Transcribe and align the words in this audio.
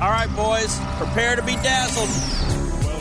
All 0.00 0.10
right, 0.10 0.28
boys, 0.34 0.78
prepare 0.96 1.36
to 1.36 1.42
be 1.42 1.54
dazzled. 1.56 2.08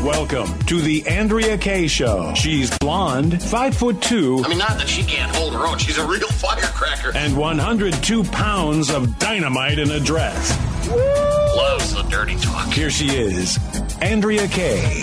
Welcome 0.04 0.60
to 0.66 0.82
the 0.82 1.08
Andrea 1.08 1.58
Kaye 1.58 1.88
Show. 1.88 2.34
She's 2.36 2.78
blonde, 2.80 3.42
five 3.42 3.76
foot 3.76 4.02
two. 4.02 4.42
I 4.44 4.50
mean, 4.50 4.58
not 4.58 4.78
that 4.78 4.88
she 4.88 5.04
can't 5.04 5.34
hold 5.36 5.54
her 5.54 5.66
own. 5.66 5.78
She's 5.78 5.98
a 5.98 6.06
real 6.06 6.28
firecracker. 6.28 7.16
And 7.16 7.36
102 7.38 8.24
pounds 8.26 8.90
of 8.90 9.18
dynamite 9.20 9.80
in 9.80 9.90
a 9.92 10.00
dress. 10.00 10.58
Woo! 10.90 10.96
Loves 10.96 11.94
the 11.96 12.04
dirty 12.04 12.36
talk. 12.36 12.68
Here 12.74 12.90
she 12.90 13.08
is, 13.08 13.58
Andrea 14.02 14.48
Kaye. 14.48 15.02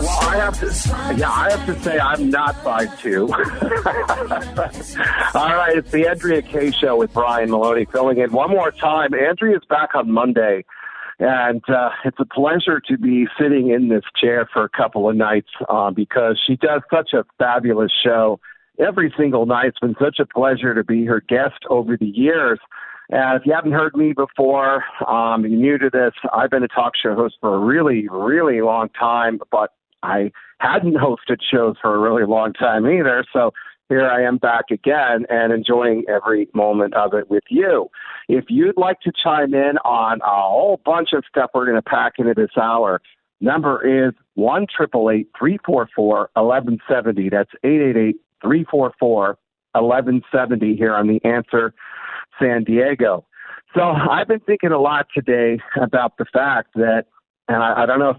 Well, 0.00 0.18
I 0.22 0.36
have 0.36 0.58
to, 0.60 0.66
yeah, 1.18 1.30
I 1.30 1.50
have 1.50 1.66
to 1.66 1.78
say 1.82 1.98
I'm 1.98 2.30
not 2.30 2.56
five 2.64 2.98
two. 3.02 3.24
All 5.34 5.54
right, 5.54 5.76
it's 5.76 5.90
the 5.90 6.06
Andrea 6.08 6.40
Kaye 6.40 6.70
Show 6.70 6.96
with 6.96 7.12
Brian 7.12 7.50
Maloney 7.50 7.84
filling 7.84 8.16
in 8.16 8.32
one 8.32 8.48
more 8.48 8.70
time. 8.70 9.12
Andrea's 9.12 9.60
back 9.68 9.94
on 9.94 10.10
Monday, 10.10 10.64
and 11.18 11.62
uh, 11.68 11.90
it's 12.06 12.16
a 12.18 12.24
pleasure 12.24 12.80
to 12.88 12.96
be 12.96 13.26
sitting 13.38 13.68
in 13.68 13.88
this 13.88 14.04
chair 14.18 14.48
for 14.50 14.64
a 14.64 14.70
couple 14.70 15.06
of 15.06 15.16
nights 15.16 15.50
uh, 15.68 15.90
because 15.90 16.40
she 16.46 16.56
does 16.56 16.80
such 16.90 17.12
a 17.12 17.26
fabulous 17.38 17.92
show 18.02 18.40
every 18.78 19.12
single 19.18 19.44
night. 19.44 19.66
It's 19.66 19.80
been 19.80 19.96
such 20.00 20.18
a 20.18 20.24
pleasure 20.24 20.74
to 20.74 20.82
be 20.82 21.04
her 21.04 21.20
guest 21.20 21.66
over 21.68 21.98
the 21.98 22.06
years. 22.06 22.58
And 23.10 23.38
if 23.38 23.44
you 23.44 23.52
haven't 23.52 23.72
heard 23.72 23.94
me 23.94 24.14
before, 24.14 24.82
um, 25.06 25.44
you're 25.44 25.60
new 25.60 25.76
to 25.76 25.90
this, 25.90 26.12
I've 26.32 26.48
been 26.48 26.62
a 26.62 26.68
talk 26.68 26.94
show 26.96 27.14
host 27.14 27.34
for 27.42 27.54
a 27.54 27.58
really, 27.58 28.08
really 28.08 28.62
long 28.62 28.88
time, 28.90 29.40
but 29.50 29.72
I 30.02 30.32
hadn't 30.58 30.94
hosted 30.96 31.38
shows 31.50 31.76
for 31.80 31.94
a 31.94 31.98
really 31.98 32.26
long 32.26 32.52
time 32.52 32.86
either. 32.86 33.24
So 33.32 33.52
here 33.90 34.08
I 34.08 34.22
am 34.22 34.38
back 34.38 34.66
again 34.70 35.26
and 35.28 35.52
enjoying 35.52 36.04
every 36.08 36.48
moment 36.54 36.94
of 36.94 37.12
it 37.12 37.28
with 37.28 37.42
you. 37.50 37.88
If 38.28 38.44
you'd 38.48 38.76
like 38.76 39.00
to 39.00 39.12
chime 39.12 39.52
in 39.52 39.78
on 39.84 40.20
a 40.22 40.48
whole 40.48 40.80
bunch 40.84 41.08
of 41.12 41.24
stuff 41.28 41.50
we're 41.52 41.64
going 41.66 41.76
to 41.76 41.82
pack 41.82 42.14
into 42.18 42.32
this 42.34 42.56
hour, 42.56 43.02
number 43.40 44.06
is 44.06 44.14
one 44.34 44.66
triple 44.74 45.10
eight 45.10 45.28
three 45.36 45.58
four 45.66 45.88
four 45.94 46.30
eleven 46.36 46.78
seventy. 46.88 47.28
That's 47.28 47.50
eight 47.64 47.80
eight 47.80 47.96
eight 47.96 48.16
three 48.40 48.64
four 48.70 48.92
four 49.00 49.38
eleven 49.74 50.22
seventy 50.32 50.76
here 50.76 50.94
on 50.94 51.08
the 51.08 51.20
Answer 51.28 51.74
San 52.40 52.62
Diego. 52.62 53.26
So 53.74 53.82
I've 53.82 54.28
been 54.28 54.40
thinking 54.40 54.70
a 54.70 54.80
lot 54.80 55.06
today 55.12 55.58
about 55.80 56.16
the 56.16 56.26
fact 56.32 56.74
that, 56.74 57.06
and 57.48 57.62
I, 57.62 57.82
I 57.82 57.86
don't 57.86 57.98
know 57.98 58.10
if 58.10 58.16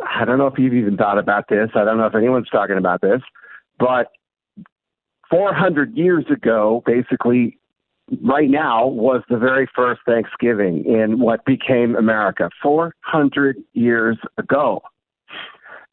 I 0.00 0.24
don't 0.24 0.38
know 0.38 0.46
if 0.46 0.58
you've 0.58 0.74
even 0.74 0.96
thought 0.96 1.18
about 1.18 1.48
this. 1.48 1.70
I 1.74 1.84
don't 1.84 1.98
know 1.98 2.06
if 2.06 2.14
anyone's 2.14 2.48
talking 2.50 2.76
about 2.76 3.00
this, 3.00 3.22
but 3.78 4.12
400 5.30 5.96
years 5.96 6.24
ago, 6.30 6.82
basically, 6.86 7.58
right 8.22 8.48
now 8.48 8.86
was 8.86 9.22
the 9.28 9.38
very 9.38 9.68
first 9.74 10.00
Thanksgiving 10.06 10.84
in 10.84 11.18
what 11.18 11.44
became 11.44 11.96
America 11.96 12.50
400 12.62 13.56
years 13.72 14.18
ago. 14.38 14.82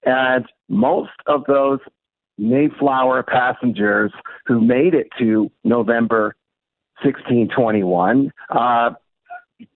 And 0.06 0.46
most 0.70 1.12
of 1.28 1.44
those 1.48 1.80
Mayflower 2.38 3.24
passengers 3.24 4.12
who 4.46 4.60
made 4.60 4.96
it 4.96 5.08
to 5.20 5.52
November 5.64 6.36
1621 7.04 8.32
uh, 8.50 8.92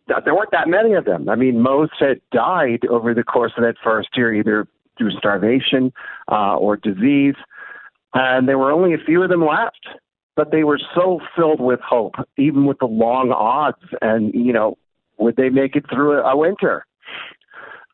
there 0.07 0.35
weren't 0.35 0.51
that 0.51 0.67
many 0.67 0.93
of 0.93 1.05
them. 1.05 1.29
I 1.29 1.35
mean, 1.35 1.61
most 1.61 1.93
had 1.99 2.21
died 2.31 2.85
over 2.89 3.13
the 3.13 3.23
course 3.23 3.53
of 3.57 3.63
that 3.63 3.75
first 3.83 4.09
year, 4.15 4.33
either 4.33 4.67
through 4.97 5.11
starvation 5.11 5.91
uh, 6.31 6.55
or 6.55 6.77
disease, 6.77 7.35
and 8.13 8.47
there 8.47 8.57
were 8.57 8.71
only 8.71 8.93
a 8.93 8.97
few 9.05 9.21
of 9.21 9.29
them 9.29 9.45
left. 9.45 9.87
But 10.35 10.51
they 10.51 10.63
were 10.63 10.79
so 10.93 11.19
filled 11.35 11.59
with 11.59 11.79
hope, 11.79 12.13
even 12.37 12.65
with 12.65 12.77
the 12.77 12.85
long 12.85 13.31
odds, 13.31 13.81
and 14.01 14.31
you 14.35 14.53
know, 14.53 14.77
would 15.17 15.35
they 15.35 15.49
make 15.49 15.75
it 15.75 15.85
through 15.89 16.19
a, 16.19 16.33
a 16.33 16.37
winter? 16.37 16.85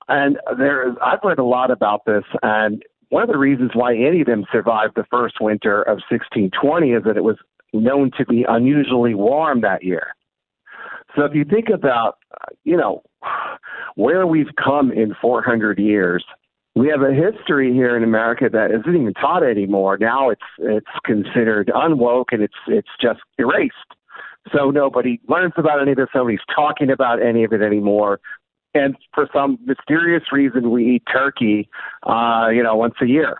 And 0.09 0.37
there, 0.57 0.93
I've 1.01 1.19
read 1.23 1.39
a 1.39 1.45
lot 1.45 1.71
about 1.71 2.03
this, 2.05 2.25
and 2.41 2.83
one 3.13 3.23
of 3.23 3.29
the 3.29 3.37
reasons 3.37 3.71
why 3.75 3.95
any 3.95 4.21
of 4.21 4.27
them 4.27 4.43
survived 4.51 4.95
the 4.95 5.05
first 5.09 5.35
winter 5.39 5.83
of 5.83 5.99
1620 6.09 6.91
is 6.91 7.03
that 7.03 7.15
it 7.15 7.23
was 7.23 7.37
known 7.71 8.11
to 8.17 8.25
be 8.25 8.43
unusually 8.47 9.13
warm 9.13 9.61
that 9.61 9.83
year. 9.83 10.15
So 11.15 11.25
if 11.25 11.33
you 11.33 11.45
think 11.45 11.69
about, 11.69 12.17
you 12.63 12.77
know, 12.77 13.03
where 13.95 14.25
we've 14.25 14.55
come 14.63 14.91
in 14.91 15.15
400 15.21 15.79
years, 15.79 16.23
we 16.75 16.87
have 16.87 17.01
a 17.01 17.13
history 17.13 17.71
here 17.71 17.95
in 17.95 18.03
America 18.03 18.49
that 18.51 18.71
isn't 18.71 18.95
even 18.95 19.13
taught 19.13 19.43
anymore. 19.43 19.97
Now 19.99 20.31
it's 20.31 20.41
it's 20.57 20.87
considered 21.05 21.71
unwoke 21.73 22.31
and 22.31 22.41
it's 22.41 22.55
it's 22.67 22.89
just 22.99 23.19
erased. 23.37 23.75
So 24.51 24.71
nobody 24.71 25.21
learns 25.29 25.53
about 25.55 25.81
any 25.81 25.91
of 25.91 25.97
this. 25.97 26.07
Nobody's 26.15 26.39
talking 26.53 26.89
about 26.89 27.21
any 27.21 27.43
of 27.43 27.53
it 27.53 27.61
anymore. 27.61 28.19
And 28.73 28.95
for 29.13 29.29
some 29.31 29.59
mysterious 29.65 30.23
reason, 30.31 30.71
we 30.71 30.95
eat 30.95 31.03
turkey, 31.11 31.69
uh, 32.07 32.47
you 32.51 32.63
know, 32.63 32.75
once 32.75 32.95
a 33.01 33.05
year 33.05 33.37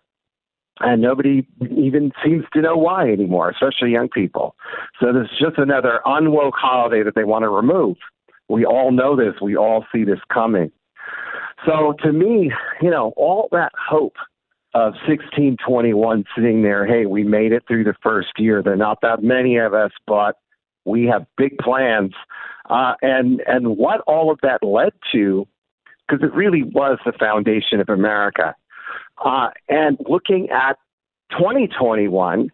and 0.84 1.02
nobody 1.02 1.48
even 1.62 2.12
seems 2.24 2.44
to 2.54 2.62
know 2.62 2.76
why 2.76 3.10
anymore, 3.10 3.50
especially 3.50 3.92
young 3.92 4.10
people. 4.10 4.56
So 5.00 5.14
this 5.14 5.24
is 5.32 5.40
just 5.40 5.58
another 5.58 6.02
unwoke 6.06 6.54
holiday 6.56 7.04
that 7.04 7.16
they 7.16 7.24
want 7.24 7.44
to 7.44 7.50
remove. 7.50 7.96
We 8.50 8.66
all 8.66 8.92
know 8.92 9.16
this. 9.16 9.36
We 9.42 9.56
all 9.56 9.86
see 9.94 10.04
this 10.04 10.20
coming. 10.32 10.72
So 11.66 11.94
to 12.04 12.12
me, 12.12 12.52
you 12.82 12.92
know, 12.92 13.14
all 13.16 13.48
that 13.54 13.72
hope 13.78 14.18
of 14.74 14.94
1621 15.08 16.26
sitting 16.36 16.64
there, 16.64 16.86
hey, 16.86 17.06
we 17.06 17.24
made 17.24 17.54
it 17.54 17.64
through 17.66 17.86
the 17.86 17.96
first 18.04 18.30
year. 18.38 18.62
There 18.62 18.74
are 18.74 18.78
not 18.78 19.00
that 19.02 19.24
many 19.24 19.58
of 19.58 19.74
us, 19.74 19.92
but 20.06 20.36
we 20.84 21.06
have 21.06 21.26
big 21.38 21.58
plans. 21.60 22.12
Uh, 22.70 22.96
and 23.02 23.42
and 23.48 23.78
what 23.78 24.02
all 24.02 24.32
of 24.32 24.40
that 24.42 24.64
led 24.64 24.92
to, 25.14 25.48
because 26.08 26.24
it 26.24 26.34
really 26.34 26.64
was 26.64 26.98
the 27.06 27.14
foundation 27.14 27.80
of 27.80 27.88
America 27.88 28.56
uh, 29.24 29.50
and 29.70 29.98
looking 30.10 30.50
at 30.50 30.78
2021 31.32 32.50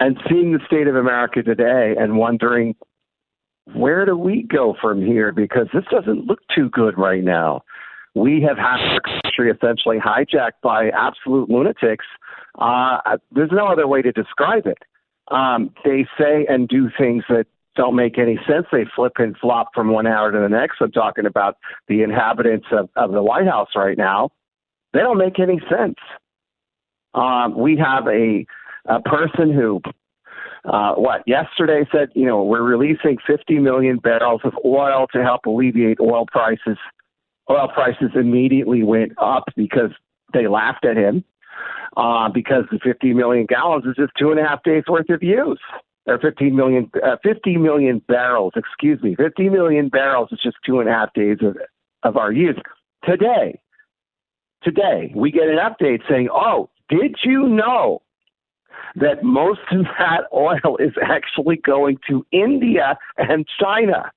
and 0.00 0.16
seeing 0.28 0.52
the 0.52 0.60
state 0.66 0.86
of 0.86 0.96
America 0.96 1.42
today 1.42 1.94
and 1.98 2.16
wondering 2.16 2.74
where 3.72 4.04
do 4.04 4.16
we 4.16 4.42
go 4.42 4.74
from 4.80 5.04
here? 5.04 5.32
Because 5.32 5.68
this 5.72 5.84
doesn't 5.90 6.26
look 6.26 6.40
too 6.54 6.68
good 6.70 6.98
right 6.98 7.24
now. 7.24 7.62
We 8.14 8.42
have 8.46 8.58
had 8.58 8.78
our 8.80 9.00
country 9.00 9.50
essentially 9.50 9.98
hijacked 9.98 10.60
by 10.62 10.90
absolute 10.90 11.48
lunatics. 11.48 12.04
Uh, 12.58 12.98
there's 13.32 13.50
no 13.50 13.66
other 13.66 13.88
way 13.88 14.02
to 14.02 14.12
describe 14.12 14.66
it. 14.66 14.78
Um, 15.28 15.70
they 15.84 16.06
say 16.18 16.46
and 16.48 16.68
do 16.68 16.90
things 16.96 17.24
that 17.28 17.46
don't 17.74 17.96
make 17.96 18.18
any 18.18 18.38
sense. 18.46 18.66
They 18.70 18.84
flip 18.94 19.14
and 19.16 19.36
flop 19.36 19.70
from 19.74 19.90
one 19.90 20.06
hour 20.06 20.30
to 20.30 20.38
the 20.38 20.48
next. 20.48 20.76
I'm 20.80 20.92
talking 20.92 21.26
about 21.26 21.56
the 21.88 22.02
inhabitants 22.02 22.66
of, 22.70 22.88
of 22.94 23.12
the 23.12 23.22
White 23.22 23.46
House 23.46 23.70
right 23.74 23.98
now. 23.98 24.30
They 24.94 25.00
don't 25.00 25.18
make 25.18 25.38
any 25.40 25.60
sense. 25.68 25.96
Um, 27.14 27.58
we 27.58 27.76
have 27.76 28.06
a, 28.06 28.46
a 28.86 29.00
person 29.02 29.52
who, 29.52 29.82
uh, 30.64 30.94
what, 30.94 31.22
yesterday 31.26 31.86
said, 31.92 32.10
you 32.14 32.26
know, 32.26 32.42
we're 32.44 32.62
releasing 32.62 33.18
50 33.26 33.58
million 33.58 33.98
barrels 33.98 34.40
of 34.44 34.54
oil 34.64 35.06
to 35.12 35.22
help 35.22 35.46
alleviate 35.46 35.98
oil 36.00 36.26
prices. 36.26 36.78
Oil 37.50 37.68
prices 37.68 38.10
immediately 38.14 38.84
went 38.84 39.12
up 39.18 39.44
because 39.56 39.90
they 40.32 40.46
laughed 40.46 40.84
at 40.84 40.96
him 40.96 41.24
uh, 41.96 42.28
because 42.28 42.64
the 42.70 42.78
50 42.78 43.14
million 43.14 43.46
gallons 43.46 43.84
is 43.84 43.96
just 43.96 44.12
two 44.18 44.30
and 44.30 44.38
a 44.40 44.44
half 44.44 44.62
days 44.62 44.84
worth 44.88 45.10
of 45.10 45.22
use. 45.22 45.60
Or 46.06 46.18
15 46.18 46.54
million, 46.54 46.90
uh, 47.02 47.16
50 47.22 47.56
million 47.56 48.02
barrels, 48.06 48.52
excuse 48.56 49.02
me, 49.02 49.16
50 49.16 49.48
million 49.48 49.88
barrels 49.88 50.28
is 50.32 50.38
just 50.42 50.56
two 50.64 50.80
and 50.80 50.88
a 50.88 50.92
half 50.92 51.12
days 51.14 51.38
of, 51.40 51.56
of 52.02 52.18
our 52.18 52.30
use. 52.30 52.58
Today, 53.08 53.58
today, 54.64 55.12
we 55.14 55.30
get 55.30 55.48
an 55.48 55.58
update 55.58 56.00
saying, 56.08 56.28
oh, 56.32 56.70
did 56.88 57.16
you 57.24 57.48
know 57.48 58.02
that 58.96 59.22
most 59.22 59.60
of 59.72 59.84
that 59.98 60.22
oil 60.32 60.76
is 60.78 60.92
actually 61.02 61.56
going 61.56 61.98
to 62.08 62.26
India 62.32 62.98
and 63.16 63.46
China 63.60 64.10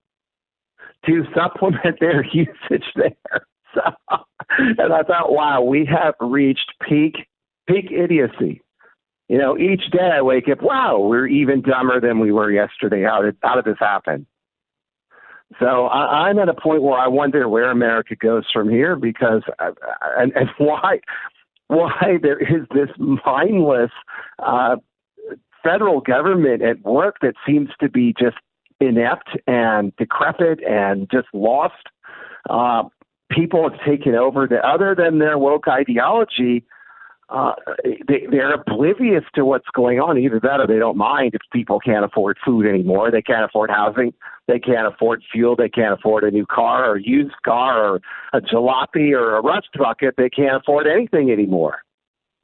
to 1.06 1.24
supplement 1.36 1.98
their 2.00 2.24
usage 2.34 2.86
there? 2.96 3.46
So, 3.76 3.82
and 4.50 4.94
I 4.94 5.04
thought, 5.04 5.32
wow, 5.34 5.62
we 5.62 5.86
have 5.86 6.16
reached 6.20 6.72
peak 6.88 7.28
peak 7.68 7.92
idiocy. 7.92 8.62
You 9.28 9.38
know, 9.38 9.58
each 9.58 9.92
day 9.92 10.10
I 10.16 10.22
wake 10.22 10.48
up, 10.50 10.62
wow, 10.62 11.00
we're 11.00 11.28
even 11.28 11.62
dumber 11.62 12.00
than 12.00 12.20
we 12.20 12.32
were 12.32 12.50
yesterday. 12.50 13.04
How 13.04 13.22
did 13.22 13.36
how 13.44 13.56
did 13.56 13.66
this 13.66 13.80
happen? 13.80 14.26
So 15.60 15.86
I, 15.86 16.28
I'm 16.28 16.40
at 16.40 16.50
a 16.50 16.54
point 16.54 16.84
where 16.84 17.00
I 17.00 17.08
wonder 17.08 17.48
where 17.48 17.72
America 17.72 18.16
goes 18.16 18.46
from 18.52 18.70
here 18.70 18.96
because 18.96 19.44
uh, 19.60 19.72
and, 20.18 20.32
and 20.36 20.50
why 20.58 21.00
why 21.68 22.18
there 22.22 22.40
is 22.40 22.66
this 22.74 22.90
mindless 23.26 23.92
uh, 24.40 24.78
federal 25.64 26.02
government 26.02 26.62
at 26.62 26.82
work 26.84 27.18
that 27.22 27.34
seems 27.46 27.70
to 27.80 27.90
be 27.90 28.14
just 28.18 28.38
inept 28.80 29.30
and 29.48 29.96
decrepit 29.98 30.60
and 30.64 31.10
just 31.12 31.28
lost. 31.34 31.88
Uh, 32.50 32.84
people 33.30 33.70
have 33.70 33.80
taken 33.86 34.16
over 34.16 34.48
that 34.48 34.64
other 34.64 34.96
than 34.96 35.20
their 35.20 35.38
woke 35.38 35.68
ideology 35.68 36.64
uh, 37.30 37.54
they, 38.08 38.26
they're 38.32 38.54
oblivious 38.54 39.24
to 39.36 39.44
what's 39.44 39.68
going 39.74 40.00
on. 40.00 40.18
Either 40.18 40.40
that 40.42 40.62
or 40.62 40.68
they 40.68 40.80
don't 40.80 40.98
mind 40.98 41.32
if 41.34 41.42
people 41.52 41.80
can't 41.80 42.06
afford 42.06 42.38
food 42.44 42.66
anymore. 42.66 43.12
They 43.12 43.22
can't 43.22 43.44
afford 43.44 43.70
housing. 43.70 44.14
They 44.48 44.60
can't 44.60 44.88
afford 44.88 45.24
fuel. 45.32 45.56
They 45.56 45.68
can't 45.68 45.94
afford 45.94 46.24
a 46.24 46.32
new 46.32 46.46
car 46.46 46.90
or 46.90 46.96
a 46.96 47.04
used 47.04 47.36
car 47.46 47.84
or 47.86 48.02
a 48.32 48.40
jalopy 48.40 49.12
or 49.12 49.36
a 49.36 49.42
rust 49.42 49.70
bucket. 49.78 50.16
They 50.18 50.30
can't 50.30 50.56
afford 50.56 50.88
anything 50.88 51.30
anymore. 51.30 51.80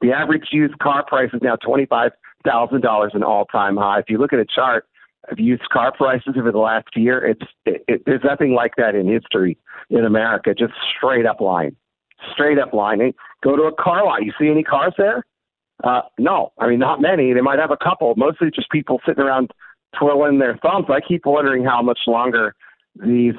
The 0.02 0.12
average 0.12 0.48
used 0.52 0.78
car 0.80 1.02
price 1.06 1.30
is 1.32 1.40
now 1.42 1.56
$25,000 1.56 3.14
an 3.14 3.22
all 3.22 3.46
time 3.46 3.76
high. 3.76 4.00
If 4.00 4.10
you 4.10 4.18
look 4.18 4.34
at 4.34 4.38
a 4.38 4.44
chart 4.44 4.86
of 5.30 5.38
used 5.38 5.66
car 5.70 5.92
prices 5.96 6.34
over 6.38 6.52
the 6.52 6.58
last 6.58 6.88
year, 6.94 7.24
it's, 7.24 7.50
it, 7.64 7.82
it, 7.88 8.02
there's 8.04 8.22
nothing 8.22 8.52
like 8.52 8.72
that 8.76 8.94
in 8.94 9.08
history 9.08 9.56
in 9.88 10.04
America, 10.04 10.52
just 10.52 10.74
straight 10.94 11.24
up 11.24 11.40
line 11.40 11.74
straight 12.32 12.58
up 12.58 12.72
line. 12.72 13.12
Go 13.42 13.56
to 13.56 13.62
a 13.64 13.72
car 13.74 14.04
lot. 14.04 14.24
You 14.24 14.32
see 14.38 14.48
any 14.48 14.62
cars 14.62 14.94
there? 14.96 15.24
Uh, 15.82 16.02
no, 16.18 16.52
I 16.58 16.68
mean 16.68 16.78
not 16.78 17.00
many. 17.00 17.32
They 17.32 17.40
might 17.40 17.58
have 17.58 17.70
a 17.70 17.76
couple. 17.76 18.14
Mostly 18.16 18.50
just 18.54 18.70
people 18.70 19.00
sitting 19.06 19.22
around 19.22 19.50
twirling 19.98 20.38
their 20.38 20.56
thumbs. 20.58 20.86
I 20.88 21.00
keep 21.00 21.26
wondering 21.26 21.64
how 21.64 21.82
much 21.82 22.00
longer 22.06 22.54
these 22.96 23.34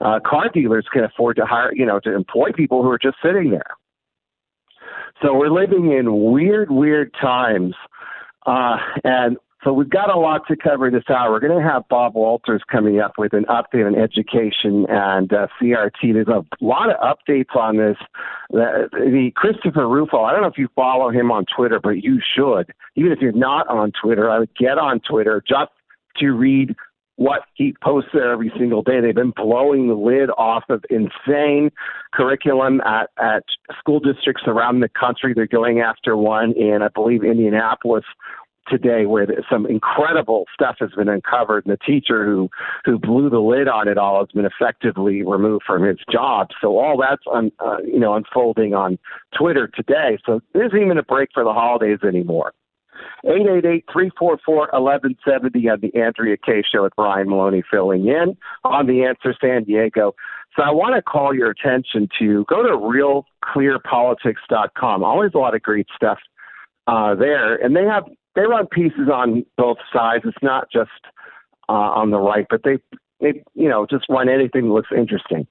uh, 0.00 0.20
car 0.24 0.48
dealers 0.52 0.86
can 0.92 1.04
afford 1.04 1.36
to 1.36 1.44
hire, 1.44 1.72
you 1.74 1.84
know, 1.84 2.00
to 2.00 2.14
employ 2.14 2.50
people 2.54 2.82
who 2.82 2.90
are 2.90 2.98
just 2.98 3.16
sitting 3.22 3.50
there. 3.50 3.76
So 5.20 5.34
we're 5.34 5.50
living 5.50 5.92
in 5.92 6.32
weird, 6.32 6.70
weird 6.70 7.14
times, 7.20 7.74
uh, 8.46 8.76
and 9.04 9.36
so 9.64 9.72
we've 9.72 9.90
got 9.90 10.10
a 10.10 10.18
lot 10.18 10.42
to 10.48 10.56
cover 10.56 10.90
this 10.90 11.04
hour. 11.08 11.30
We're 11.30 11.40
going 11.40 11.62
to 11.62 11.68
have 11.68 11.86
Bob 11.88 12.14
Walters 12.14 12.62
coming 12.70 12.98
up 12.98 13.12
with 13.16 13.32
an 13.32 13.44
update 13.44 13.86
on 13.86 13.94
education 13.94 14.86
and 14.88 15.32
uh, 15.32 15.46
CRT. 15.60 16.12
There's 16.14 16.26
a 16.26 16.44
lot 16.60 16.90
of 16.90 16.96
updates 17.00 17.54
on 17.54 17.76
this. 17.76 17.96
The, 18.50 18.88
the 18.92 19.30
Christopher 19.36 19.88
Rufo, 19.88 20.22
I 20.24 20.32
don't 20.32 20.42
know 20.42 20.48
if 20.48 20.58
you 20.58 20.68
follow 20.74 21.10
him 21.10 21.30
on 21.30 21.44
Twitter, 21.54 21.78
but 21.80 22.02
you 22.02 22.20
should. 22.34 22.72
Even 22.96 23.12
if 23.12 23.20
you're 23.20 23.32
not 23.32 23.68
on 23.68 23.92
Twitter, 24.02 24.28
I 24.28 24.40
would 24.40 24.54
get 24.56 24.78
on 24.78 25.00
Twitter 25.00 25.42
just 25.46 25.70
to 26.18 26.32
read 26.32 26.74
what 27.16 27.42
he 27.54 27.74
posts 27.82 28.10
there 28.12 28.32
every 28.32 28.50
single 28.58 28.82
day. 28.82 29.00
They've 29.00 29.14
been 29.14 29.34
blowing 29.36 29.86
the 29.86 29.94
lid 29.94 30.30
off 30.30 30.64
of 30.70 30.84
insane 30.90 31.70
curriculum 32.12 32.80
at, 32.80 33.10
at 33.22 33.44
school 33.78 34.00
districts 34.00 34.42
around 34.46 34.80
the 34.80 34.88
country. 34.88 35.34
They're 35.34 35.46
going 35.46 35.80
after 35.80 36.16
one 36.16 36.52
in, 36.52 36.80
I 36.82 36.88
believe, 36.88 37.22
Indianapolis 37.22 38.04
today 38.68 39.06
where 39.06 39.26
some 39.50 39.66
incredible 39.66 40.44
stuff 40.52 40.76
has 40.78 40.90
been 40.92 41.08
uncovered 41.08 41.66
and 41.66 41.72
the 41.72 41.78
teacher 41.78 42.24
who 42.24 42.48
who 42.84 42.98
blew 42.98 43.30
the 43.30 43.40
lid 43.40 43.68
on 43.68 43.88
it 43.88 43.98
all 43.98 44.20
has 44.20 44.28
been 44.32 44.46
effectively 44.46 45.22
removed 45.22 45.64
from 45.66 45.82
his 45.82 45.98
job 46.10 46.48
so 46.60 46.78
all 46.78 46.96
that's 46.96 47.24
un, 47.32 47.50
uh, 47.60 47.78
you 47.84 47.98
know 47.98 48.14
unfolding 48.14 48.74
on 48.74 48.98
twitter 49.36 49.68
today 49.74 50.16
so 50.24 50.40
there 50.52 50.64
isn't 50.64 50.80
even 50.80 50.98
a 50.98 51.02
break 51.02 51.28
for 51.34 51.42
the 51.44 51.52
holidays 51.52 51.98
anymore 52.06 52.52
888-344-1170 53.24 55.72
on 55.72 55.80
the 55.80 55.94
Andrea 55.94 56.36
Kaye 56.36 56.62
Show 56.62 56.82
with 56.82 56.94
Brian 56.96 57.28
Maloney 57.28 57.62
filling 57.68 58.06
in 58.06 58.36
on 58.64 58.86
the 58.86 59.04
Answer 59.04 59.34
San 59.40 59.64
Diego. 59.64 60.14
So 60.56 60.62
I 60.62 60.70
want 60.70 60.94
to 60.96 61.02
call 61.02 61.34
your 61.34 61.50
attention 61.50 62.08
to 62.18 62.44
go 62.48 62.62
to 62.62 63.24
realclearpolitics.com. 63.56 65.02
Always 65.02 65.32
a 65.34 65.38
lot 65.38 65.54
of 65.54 65.62
great 65.62 65.86
stuff 65.94 66.18
uh, 66.86 67.14
there, 67.14 67.54
and 67.54 67.74
they 67.74 67.84
have 67.84 68.04
they 68.34 68.42
run 68.42 68.66
pieces 68.66 69.08
on 69.12 69.44
both 69.56 69.78
sides. 69.92 70.24
It's 70.26 70.36
not 70.42 70.70
just 70.70 70.90
uh, 71.68 71.72
on 71.72 72.10
the 72.10 72.18
right, 72.18 72.46
but 72.48 72.62
they 72.64 72.78
they 73.20 73.42
you 73.54 73.68
know 73.68 73.86
just 73.88 74.06
run 74.08 74.28
anything 74.28 74.68
that 74.68 74.74
looks 74.74 74.90
interesting. 74.96 75.46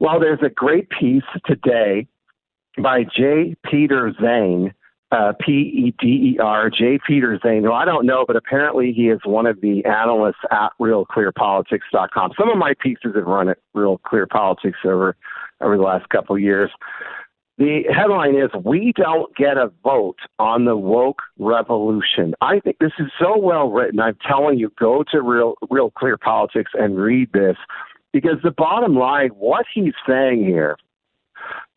Well, 0.00 0.18
there's 0.18 0.40
a 0.44 0.50
great 0.50 0.88
piece 0.90 1.22
today 1.46 2.08
by 2.82 3.04
J. 3.04 3.54
Peder 3.64 4.12
Zane, 4.20 4.74
uh, 5.12 5.32
P 5.38 5.52
E 5.52 5.94
D 6.00 6.34
E 6.34 6.38
R, 6.40 6.70
J. 6.70 6.98
Peder 7.06 7.38
Zane. 7.42 7.62
Well, 7.62 7.74
I 7.74 7.84
don't 7.84 8.06
know, 8.06 8.24
but 8.26 8.36
apparently 8.36 8.92
he 8.92 9.08
is 9.08 9.20
one 9.24 9.46
of 9.46 9.60
the 9.60 9.84
analysts 9.84 10.42
at 10.50 10.70
RealClearPolitics.com. 10.80 12.32
Some 12.38 12.50
of 12.50 12.58
my 12.58 12.74
pieces 12.80 13.14
have 13.14 13.26
run 13.26 13.48
at 13.48 13.58
Real 13.74 13.98
Clear 13.98 14.26
Politics 14.26 14.78
over 14.84 15.16
over 15.60 15.76
the 15.76 15.82
last 15.82 16.08
couple 16.08 16.34
of 16.34 16.42
years. 16.42 16.70
The 17.58 17.82
headline 17.94 18.34
is 18.34 18.50
We 18.64 18.92
Don't 18.96 19.34
Get 19.36 19.58
a 19.58 19.70
Vote 19.84 20.18
on 20.38 20.64
the 20.64 20.76
Woke 20.76 21.22
Revolution. 21.38 22.34
I 22.40 22.60
think 22.60 22.78
this 22.78 22.92
is 22.98 23.08
so 23.20 23.36
well 23.36 23.70
written. 23.70 24.00
I'm 24.00 24.16
telling 24.26 24.58
you, 24.58 24.72
go 24.78 25.04
to 25.12 25.20
Real, 25.20 25.54
Real 25.70 25.90
Clear 25.90 26.16
Politics 26.16 26.72
and 26.74 26.96
read 26.96 27.30
this 27.32 27.56
because 28.12 28.38
the 28.42 28.50
bottom 28.50 28.96
line, 28.96 29.30
what 29.30 29.66
he's 29.72 29.92
saying 30.08 30.44
here 30.44 30.76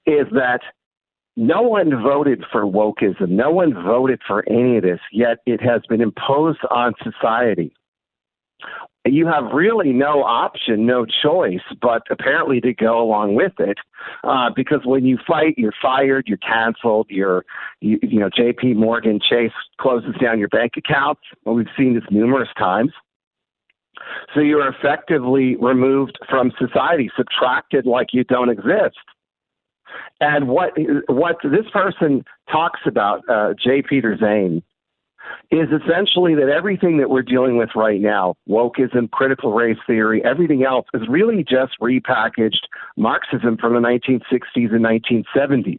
is 0.05 0.27
that 0.31 0.61
no 1.35 1.61
one 1.61 2.01
voted 2.01 2.45
for 2.51 2.61
wokeism. 2.61 3.29
No 3.29 3.51
one 3.51 3.73
voted 3.73 4.21
for 4.25 4.47
any 4.49 4.77
of 4.77 4.83
this, 4.83 5.01
yet 5.11 5.39
it 5.45 5.61
has 5.61 5.81
been 5.89 6.01
imposed 6.01 6.59
on 6.71 6.93
society 7.03 7.73
you 9.05 9.27
have 9.27 9.51
really 9.53 9.93
no 9.93 10.23
option, 10.23 10.85
no 10.85 11.05
choice, 11.05 11.61
but 11.81 12.03
apparently 12.09 12.59
to 12.61 12.73
go 12.73 13.01
along 13.01 13.35
with 13.35 13.53
it, 13.59 13.77
uh, 14.23 14.49
because 14.55 14.81
when 14.83 15.05
you 15.05 15.17
fight, 15.27 15.53
you're 15.57 15.73
fired, 15.81 16.25
you're 16.27 16.37
canceled, 16.37 17.07
you're, 17.09 17.45
you, 17.81 17.99
you 18.01 18.19
know, 18.19 18.29
J.P. 18.35 18.73
Morgan 18.73 19.19
Chase 19.19 19.51
closes 19.79 20.15
down 20.21 20.39
your 20.39 20.47
bank 20.47 20.73
accounts. 20.77 21.21
Well, 21.43 21.55
we've 21.55 21.67
seen 21.77 21.93
this 21.93 22.03
numerous 22.09 22.49
times. 22.57 22.91
So 24.33 24.41
you're 24.41 24.67
effectively 24.67 25.55
removed 25.55 26.17
from 26.29 26.51
society, 26.59 27.09
subtracted 27.15 27.85
like 27.85 28.07
you 28.11 28.23
don't 28.23 28.49
exist. 28.49 28.97
And 30.19 30.47
what 30.47 30.73
what 31.07 31.37
this 31.43 31.65
person 31.71 32.23
talks 32.51 32.81
about, 32.85 33.21
uh, 33.29 33.53
J. 33.61 33.81
Peder 33.81 34.17
Zane, 34.17 34.63
is 35.51 35.67
essentially 35.69 36.35
that 36.35 36.49
everything 36.49 36.97
that 36.97 37.09
we're 37.09 37.21
dealing 37.21 37.57
with 37.57 37.69
right 37.75 38.01
now, 38.01 38.35
wokeism, 38.49 39.09
critical 39.11 39.53
race 39.53 39.77
theory, 39.85 40.23
everything 40.25 40.63
else, 40.63 40.85
is 40.93 41.03
really 41.07 41.43
just 41.43 41.73
repackaged 41.81 42.65
Marxism 42.97 43.57
from 43.57 43.73
the 43.73 43.79
1960s 43.79 44.73
and 44.73 44.83
1970s, 44.83 45.77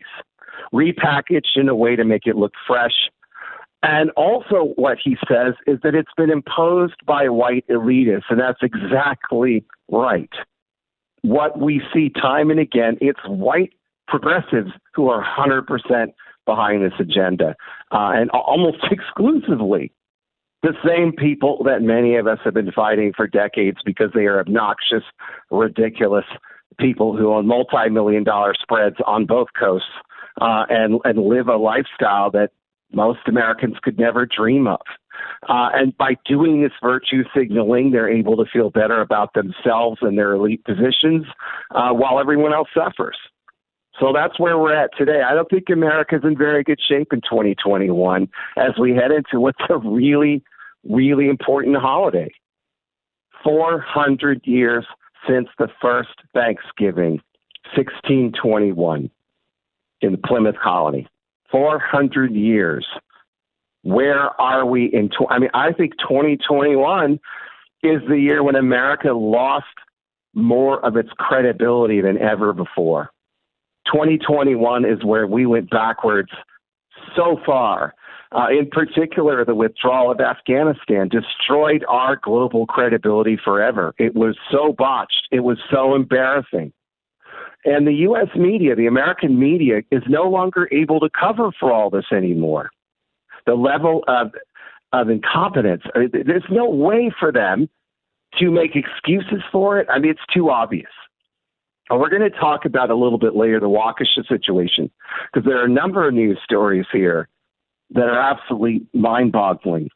repackaged 0.72 1.56
in 1.56 1.68
a 1.68 1.74
way 1.74 1.96
to 1.96 2.04
make 2.04 2.26
it 2.26 2.36
look 2.36 2.52
fresh. 2.66 3.10
And 3.82 4.10
also, 4.10 4.72
what 4.76 4.98
he 5.02 5.16
says 5.28 5.54
is 5.66 5.78
that 5.82 5.94
it's 5.94 6.12
been 6.16 6.30
imposed 6.30 7.04
by 7.04 7.28
white 7.28 7.66
elitists, 7.68 8.24
and 8.30 8.40
that's 8.40 8.62
exactly 8.62 9.64
right. 9.90 10.32
What 11.22 11.60
we 11.60 11.82
see 11.92 12.08
time 12.10 12.50
and 12.50 12.60
again, 12.60 12.98
it's 13.00 13.20
white 13.26 13.72
progressives 14.08 14.70
who 14.94 15.08
are 15.08 15.24
100% 15.24 16.12
behind 16.46 16.82
this 16.82 16.98
agenda, 16.98 17.54
uh, 17.92 18.12
and 18.14 18.30
almost 18.30 18.78
exclusively 18.90 19.92
the 20.62 20.72
same 20.86 21.12
people 21.12 21.62
that 21.64 21.82
many 21.82 22.16
of 22.16 22.26
us 22.26 22.38
have 22.44 22.54
been 22.54 22.72
fighting 22.72 23.12
for 23.16 23.26
decades 23.26 23.78
because 23.84 24.10
they 24.14 24.24
are 24.24 24.40
obnoxious, 24.40 25.04
ridiculous 25.50 26.24
people 26.78 27.16
who 27.16 27.32
own 27.32 27.46
multi-million 27.46 28.24
dollar 28.24 28.54
spreads 28.60 28.96
on 29.06 29.26
both 29.26 29.48
coasts 29.58 29.88
uh, 30.40 30.64
and 30.68 31.00
and 31.04 31.18
live 31.18 31.48
a 31.48 31.56
lifestyle 31.56 32.30
that 32.30 32.50
most 32.92 33.20
Americans 33.26 33.76
could 33.82 33.98
never 33.98 34.26
dream 34.26 34.66
of. 34.66 34.80
Uh, 35.48 35.70
and 35.74 35.96
by 35.96 36.16
doing 36.26 36.62
this 36.62 36.72
virtue 36.82 37.24
signaling, 37.34 37.90
they're 37.90 38.08
able 38.08 38.36
to 38.36 38.44
feel 38.52 38.70
better 38.70 39.00
about 39.00 39.32
themselves 39.34 39.98
and 40.02 40.16
their 40.18 40.34
elite 40.34 40.64
positions 40.64 41.26
uh, 41.74 41.90
while 41.90 42.20
everyone 42.20 42.52
else 42.52 42.68
suffers. 42.74 43.16
So 43.98 44.12
that's 44.12 44.38
where 44.38 44.58
we're 44.58 44.74
at 44.74 44.90
today. 44.96 45.22
I 45.22 45.34
don't 45.34 45.48
think 45.48 45.64
America's 45.70 46.20
in 46.22 46.36
very 46.36 46.62
good 46.62 46.80
shape 46.86 47.12
in 47.12 47.20
2021 47.22 48.28
as 48.56 48.72
we 48.78 48.92
head 48.92 49.10
into 49.10 49.40
what's 49.40 49.58
a 49.70 49.78
really, 49.78 50.42
really 50.84 51.28
important 51.28 51.76
holiday. 51.76 52.30
400 53.42 54.42
years 54.44 54.84
since 55.26 55.48
the 55.58 55.68
first 55.80 56.10
Thanksgiving, 56.34 57.20
1621, 57.74 59.10
in 60.02 60.12
the 60.12 60.18
Plymouth 60.18 60.56
colony. 60.62 61.06
400 61.50 62.32
years. 62.34 62.86
Where 63.82 64.40
are 64.40 64.66
we 64.66 64.86
in? 64.86 65.08
Tw- 65.08 65.30
I 65.30 65.38
mean, 65.38 65.50
I 65.54 65.72
think 65.72 65.92
2021 65.98 67.20
is 67.82 68.02
the 68.08 68.18
year 68.18 68.42
when 68.42 68.56
America 68.56 69.12
lost 69.12 69.66
more 70.34 70.84
of 70.84 70.96
its 70.96 71.08
credibility 71.16 72.00
than 72.00 72.18
ever 72.18 72.52
before. 72.52 73.10
2021 73.92 74.84
is 74.84 75.04
where 75.04 75.26
we 75.26 75.46
went 75.46 75.70
backwards 75.70 76.30
so 77.14 77.38
far 77.44 77.94
uh, 78.32 78.48
in 78.50 78.68
particular, 78.68 79.44
the 79.44 79.54
withdrawal 79.54 80.10
of 80.10 80.20
Afghanistan 80.20 81.08
destroyed 81.08 81.84
our 81.88 82.16
global 82.16 82.66
credibility 82.66 83.38
forever. 83.42 83.94
It 83.98 84.14
was 84.14 84.36
so 84.50 84.74
botched. 84.76 85.28
It 85.30 85.40
was 85.40 85.58
so 85.70 85.94
embarrassing. 85.94 86.72
And 87.64 87.86
the 87.86 87.92
U.S. 87.92 88.28
media, 88.36 88.74
the 88.74 88.86
American 88.86 89.38
media, 89.38 89.82
is 89.90 90.02
no 90.08 90.24
longer 90.24 90.68
able 90.72 91.00
to 91.00 91.08
cover 91.18 91.50
for 91.58 91.72
all 91.72 91.90
this 91.90 92.06
anymore. 92.12 92.70
The 93.46 93.54
level 93.54 94.04
of, 94.08 94.32
of 94.92 95.08
incompetence, 95.08 95.82
uh, 95.94 96.00
there's 96.12 96.44
no 96.50 96.68
way 96.68 97.12
for 97.18 97.32
them 97.32 97.68
to 98.38 98.50
make 98.50 98.76
excuses 98.76 99.42
for 99.52 99.78
it. 99.78 99.86
I 99.90 99.98
mean, 99.98 100.10
it's 100.10 100.34
too 100.34 100.50
obvious. 100.50 100.90
And 101.88 102.00
we're 102.00 102.10
going 102.10 102.28
to 102.28 102.36
talk 102.36 102.64
about 102.64 102.90
a 102.90 102.96
little 102.96 103.18
bit 103.18 103.36
later 103.36 103.60
the 103.60 103.68
Waukesha 103.68 104.26
situation 104.28 104.90
because 105.32 105.46
there 105.46 105.60
are 105.60 105.66
a 105.66 105.70
number 105.70 106.06
of 106.06 106.14
news 106.14 106.38
stories 106.44 106.86
here 106.92 107.28
that 107.90 108.04
are 108.04 108.18
absolutely 108.18 108.86
mind 108.92 109.32
boggling 109.32 109.88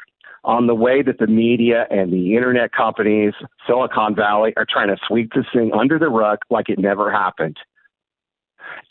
on 0.45 0.67
the 0.67 0.75
way 0.75 1.03
that 1.03 1.19
the 1.19 1.27
media 1.27 1.87
and 1.91 2.13
the 2.13 2.35
internet 2.37 2.73
companies, 2.73 3.35
Silicon 3.67 4.15
Valley, 4.15 4.53
are 4.57 4.67
trying 4.69 4.89
to 4.89 4.97
sweep 5.07 5.33
this 5.35 5.45
thing 5.53 5.73
under 5.79 5.99
the 5.99 6.09
rug 6.09 6.39
like 6.49 6.69
it 6.69 6.79
never 6.79 7.11
happened. 7.11 7.59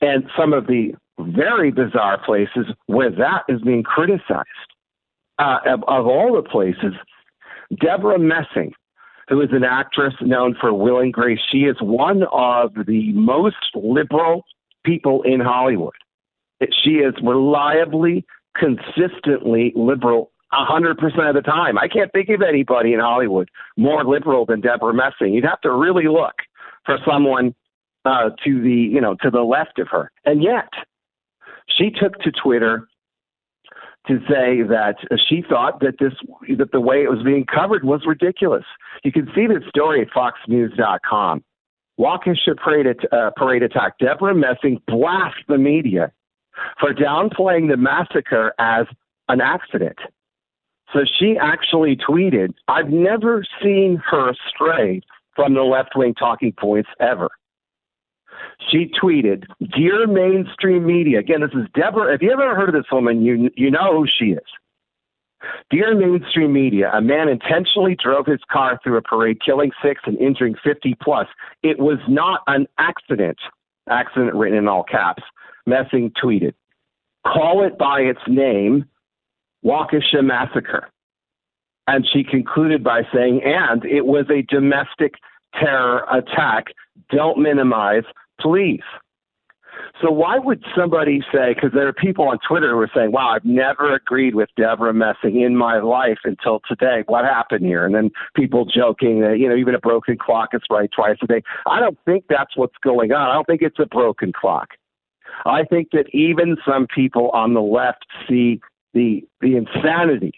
And 0.02 0.26
some 0.38 0.54
of 0.54 0.68
the 0.68 0.94
very 1.20 1.72
bizarre 1.72 2.24
places 2.24 2.68
where 2.86 3.10
that 3.12 3.44
is 3.48 3.62
being 3.62 3.84
criticized. 3.84 4.48
Uh, 5.38 5.60
of, 5.66 5.84
of 5.88 6.06
all 6.06 6.36
the 6.36 6.48
places, 6.48 6.94
Debra 7.80 8.20
Messing, 8.20 8.74
who 9.30 9.42
is 9.42 9.50
an 9.52 9.64
actress 9.64 10.16
known 10.22 10.56
for 10.60 10.74
Will 10.74 11.00
and 11.00 11.14
Grace, 11.14 11.40
she 11.52 11.60
is 11.60 11.78
one 11.80 12.24
of 12.34 12.74
the 12.88 13.14
most 13.14 13.56
liberal 13.76 14.44
people 14.84 15.22
in 15.22 15.40
Hollywood. 15.40 15.94
She 16.84 16.96
is 16.96 17.14
reliably 17.24 18.26
consistently 18.56 19.72
liberal 19.76 20.32
100% 20.52 21.30
of 21.30 21.36
the 21.36 21.42
time. 21.42 21.78
I 21.78 21.88
can't 21.88 22.12
think 22.12 22.30
of 22.30 22.42
anybody 22.42 22.94
in 22.94 23.00
Hollywood 23.00 23.50
more 23.78 24.04
liberal 24.04 24.46
than 24.46 24.62
Debra 24.62 24.94
Messing. 24.94 25.34
You'd 25.34 25.46
have 25.46 25.62
to 25.62 25.72
really 25.72 26.08
look 26.08 26.34
for 26.86 26.98
someone 27.08 27.54
uh, 28.04 28.32
to 28.44 28.62
the, 28.62 28.72
you 28.72 29.00
know, 29.00 29.16
to 29.22 29.30
the 29.30 29.42
left 29.42 29.78
of 29.78 29.88
her. 29.90 30.12
And 30.26 30.42
yet, 30.42 30.70
she 31.78 31.92
took 31.92 32.20
to 32.22 32.32
Twitter 32.32 32.88
to 34.08 34.20
say 34.30 34.64
that 34.64 34.96
she 35.28 35.44
thought 35.48 35.82
that 35.82 35.96
this 36.00 36.14
that 36.58 36.72
the 36.72 36.80
way 36.80 37.04
it 37.04 37.10
was 37.10 37.22
being 37.24 37.46
covered 37.46 37.84
was 37.84 38.02
ridiculous. 38.06 38.66
You 39.04 39.12
can 39.12 39.30
see 39.36 39.46
this 39.48 39.64
story 39.70 40.02
at 40.02 40.10
FoxNews.com. 40.10 41.44
Waukesha 42.00 42.56
parade, 42.58 42.88
uh, 43.12 43.32
parade 43.36 43.62
attack. 43.62 43.98
Debra 44.00 44.34
Messing 44.34 44.82
blasts 44.88 45.42
the 45.48 45.58
media 45.58 46.12
for 46.80 46.94
downplaying 46.94 47.70
the 47.70 47.78
massacre 47.78 48.54
as 48.58 48.86
an 49.28 49.42
accident. 49.42 49.98
So 50.94 51.02
she 51.20 51.38
actually 51.40 51.98
tweeted, 51.98 52.54
I've 52.68 52.90
never 52.90 53.44
seen 53.62 54.02
her 54.10 54.34
stray 54.50 55.02
from 55.36 55.54
the 55.54 55.62
left 55.62 55.92
wing 55.96 56.16
talking 56.16 56.54
points 56.54 56.90
ever. 57.00 57.30
She 58.72 58.92
tweeted, 59.02 59.46
Dear 59.76 60.08
mainstream 60.08 60.86
media, 60.86 61.20
again, 61.20 61.42
this 61.42 61.52
is 61.52 61.68
Debra. 61.74 62.14
If 62.14 62.22
you 62.22 62.32
ever 62.32 62.56
heard 62.56 62.70
of 62.70 62.76
this 62.76 62.92
woman, 62.92 63.22
you, 63.24 63.50
you 63.56 63.72
know 63.72 64.00
who 64.00 64.06
she 64.08 64.32
is. 64.32 64.46
Dear 65.70 65.96
mainstream 65.96 66.52
media, 66.52 66.92
a 66.94 67.02
man 67.02 67.30
intentionally 67.30 67.96
drove 68.02 68.26
his 68.26 68.42
car 68.52 68.80
through 68.84 68.98
a 68.98 69.02
parade, 69.02 69.40
killing 69.46 69.72
six 69.84 70.02
and 70.06 70.18
injuring 70.18 70.56
50 70.64 70.96
plus. 71.02 71.28
It 71.64 71.80
was 71.80 72.00
not 72.08 72.42
an 72.48 72.68
accident. 72.78 73.38
Accident 73.90 74.36
written 74.36 74.58
in 74.58 74.68
all 74.68 74.84
caps. 74.84 75.24
Messing 75.66 76.12
tweeted, 76.22 76.54
call 77.26 77.64
it 77.64 77.78
by 77.78 78.02
its 78.02 78.20
name, 78.28 78.86
Waukesha 79.64 80.24
Massacre. 80.24 80.90
And 81.88 82.08
she 82.12 82.24
concluded 82.24 82.84
by 82.84 83.02
saying, 83.14 83.42
and 83.44 83.84
it 83.86 84.06
was 84.06 84.26
a 84.30 84.44
domestic 84.44 85.16
terror 85.60 86.06
attack. 86.12 86.66
Don't 87.10 87.40
minimize, 87.40 88.04
please. 88.40 88.82
So 90.02 90.12
why 90.12 90.38
would 90.38 90.64
somebody 90.78 91.22
say? 91.34 91.54
Because 91.54 91.72
there 91.74 91.88
are 91.88 91.94
people 91.94 92.28
on 92.28 92.38
Twitter 92.48 92.72
who 92.72 92.80
are 92.80 92.92
saying, 92.94 93.12
"Wow, 93.12 93.30
I've 93.30 93.46
never 93.46 93.94
agreed 93.94 94.36
with 94.36 94.50
Debra 94.56 94.94
Messing 94.94 95.42
in 95.42 95.56
my 95.56 95.80
life 95.80 96.20
until 96.24 96.62
today. 96.68 97.04
What 97.08 97.26
happened 97.26 97.66
here?" 97.66 97.86
And 97.86 97.94
then 97.94 98.12
people 98.36 98.66
joking 98.66 99.22
that 99.22 99.40
you 99.40 99.50
know 99.50 99.56
even 99.56 99.76
a 99.76 99.80
broken 99.80 100.18
clock 100.18 100.54
is 100.54 100.62
right 100.70 100.90
twice 100.92 101.18
a 101.22 101.28
day. 101.28 101.44
I 101.66 101.80
don't 101.80 101.98
think 102.06 102.26
that's 102.30 102.56
what's 102.56 102.78
going 102.82 103.12
on. 103.12 103.30
I 103.30 103.34
don't 103.34 103.48
think 103.48 103.62
it's 103.62 103.80
a 103.80 103.86
broken 103.86 104.32
clock. 104.32 104.70
I 105.46 105.64
think 105.64 105.90
that 105.92 106.08
even 106.14 106.58
some 106.66 106.88
people 106.88 107.30
on 107.32 107.54
the 107.54 107.62
left 107.62 108.06
see 108.28 108.62
the 108.94 109.24
the 109.42 109.56
insanity 109.56 110.34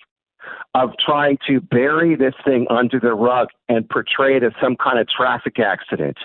of 0.74 0.92
trying 1.04 1.38
to 1.48 1.62
bury 1.62 2.16
this 2.16 2.34
thing 2.44 2.66
under 2.70 3.00
the 3.00 3.14
rug 3.14 3.50
and 3.70 3.88
portray 3.90 4.38
it 4.38 4.44
as 4.44 4.54
some 4.62 4.76
kind 4.76 4.98
of 4.98 5.08
traffic 5.08 5.60
accident, 5.60 6.18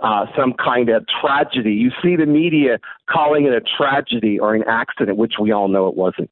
uh, 0.00 0.26
some 0.36 0.54
kind 0.54 0.88
of 0.88 1.04
tragedy. 1.20 1.72
You 1.72 1.90
see 2.02 2.16
the 2.16 2.26
media 2.26 2.78
calling 3.10 3.46
it 3.46 3.52
a 3.52 3.60
tragedy 3.60 4.38
or 4.38 4.54
an 4.54 4.64
accident, 4.68 5.18
which 5.18 5.34
we 5.40 5.52
all 5.52 5.68
know 5.68 5.88
it 5.88 5.96
wasn't. 5.96 6.30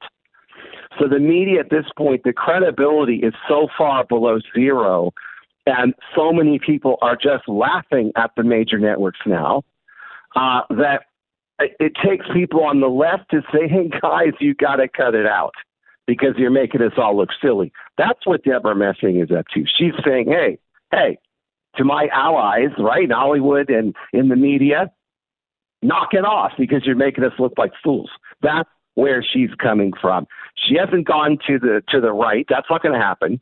So 0.99 1.07
the 1.07 1.19
media 1.19 1.59
at 1.59 1.69
this 1.69 1.85
point, 1.95 2.23
the 2.23 2.33
credibility 2.33 3.17
is 3.17 3.33
so 3.47 3.67
far 3.77 4.03
below 4.05 4.39
zero, 4.55 5.11
and 5.65 5.93
so 6.15 6.31
many 6.31 6.59
people 6.59 6.97
are 7.01 7.15
just 7.15 7.47
laughing 7.47 8.11
at 8.15 8.31
the 8.35 8.43
major 8.43 8.79
networks 8.79 9.19
now 9.25 9.63
uh, 10.35 10.61
that 10.69 11.03
it 11.59 11.93
takes 12.03 12.25
people 12.33 12.63
on 12.63 12.79
the 12.79 12.87
left 12.87 13.29
to 13.31 13.41
say, 13.51 13.67
hey, 13.67 13.89
guys, 14.01 14.33
you 14.39 14.53
got 14.53 14.77
to 14.77 14.87
cut 14.87 15.15
it 15.15 15.25
out 15.25 15.53
because 16.05 16.35
you're 16.37 16.51
making 16.51 16.81
us 16.81 16.93
all 16.97 17.17
look 17.17 17.29
silly. 17.41 17.71
That's 17.97 18.25
what 18.25 18.43
Debra 18.43 18.75
Messing 18.75 19.19
is 19.19 19.29
up 19.31 19.47
to. 19.53 19.65
She's 19.77 19.93
saying, 20.05 20.27
hey, 20.27 20.57
hey, 20.91 21.17
to 21.77 21.83
my 21.83 22.07
allies, 22.11 22.69
right, 22.77 23.03
in 23.03 23.11
Hollywood 23.11 23.69
and 23.69 23.95
in 24.13 24.29
the 24.29 24.35
media, 24.35 24.91
knock 25.81 26.09
it 26.13 26.25
off 26.25 26.51
because 26.57 26.85
you're 26.85 26.95
making 26.95 27.23
us 27.23 27.33
look 27.39 27.53
like 27.57 27.71
fools. 27.83 28.09
That's 28.41 28.69
where 28.95 29.23
she's 29.23 29.49
coming 29.61 29.93
from. 29.99 30.27
She 30.55 30.75
hasn't 30.75 31.07
gone 31.07 31.37
to 31.47 31.59
the 31.59 31.83
to 31.89 32.01
the 32.01 32.11
right. 32.11 32.45
That's 32.49 32.67
not 32.69 32.81
going 32.81 32.93
to 32.93 32.99
happen. 32.99 33.39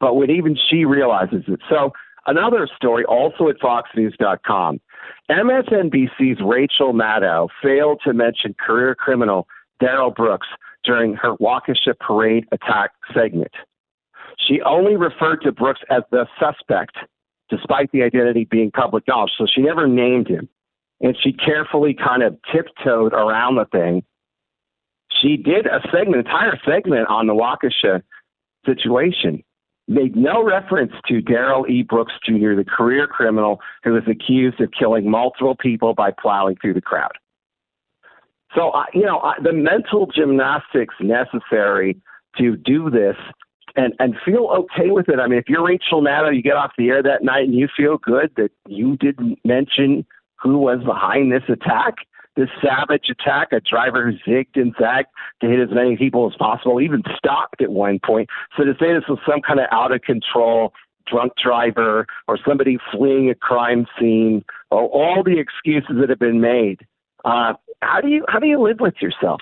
But 0.00 0.14
when 0.14 0.30
even 0.30 0.56
she 0.70 0.84
realizes 0.84 1.44
it. 1.48 1.60
So 1.68 1.92
another 2.26 2.68
story 2.76 3.04
also 3.04 3.48
at 3.48 3.58
FoxNews.com. 3.58 4.80
MSNBC's 5.30 6.40
Rachel 6.44 6.92
Maddow 6.92 7.48
failed 7.62 8.00
to 8.04 8.12
mention 8.12 8.54
career 8.54 8.94
criminal 8.94 9.48
Darrell 9.80 10.10
Brooks 10.10 10.46
during 10.84 11.14
her 11.14 11.34
Waukesha 11.36 11.98
parade 11.98 12.46
attack 12.52 12.92
segment. 13.12 13.52
She 14.38 14.60
only 14.62 14.96
referred 14.96 15.42
to 15.42 15.52
Brooks 15.52 15.80
as 15.90 16.02
the 16.10 16.26
suspect, 16.38 16.96
despite 17.50 17.90
the 17.92 18.02
identity 18.02 18.46
being 18.50 18.70
public 18.70 19.04
knowledge. 19.08 19.32
So 19.38 19.46
she 19.52 19.62
never 19.62 19.86
named 19.86 20.28
him. 20.28 20.48
And 21.00 21.16
she 21.22 21.32
carefully 21.32 21.94
kind 21.94 22.22
of 22.22 22.36
tiptoed 22.52 23.12
around 23.12 23.56
the 23.56 23.64
thing. 23.66 24.02
She 25.22 25.36
did 25.36 25.66
a 25.66 25.80
segment, 25.92 26.26
entire 26.26 26.58
segment 26.66 27.08
on 27.08 27.26
the 27.26 27.34
Waukesha 27.34 28.02
situation 28.66 29.42
made 29.88 30.14
no 30.14 30.44
reference 30.44 30.92
to 31.08 31.22
Darrell 31.22 31.66
E. 31.66 31.82
Brooks 31.82 32.12
Jr., 32.24 32.54
the 32.54 32.64
career 32.66 33.06
criminal 33.06 33.60
who 33.82 33.92
was 33.92 34.02
accused 34.06 34.60
of 34.60 34.70
killing 34.78 35.10
multiple 35.10 35.56
people 35.58 35.94
by 35.94 36.10
plowing 36.10 36.56
through 36.60 36.74
the 36.74 36.82
crowd. 36.82 37.12
So, 38.54 38.72
you 38.92 39.02
know, 39.02 39.32
the 39.42 39.52
mental 39.52 40.06
gymnastics 40.06 40.94
necessary 41.00 42.00
to 42.36 42.56
do 42.56 42.90
this 42.90 43.16
and, 43.78 43.94
and 43.98 44.14
feel 44.24 44.48
okay 44.50 44.90
with 44.90 45.08
it. 45.08 45.18
I 45.20 45.26
mean, 45.28 45.38
if 45.38 45.48
you're 45.48 45.64
Rachel 45.64 46.02
Maddow, 46.02 46.34
you 46.34 46.42
get 46.42 46.56
off 46.56 46.72
the 46.76 46.88
air 46.88 47.02
that 47.02 47.22
night 47.22 47.44
and 47.44 47.54
you 47.54 47.68
feel 47.74 47.96
good 47.96 48.32
that 48.36 48.50
you 48.66 48.96
didn't 48.96 49.38
mention 49.44 50.04
who 50.36 50.58
was 50.58 50.80
behind 50.84 51.32
this 51.32 51.44
attack 51.48 51.96
this 52.38 52.48
savage 52.62 53.06
attack, 53.10 53.48
a 53.50 53.60
driver 53.60 54.12
who 54.12 54.30
zigged 54.30 54.54
and 54.54 54.72
zagged 54.80 55.08
to 55.40 55.48
hit 55.48 55.58
as 55.58 55.74
many 55.74 55.96
people 55.96 56.30
as 56.30 56.36
possible, 56.36 56.80
even 56.80 57.02
stopped 57.16 57.60
at 57.60 57.72
one 57.72 57.98
point. 57.98 58.28
So 58.56 58.62
to 58.62 58.74
say 58.74 58.94
this 58.94 59.08
was 59.08 59.18
some 59.28 59.40
kind 59.42 59.58
of 59.58 59.66
out 59.72 59.90
of 59.90 60.02
control 60.02 60.72
drunk 61.10 61.32
driver 61.42 62.06
or 62.28 62.38
somebody 62.46 62.78
fleeing 62.92 63.28
a 63.28 63.34
crime 63.34 63.86
scene, 63.98 64.44
or 64.70 64.82
all 64.84 65.24
the 65.24 65.40
excuses 65.40 65.96
that 65.98 66.10
have 66.10 66.20
been 66.20 66.40
made, 66.40 66.86
uh, 67.24 67.54
how 67.82 68.00
do 68.00 68.08
you 68.08 68.24
how 68.28 68.38
do 68.38 68.46
you 68.46 68.62
live 68.62 68.78
with 68.78 68.94
yourself? 69.00 69.40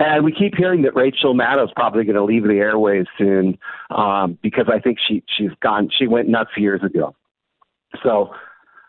And 0.00 0.24
we 0.24 0.32
keep 0.32 0.54
hearing 0.56 0.80
that 0.82 0.96
Rachel 0.96 1.34
Maddow's 1.34 1.72
probably 1.76 2.04
going 2.04 2.16
to 2.16 2.24
leave 2.24 2.44
the 2.44 2.54
airways 2.54 3.04
soon 3.18 3.58
um, 3.90 4.38
because 4.42 4.64
I 4.72 4.80
think 4.80 4.98
she 5.06 5.22
she's 5.36 5.50
gone. 5.62 5.90
She 5.96 6.06
went 6.06 6.26
nuts 6.26 6.50
years 6.56 6.80
ago. 6.82 7.14
So 8.02 8.30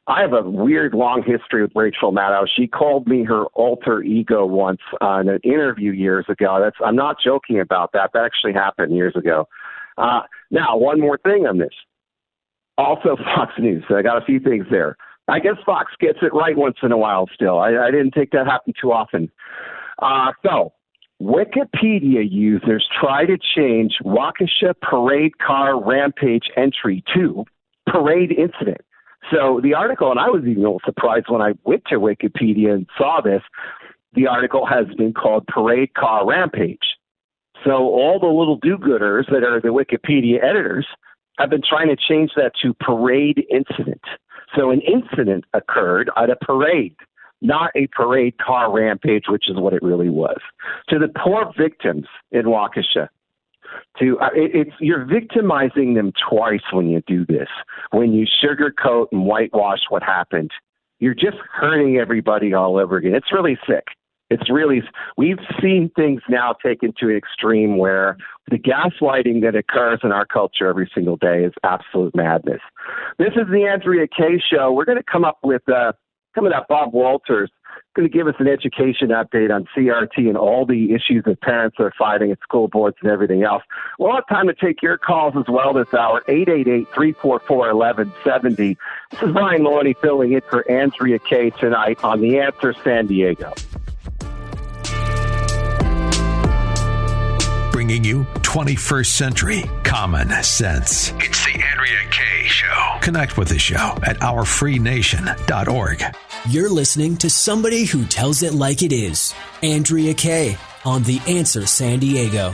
I 0.08 0.22
have 0.22 0.32
a 0.32 0.42
weird 0.42 0.94
long 0.94 1.22
history 1.22 1.64
with 1.64 1.72
Rachel 1.76 2.14
Maddow. 2.14 2.48
She 2.56 2.66
called 2.66 3.08
me 3.08 3.26
her 3.26 3.46
alter 3.48 4.02
ego 4.02 4.46
once 4.46 4.80
uh, 5.02 5.20
in 5.20 5.28
an 5.28 5.40
interview 5.44 5.92
years 5.92 6.26
ago. 6.30 6.60
That's 6.64 6.78
I'm 6.84 6.96
not 6.96 7.18
joking 7.22 7.60
about 7.60 7.92
that. 7.92 8.12
That 8.14 8.24
actually 8.24 8.54
happened 8.54 8.96
years 8.96 9.16
ago. 9.18 9.50
Uh, 9.98 10.22
now, 10.50 10.78
one 10.78 11.02
more 11.02 11.18
thing 11.18 11.46
on 11.46 11.58
this. 11.58 11.74
Also, 12.78 13.18
Fox 13.36 13.52
News. 13.60 13.84
I 13.90 14.02
got 14.02 14.18
a 14.18 14.26
few 14.26 14.40
things 14.40 14.66
there. 14.72 14.96
I 15.28 15.40
guess 15.40 15.56
Fox 15.66 15.92
gets 16.00 16.20
it 16.22 16.34
right 16.34 16.56
once 16.56 16.78
in 16.82 16.94
a 16.94 16.98
while. 16.98 17.28
Still, 17.34 17.60
I, 17.60 17.76
I 17.76 17.92
didn't 17.92 18.12
think 18.12 18.32
that 18.32 18.48
happened 18.48 18.76
too 18.82 18.94
often. 18.94 19.30
Uh, 20.00 20.32
so, 20.44 20.72
Wikipedia 21.22 22.28
users 22.28 22.88
try 23.00 23.26
to 23.26 23.38
change 23.56 23.98
Waukesha 24.04 24.74
parade 24.82 25.38
car 25.38 25.80
rampage 25.80 26.50
entry 26.58 27.04
to 27.14 27.46
parade 27.86 28.32
incident. 28.32 28.82
So 29.32 29.62
the 29.62 29.76
article, 29.76 30.10
and 30.10 30.20
I 30.20 30.30
was 30.30 30.42
even 30.42 30.58
a 30.58 30.62
little 30.62 30.82
surprised 30.84 31.28
when 31.30 31.42
I 31.42 31.54
went 31.64 31.84
to 31.90 32.00
Wikipedia 32.00 32.74
and 32.74 32.88
saw 32.98 33.22
this. 33.24 33.44
The 34.14 34.26
article 34.26 34.66
has 34.66 34.88
been 34.98 35.14
called 35.14 35.46
Parade 35.46 35.94
Car 35.94 36.28
Rampage. 36.28 36.98
So 37.64 37.72
all 37.72 38.20
the 38.20 38.26
little 38.26 38.58
do-gooders 38.58 39.30
that 39.30 39.44
are 39.44 39.62
the 39.62 39.68
Wikipedia 39.68 40.44
editors 40.44 40.88
have 41.38 41.52
been 41.52 41.62
trying 41.62 41.90
to 41.90 41.96
change 41.96 42.32
that 42.36 42.54
to 42.64 42.74
parade 42.74 43.46
incident. 43.52 44.02
So 44.56 44.72
an 44.72 44.82
incident 44.82 45.46
occurred 45.54 46.10
at 46.18 46.32
a 46.32 46.36
parade, 46.36 46.96
not 47.42 47.72
a 47.76 47.88
parade 47.88 48.38
car 48.38 48.72
rampage, 48.72 49.26
which 49.28 49.50
is 49.50 49.58
what 49.58 49.74
it 49.74 49.82
really 49.82 50.10
was. 50.10 50.40
To 50.90 51.00
the 51.00 51.08
poor 51.08 51.52
victims 51.58 52.08
in 52.32 52.44
Waukesha, 52.44 53.10
to 54.00 54.20
uh, 54.20 54.30
it, 54.36 54.52
it's 54.54 54.72
you're 54.80 55.06
victimizing 55.06 55.94
them 55.94 56.12
twice 56.30 56.62
when 56.72 56.90
you 56.90 57.02
do 57.08 57.26
this. 57.26 57.48
When 57.92 58.14
you 58.14 58.26
sugarcoat 58.26 59.08
and 59.12 59.26
whitewash 59.26 59.80
what 59.90 60.04
happened, 60.04 60.52
you're 61.00 61.14
just 61.14 61.38
hurting 61.52 61.98
everybody 61.98 62.54
all 62.54 62.78
over 62.78 62.98
again. 62.98 63.16
It's 63.16 63.32
really 63.32 63.58
sick. 63.68 63.86
It's 64.30 64.50
really 64.50 64.82
we've 65.18 65.40
seen 65.62 65.92
things 65.96 66.22
now 66.30 66.56
taken 66.64 66.94
to 67.00 67.10
an 67.10 67.18
extreme 67.18 67.78
where 67.78 68.18
the 68.50 68.58
gaslighting 68.58 69.42
that 69.42 69.56
occurs 69.56 70.00
in 70.04 70.12
our 70.14 70.26
culture 70.26 70.68
every 70.68 70.90
single 70.94 71.18
day 71.18 71.44
is 71.44 71.54
absolute 71.64 72.16
madness. 72.16 72.62
This 73.18 73.34
is 73.36 73.48
the 73.52 73.66
Andrea 73.66 74.08
Kaye 74.08 74.42
show. 74.42 74.72
We're 74.72 74.86
going 74.86 74.98
to 74.98 75.04
come 75.04 75.26
up 75.26 75.40
with 75.44 75.68
uh, 75.68 75.92
coming 76.34 76.54
up. 76.54 76.68
Bob 76.68 76.94
Walters 76.94 77.52
going 77.96 78.10
to 78.10 78.18
give 78.18 78.28
us 78.28 78.36
an 78.40 78.48
education 78.48 79.10
update 79.10 79.54
on 79.54 79.68
CRT 79.76 80.30
and 80.30 80.38
all 80.38 80.66
the 80.66 80.94
issues 80.94 81.26
that 81.26 81.42
parents 81.42 81.76
are 81.80 81.92
fighting 81.98 82.32
at 82.32 82.40
school 82.42 82.70
boards 82.70 82.96
and 83.02 83.12
everything 83.12 83.44
else. 83.44 83.64
We'll 84.00 84.16
have 84.16 84.26
time 84.28 84.48
to 84.48 84.54
take 84.54 84.82
your 84.82 84.98
calls 84.98 85.34
as 85.36 85.44
well 85.50 85.74
this 85.74 85.94
hour, 85.94 86.24
888-344-1170. 86.28 88.78
This 89.12 89.22
is 89.22 89.32
Brian 89.32 89.64
Maloney 89.64 89.94
filling 90.02 90.32
in 90.34 90.42
for 90.50 90.70
Andrea 90.72 91.20
Kaye 91.20 91.52
tonight 91.52 92.04
on 92.04 92.20
The 92.22 92.40
Answer 92.40 92.74
San 92.84 93.08
Diego. 93.08 93.54
Bringing 97.72 98.04
you 98.04 98.26
21st 98.42 99.06
century 99.08 99.64
common 99.84 100.30
sense. 100.44 101.14
It's 101.18 101.46
the 101.46 101.54
Andrea 101.54 102.10
Kaye 102.42 102.48
Show. 102.48 102.98
Connect 103.02 103.38
with 103.38 103.50
the 103.50 103.60
show 103.60 103.98
at 104.04 104.18
ourfreenation.org. 104.20 106.04
You're 106.50 106.70
listening 106.70 107.18
to 107.18 107.30
somebody 107.30 107.86
who 107.86 108.04
tells 108.06 108.42
it 108.42 108.54
like 108.54 108.82
it 108.82 108.92
is. 108.92 109.34
Andrea 109.62 110.14
Kaye 110.16 110.58
on 110.84 111.04
The 111.04 111.22
Answer 111.28 111.68
San 111.68 112.00
Diego. 112.00 112.52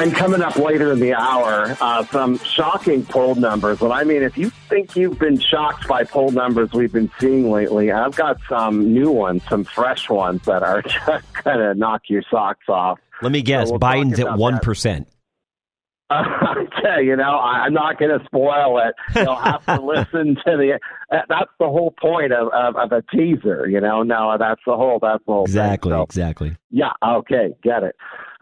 And 0.00 0.14
coming 0.14 0.42
up 0.42 0.56
later 0.56 0.92
in 0.92 0.98
the 1.00 1.14
hour, 1.14 1.76
uh, 1.80 2.04
some 2.06 2.38
shocking 2.38 3.04
poll 3.04 3.34
numbers. 3.36 3.82
And 3.82 3.92
I 3.92 4.04
mean, 4.04 4.22
if 4.22 4.36
you 4.38 4.50
think 4.68 4.94
you've 4.96 5.18
been 5.18 5.38
shocked 5.40 5.86
by 5.88 6.04
poll 6.04 6.30
numbers 6.32 6.72
we've 6.72 6.92
been 6.92 7.10
seeing 7.20 7.50
lately, 7.50 7.90
I've 7.92 8.14
got 8.16 8.38
some 8.48 8.92
new 8.92 9.10
ones, 9.10 9.42
some 9.48 9.64
fresh 9.64 10.08
ones 10.10 10.42
that 10.44 10.62
are 10.62 10.82
just 11.06 11.32
going 11.44 11.58
to 11.58 11.74
knock 11.74 12.02
your 12.08 12.22
socks 12.30 12.68
off. 12.68 12.98
Let 13.22 13.32
me 13.32 13.42
guess, 13.42 13.68
So 13.68 13.72
we'll 13.74 13.80
Biden's 13.80 14.20
at 14.20 14.26
1%. 14.26 15.06
okay, 16.10 16.57
you 17.02 17.16
know, 17.16 17.38
I'm 17.38 17.72
not 17.72 17.98
going 17.98 18.18
to 18.18 18.24
spoil 18.26 18.78
it. 18.78 18.94
You'll 19.16 19.34
have 19.36 19.64
to 19.66 19.80
listen 19.82 20.36
to 20.46 20.56
the. 20.56 20.78
That's 21.10 21.50
the 21.58 21.68
whole 21.68 21.94
point 22.00 22.32
of, 22.32 22.48
of, 22.52 22.76
of 22.76 22.92
a 22.92 23.02
teaser, 23.14 23.68
you 23.68 23.80
know. 23.80 24.02
No, 24.02 24.36
that's 24.38 24.60
the 24.66 24.76
whole. 24.76 24.98
That's 25.00 25.24
the 25.26 25.32
whole. 25.32 25.44
Exactly, 25.44 25.90
So, 25.92 26.02
exactly. 26.02 26.56
yeah. 26.70 26.92
Okay. 27.04 27.54
Get 27.62 27.82
it. 27.82 27.96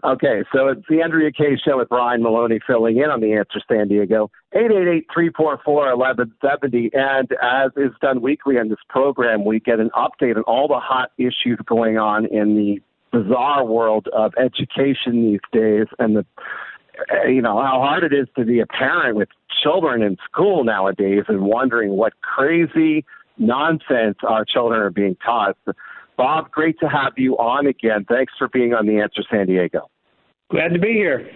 Okay. 0.04 0.42
So 0.54 0.68
it's 0.68 0.82
the 0.88 1.02
Andrea 1.02 1.30
Kaye 1.32 1.56
show 1.64 1.78
with 1.78 1.88
Brian 1.88 2.22
Maloney 2.22 2.60
filling 2.66 2.96
in 2.98 3.10
on 3.10 3.20
the 3.20 3.32
answer 3.34 3.60
San 3.68 3.88
Diego. 3.88 4.30
888-344-1170. 4.54 6.90
And 6.94 7.28
as 7.42 7.70
is 7.76 7.92
done 8.00 8.20
weekly 8.22 8.58
on 8.58 8.68
this 8.68 8.78
program, 8.88 9.44
we 9.44 9.60
get 9.60 9.80
an 9.80 9.90
update 9.94 10.36
on 10.36 10.42
all 10.42 10.68
the 10.68 10.78
hot 10.80 11.10
issues 11.18 11.58
going 11.66 11.98
on 11.98 12.26
in 12.26 12.56
the 12.56 12.80
bizarre 13.12 13.64
world 13.64 14.08
of 14.12 14.32
education 14.38 15.30
these 15.30 15.40
days 15.52 15.86
and 15.98 16.16
the 16.16 16.26
you 17.28 17.42
know 17.42 17.60
how 17.60 17.80
hard 17.80 18.04
it 18.04 18.12
is 18.12 18.26
to 18.36 18.44
be 18.44 18.60
a 18.60 18.66
parent 18.66 19.16
with 19.16 19.28
children 19.62 20.02
in 20.02 20.16
school 20.30 20.64
nowadays 20.64 21.24
and 21.28 21.42
wondering 21.42 21.90
what 21.92 22.12
crazy 22.20 23.04
nonsense 23.38 24.18
our 24.22 24.44
children 24.44 24.80
are 24.80 24.90
being 24.90 25.16
taught. 25.24 25.56
Bob, 26.16 26.50
great 26.50 26.78
to 26.80 26.88
have 26.88 27.12
you 27.16 27.36
on 27.36 27.66
again. 27.66 28.06
Thanks 28.08 28.32
for 28.38 28.48
being 28.48 28.72
on 28.72 28.86
the 28.86 29.00
Answer 29.00 29.22
San 29.30 29.46
Diego. 29.46 29.90
Glad 30.50 30.68
to 30.68 30.78
be 30.78 30.92
here. 30.92 31.28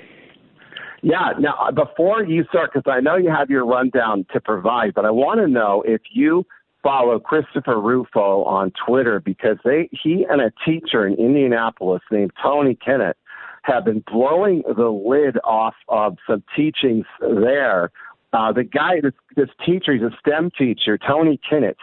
Yeah. 1.02 1.32
Now, 1.38 1.54
uh, 1.60 1.72
before 1.72 2.24
you 2.24 2.44
start, 2.44 2.72
because 2.72 2.90
I 2.90 3.00
know 3.00 3.16
you 3.16 3.30
have 3.30 3.50
your 3.50 3.66
rundown 3.66 4.26
to 4.32 4.40
provide, 4.40 4.94
but 4.94 5.04
I 5.04 5.10
want 5.10 5.40
to 5.40 5.48
know 5.48 5.82
if 5.86 6.02
you 6.12 6.46
follow 6.82 7.18
Christopher 7.18 7.80
Rufo 7.80 8.44
on 8.44 8.72
Twitter 8.86 9.20
because 9.20 9.56
they 9.64 9.88
he 9.92 10.26
and 10.28 10.40
a 10.40 10.52
teacher 10.64 11.06
in 11.06 11.14
Indianapolis 11.14 12.02
named 12.10 12.32
Tony 12.42 12.76
Kinnett 12.86 13.14
have 13.62 13.84
been 13.84 14.02
blowing 14.10 14.62
the 14.66 14.88
lid 14.88 15.38
off 15.44 15.74
of 15.88 16.16
some 16.26 16.42
teachings 16.56 17.06
there. 17.20 17.90
Uh, 18.32 18.52
the 18.52 18.64
guy, 18.64 19.00
this, 19.02 19.12
this 19.36 19.48
teacher, 19.64 19.92
he's 19.92 20.02
a 20.02 20.10
STEM 20.20 20.50
teacher, 20.56 20.98
Tony 20.98 21.38
Kinnett. 21.50 21.76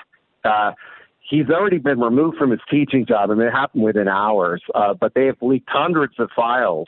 Uh, 0.43 0.71
he's 1.29 1.49
already 1.49 1.77
been 1.77 1.99
removed 1.99 2.37
from 2.37 2.51
his 2.51 2.61
teaching 2.69 3.05
job. 3.05 3.29
and 3.29 3.41
it 3.41 3.51
happened 3.51 3.83
within 3.83 4.07
hours, 4.07 4.61
uh, 4.75 4.93
but 4.93 5.13
they 5.13 5.25
have 5.25 5.37
leaked 5.41 5.69
hundreds 5.69 6.13
of 6.19 6.29
files 6.35 6.87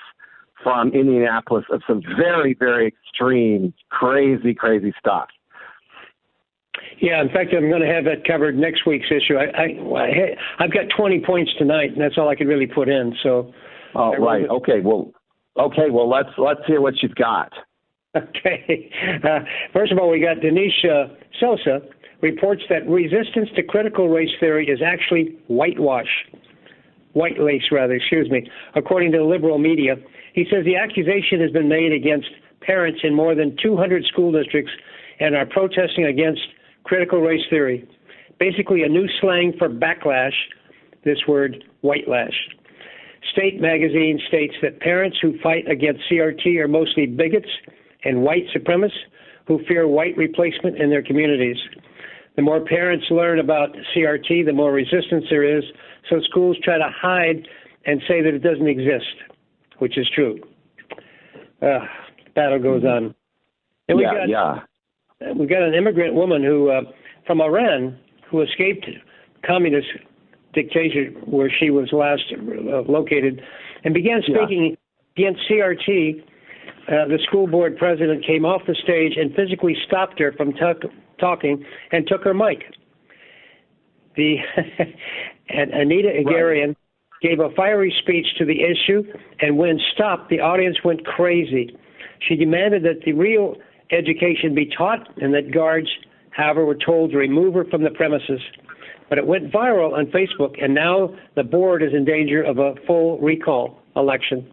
from 0.63 0.89
Indianapolis 0.89 1.65
of 1.71 1.82
some 1.88 2.02
very, 2.17 2.54
very 2.54 2.88
extreme, 2.88 3.73
crazy, 3.89 4.54
crazy 4.54 4.93
stuff. 4.99 5.28
Yeah, 7.02 7.21
in 7.21 7.30
fact, 7.30 7.54
I'm 7.56 7.69
going 7.69 7.82
to 7.82 7.88
have 7.88 8.04
that 8.06 8.25
covered 8.25 8.58
next 8.58 8.86
week's 8.86 9.08
issue. 9.08 9.38
I, 9.38 9.45
I, 9.45 9.65
I 9.97 10.63
I've 10.63 10.73
got 10.73 10.86
20 10.95 11.21
points 11.25 11.52
tonight, 11.58 11.91
and 11.91 12.02
that's 12.02 12.17
all 12.17 12.28
I 12.30 12.36
could 12.36 12.47
really 12.47 12.67
put 12.67 12.89
in. 12.89 13.15
So, 13.23 13.54
Oh, 13.95 14.15
right. 14.17 14.47
Okay. 14.49 14.82
Well, 14.84 15.12
okay. 15.58 15.89
Well, 15.89 16.10
let's 16.10 16.30
let's 16.38 16.62
hear 16.67 16.82
what 16.82 17.02
you've 17.02 17.15
got. 17.15 17.52
okay. 18.15 18.91
Uh, 19.23 19.39
first 19.73 19.91
of 19.91 19.99
all, 19.99 20.10
we 20.10 20.19
got 20.19 20.41
Denise 20.41 20.73
uh, 20.84 21.13
Sosa 21.39 21.82
reports 22.21 22.63
that 22.69 22.88
resistance 22.88 23.49
to 23.56 23.63
critical 23.63 24.10
race 24.10 24.32
theory 24.39 24.67
is 24.67 24.80
actually 24.86 25.38
whitewash, 25.47 26.25
white 27.13 27.39
lace 27.39 27.63
rather. 27.71 27.93
Excuse 27.93 28.30
me. 28.30 28.49
According 28.75 29.12
to 29.13 29.19
the 29.19 29.23
liberal 29.23 29.58
media, 29.58 29.95
he 30.34 30.45
says 30.45 30.65
the 30.65 30.75
accusation 30.75 31.39
has 31.41 31.52
been 31.52 31.69
made 31.69 31.91
against 31.91 32.28
parents 32.62 32.99
in 33.04 33.15
more 33.15 33.36
than 33.36 33.56
200 33.62 34.06
school 34.06 34.32
districts 34.32 34.71
and 35.19 35.36
are 35.36 35.45
protesting 35.45 36.06
against 36.06 36.41
critical 36.84 37.19
race 37.21 37.43
theory. 37.49 37.88
Basically, 38.39 38.84
a 38.84 38.88
new 38.88 39.08
slang 39.19 39.54
for 39.58 39.69
backlash. 39.69 40.34
This 41.04 41.19
word, 41.28 41.63
whitelash. 41.82 42.36
Slate 43.36 43.60
magazine 43.60 44.19
states 44.27 44.55
that 44.62 44.79
parents 44.79 45.17
who 45.21 45.38
fight 45.39 45.69
against 45.69 46.01
CRT 46.10 46.58
are 46.58 46.67
mostly 46.67 47.05
bigots 47.05 47.49
and 48.03 48.21
white 48.21 48.45
supremacists 48.55 48.91
who 49.45 49.60
fear 49.67 49.88
white 49.88 50.15
replacement 50.15 50.77
in 50.77 50.89
their 50.89 51.01
communities. 51.01 51.58
The 52.36 52.43
more 52.43 52.62
parents 52.62 53.05
learn 53.10 53.39
about 53.39 53.69
CRT, 53.95 54.45
the 54.45 54.53
more 54.53 54.71
resistance 54.71 55.25
there 55.29 55.43
is, 55.43 55.63
so 56.10 56.21
schools 56.21 56.55
try 56.63 56.77
to 56.77 56.89
hide 56.95 57.47
and 57.86 58.01
say 58.08 58.21
that 58.21 58.34
it 58.34 58.43
doesn't 58.43 58.67
exist, 58.67 59.15
which 59.79 59.97
is 59.97 60.08
true. 60.13 60.39
Uh, 61.62 61.79
battle 62.36 62.60
goes 62.60 62.84
on. 62.84 63.15
And 63.88 63.97
we 63.97 64.03
yeah. 64.03 64.13
got, 64.13 64.29
yeah. 65.19 65.34
we 65.34 65.47
got 65.47 65.63
an 65.63 65.73
immigrant 65.73 66.13
woman 66.13 66.43
who 66.43 66.69
uh, 66.69 66.82
from 67.25 67.41
Iran 67.41 67.97
who 68.29 68.41
escaped 68.41 68.86
communist 69.45 69.88
dictatorship 70.53 71.15
where 71.27 71.51
she 71.59 71.69
was 71.69 71.91
last 71.91 72.23
uh, 72.31 72.81
located 72.81 73.41
and 73.83 73.93
began 73.93 74.21
Yeah. 74.27 74.45
speaking 74.45 74.77
against 75.17 75.41
CRT. 75.49 76.23
Uh, 76.88 77.07
the 77.07 77.19
school 77.27 77.45
board 77.45 77.77
president 77.77 78.25
came 78.25 78.45
off 78.45 78.62
the 78.65 78.75
stage 78.83 79.13
and 79.15 79.33
physically 79.35 79.75
stopped 79.85 80.19
her 80.19 80.31
from 80.33 80.53
tuck 80.53 80.77
talking 81.19 81.63
and 81.91 82.07
took 82.07 82.23
her 82.23 82.33
mic. 82.33 82.63
The 84.15 84.38
and 85.49 85.71
Anita 85.71 86.09
Agarian 86.09 86.75
gave 87.21 87.39
a 87.39 87.49
fiery 87.55 87.93
speech 88.01 88.25
to 88.38 88.45
the 88.45 88.62
issue, 88.63 89.03
and 89.41 89.57
when 89.57 89.79
stopped, 89.93 90.29
the 90.29 90.39
audience 90.39 90.77
went 90.83 91.05
crazy. 91.05 91.75
She 92.27 92.35
demanded 92.35 92.83
that 92.83 93.01
the 93.05 93.13
real 93.13 93.55
education 93.91 94.55
be 94.55 94.69
taught 94.77 95.07
and 95.21 95.33
that 95.33 95.51
guards, 95.51 95.89
however, 96.31 96.65
were 96.65 96.75
told 96.75 97.12
to 97.12 97.17
remove 97.17 97.53
her 97.55 97.65
from 97.65 97.83
the 97.83 97.89
premises. 97.89 98.39
But 99.10 99.17
it 99.17 99.26
went 99.26 99.52
viral 99.52 99.93
on 99.93 100.06
Facebook, 100.08 100.63
and 100.63 100.74
now 100.74 101.15
the 101.36 101.43
board 101.43 101.82
is 101.82 101.93
in 101.93 102.06
danger 102.06 102.43
of 102.43 102.60
a 102.60 102.76
full 102.86 103.19
recall 103.19 103.82
election. 103.95 104.50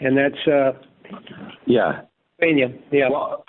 And 0.00 0.16
that's 0.16 0.48
uh, 0.48 0.72
Yeah. 1.66 2.02
Pennsylvania. 2.40 2.78
Yeah. 2.90 3.10
Well, 3.10 3.44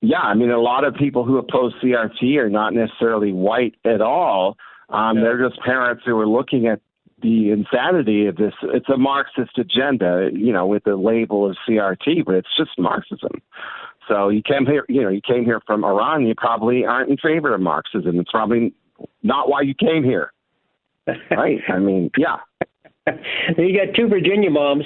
yeah, 0.00 0.20
I 0.20 0.34
mean, 0.34 0.50
a 0.50 0.58
lot 0.60 0.84
of 0.84 0.94
people 0.94 1.24
who 1.24 1.38
oppose 1.38 1.72
CRT 1.82 2.36
are 2.36 2.50
not 2.50 2.74
necessarily 2.74 3.32
white 3.32 3.76
at 3.84 4.00
all. 4.00 4.56
Um, 4.88 5.20
They're 5.20 5.48
just 5.48 5.60
parents 5.62 6.02
who 6.04 6.18
are 6.18 6.26
looking 6.26 6.66
at 6.66 6.80
the 7.22 7.50
insanity 7.50 8.26
of 8.26 8.36
this. 8.36 8.52
It's 8.62 8.88
a 8.88 8.96
Marxist 8.96 9.56
agenda, 9.56 10.30
you 10.32 10.52
know, 10.52 10.66
with 10.66 10.82
the 10.84 10.96
label 10.96 11.48
of 11.48 11.56
CRT, 11.68 12.24
but 12.26 12.34
it's 12.34 12.48
just 12.58 12.70
Marxism. 12.78 13.40
So 14.08 14.28
you 14.28 14.42
came 14.42 14.66
here, 14.66 14.84
you 14.88 15.02
know, 15.02 15.08
you 15.08 15.20
came 15.20 15.44
here 15.44 15.60
from 15.66 15.84
Iran. 15.84 16.26
You 16.26 16.34
probably 16.36 16.84
aren't 16.84 17.10
in 17.10 17.16
favor 17.18 17.54
of 17.54 17.60
Marxism. 17.60 18.18
It's 18.18 18.30
probably 18.30 18.74
not 19.22 19.48
why 19.48 19.62
you 19.62 19.74
came 19.74 20.02
here, 20.02 20.32
right? 21.30 21.58
I 21.68 21.78
mean, 21.78 22.10
yeah. 22.16 22.36
you 23.58 23.76
got 23.76 23.94
two 23.94 24.08
Virginia 24.08 24.50
moms 24.50 24.84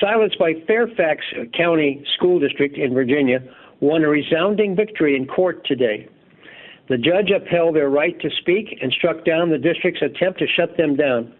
silenced 0.00 0.38
by 0.38 0.52
Fairfax 0.66 1.24
County 1.56 2.04
School 2.16 2.38
District 2.38 2.76
in 2.76 2.94
Virginia 2.94 3.40
won 3.80 4.04
a 4.04 4.08
resounding 4.08 4.74
victory 4.74 5.16
in 5.16 5.26
court 5.26 5.64
today. 5.66 6.08
The 6.88 6.96
judge 6.98 7.30
upheld 7.30 7.76
their 7.76 7.90
right 7.90 8.18
to 8.20 8.30
speak 8.40 8.78
and 8.80 8.92
struck 8.92 9.24
down 9.24 9.50
the 9.50 9.58
district's 9.58 10.02
attempt 10.02 10.38
to 10.40 10.46
shut 10.46 10.76
them 10.76 10.96
down. 10.96 11.32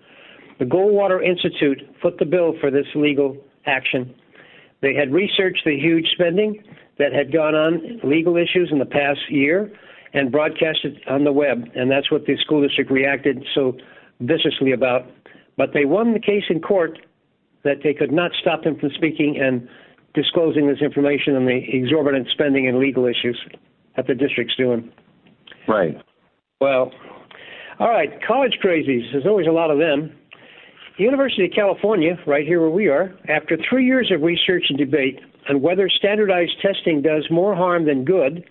The 0.58 0.66
Goldwater 0.66 1.24
Institute 1.24 1.78
foot 2.02 2.18
the 2.18 2.26
bill 2.26 2.54
for 2.60 2.70
this 2.70 2.86
legal 2.94 3.36
action. 3.66 4.14
They 4.82 4.94
had 4.94 5.12
researched 5.12 5.62
the 5.64 5.78
huge 5.78 6.06
spending 6.12 6.62
that 6.98 7.12
had 7.12 7.32
gone 7.32 7.54
on, 7.54 8.00
legal 8.02 8.37
issues 8.37 8.70
in 8.72 8.78
the 8.78 8.87
past 8.87 9.20
year, 9.30 9.72
and 10.14 10.32
broadcast 10.32 10.80
it 10.84 10.96
on 11.08 11.24
the 11.24 11.32
web. 11.32 11.64
And 11.74 11.90
that's 11.90 12.11
what 12.11 12.26
the 12.26 12.37
school 12.38 12.62
district 12.66 12.90
reacted 12.90 13.44
so 13.54 13.76
viciously 14.20 14.72
about. 14.72 15.06
But 15.56 15.70
they 15.74 15.84
won 15.84 16.12
the 16.12 16.20
case 16.20 16.44
in 16.48 16.61
court 16.61 16.98
that 17.64 17.78
they 17.82 17.94
could 17.94 18.12
not 18.12 18.32
stop 18.40 18.64
them 18.64 18.78
from 18.78 18.90
speaking 18.94 19.38
and 19.40 19.68
disclosing 20.14 20.66
this 20.66 20.80
information 20.80 21.37
on 21.37 21.44
the 21.44 21.61
exorbitant 21.72 22.28
spending 22.32 22.66
and 22.66 22.78
legal 22.78 23.06
issues 23.06 23.38
that 23.96 24.06
the 24.06 24.14
district's 24.14 24.56
doing. 24.56 24.90
Right. 25.66 25.96
Well, 26.61 26.92
all 27.78 27.90
right, 27.90 28.11
college 28.26 28.58
crazies. 28.64 29.12
There's 29.12 29.26
always 29.26 29.46
a 29.46 29.52
lot 29.52 29.70
of 29.70 29.78
them. 29.78 30.12
The 30.96 31.04
University 31.04 31.44
of 31.44 31.52
California, 31.54 32.18
right 32.26 32.44
here 32.44 32.61
where 32.61 32.70
we 32.70 32.88
are, 32.88 33.14
after 33.28 33.56
three 33.68 33.84
years 33.87 34.11
of 34.12 34.22
research 34.22 34.64
and 34.68 34.78
debate 34.78 35.20
on 35.48 35.62
whether 35.62 35.88
standardized 35.88 36.61
testing 36.61 37.02
does 37.02 37.26
more 37.30 37.54
harm 37.54 37.87
than 37.87 38.04
good 38.04 38.44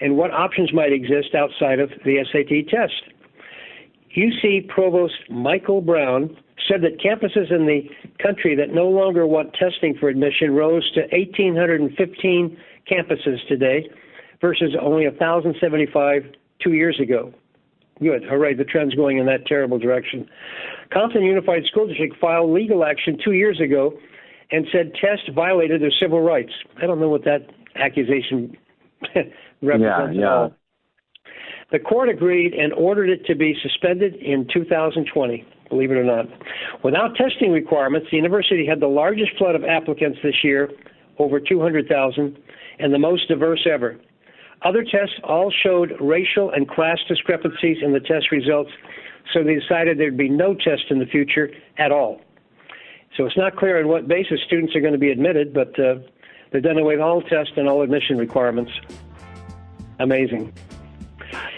and 0.00 0.16
what 0.16 0.30
options 0.32 0.72
might 0.72 0.92
exist 0.92 1.34
outside 1.34 1.78
of 1.78 1.90
the 2.04 2.24
SAT 2.32 2.68
test. 2.68 3.02
UC 4.16 4.68
Provost 4.68 5.14
Michael 5.30 5.80
Brown 5.80 6.36
said 6.68 6.82
that 6.82 6.98
campuses 7.00 7.50
in 7.50 7.66
the 7.66 7.82
country 8.22 8.54
that 8.56 8.74
no 8.74 8.88
longer 8.88 9.26
want 9.26 9.54
testing 9.54 9.94
for 9.98 10.08
admission 10.08 10.52
rose 10.52 10.90
to 10.92 11.00
1,815 11.12 12.56
campuses 12.90 13.48
today 13.48 13.88
versus 14.40 14.74
only 14.80 15.06
1,075 15.06 16.24
two 16.62 16.72
years 16.72 16.98
ago. 17.00 17.32
Good. 18.00 18.24
Hooray, 18.24 18.54
the 18.54 18.64
trend's 18.64 18.94
going 18.94 19.18
in 19.18 19.26
that 19.26 19.46
terrible 19.46 19.78
direction. 19.78 20.28
Compton 20.92 21.22
Unified 21.22 21.64
School 21.66 21.86
District 21.86 22.16
filed 22.18 22.50
legal 22.50 22.84
action 22.84 23.18
two 23.22 23.32
years 23.32 23.60
ago 23.60 23.92
and 24.52 24.66
said 24.72 24.92
tests 25.00 25.28
violated 25.34 25.80
their 25.80 25.92
civil 26.00 26.20
rights. 26.20 26.52
I 26.82 26.86
don't 26.86 27.00
know 27.00 27.08
what 27.08 27.24
that 27.24 27.50
accusation 27.76 28.56
represents 29.62 30.14
yeah, 30.14 30.20
yeah. 30.20 30.26
at 30.26 30.32
all. 30.32 30.54
The 31.72 31.78
court 31.78 32.08
agreed 32.08 32.52
and 32.52 32.72
ordered 32.72 33.10
it 33.10 33.24
to 33.26 33.36
be 33.36 33.54
suspended 33.62 34.16
in 34.16 34.48
2020, 34.52 35.46
believe 35.68 35.92
it 35.92 35.94
or 35.94 36.04
not. 36.04 36.26
Without 36.82 37.14
testing 37.14 37.52
requirements, 37.52 38.08
the 38.10 38.16
university 38.16 38.66
had 38.66 38.80
the 38.80 38.88
largest 38.88 39.30
flood 39.38 39.54
of 39.54 39.62
applicants 39.64 40.18
this 40.22 40.42
year, 40.42 40.68
over 41.18 41.38
200,000, 41.38 42.38
and 42.80 42.92
the 42.92 42.98
most 42.98 43.28
diverse 43.28 43.66
ever. 43.72 44.00
Other 44.62 44.82
tests 44.82 45.14
all 45.22 45.52
showed 45.62 45.92
racial 46.00 46.50
and 46.50 46.68
class 46.68 46.98
discrepancies 47.08 47.78
in 47.82 47.92
the 47.92 48.00
test 48.00 48.32
results, 48.32 48.70
so 49.32 49.44
they 49.44 49.54
decided 49.54 49.98
there'd 49.98 50.16
be 50.16 50.28
no 50.28 50.54
test 50.54 50.90
in 50.90 50.98
the 50.98 51.06
future 51.06 51.50
at 51.78 51.92
all. 51.92 52.20
So 53.20 53.26
it's 53.26 53.36
not 53.36 53.54
clear 53.54 53.78
on 53.78 53.86
what 53.86 54.08
basis 54.08 54.40
students 54.46 54.74
are 54.74 54.80
going 54.80 54.94
to 54.94 54.98
be 54.98 55.10
admitted, 55.10 55.52
but 55.52 55.78
uh, 55.78 55.96
they've 56.50 56.62
done 56.62 56.78
away 56.78 56.94
with 56.94 57.02
all 57.02 57.20
tests 57.20 57.52
and 57.56 57.68
all 57.68 57.82
admission 57.82 58.16
requirements. 58.16 58.72
Amazing. 59.98 60.54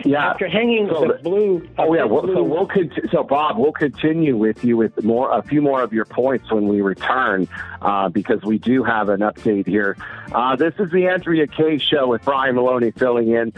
Yeah. 0.04 0.30
After 0.30 0.48
hanging 0.48 0.88
so 0.88 1.06
the 1.06 1.20
blue. 1.22 1.68
Oh 1.78 1.94
yeah. 1.94 2.04
blue, 2.08 2.34
so 2.34 2.42
we'll 2.42 2.66
con- 2.66 2.90
so 3.12 3.22
Bob, 3.22 3.58
we'll 3.58 3.70
continue 3.70 4.36
with 4.36 4.64
you 4.64 4.76
with 4.76 5.04
more 5.04 5.30
a 5.30 5.40
few 5.44 5.62
more 5.62 5.80
of 5.82 5.92
your 5.92 6.04
points 6.04 6.50
when 6.50 6.66
we 6.66 6.80
return 6.80 7.46
uh, 7.80 8.08
because 8.08 8.42
we 8.42 8.58
do 8.58 8.82
have 8.82 9.08
an 9.08 9.20
update 9.20 9.68
here. 9.68 9.96
Uh, 10.32 10.56
this 10.56 10.74
is 10.80 10.90
the 10.90 11.06
Andrea 11.06 11.46
Kaye 11.46 11.78
show 11.78 12.08
with 12.08 12.24
Brian 12.24 12.56
Maloney 12.56 12.90
filling 12.90 13.30
in. 13.30 13.52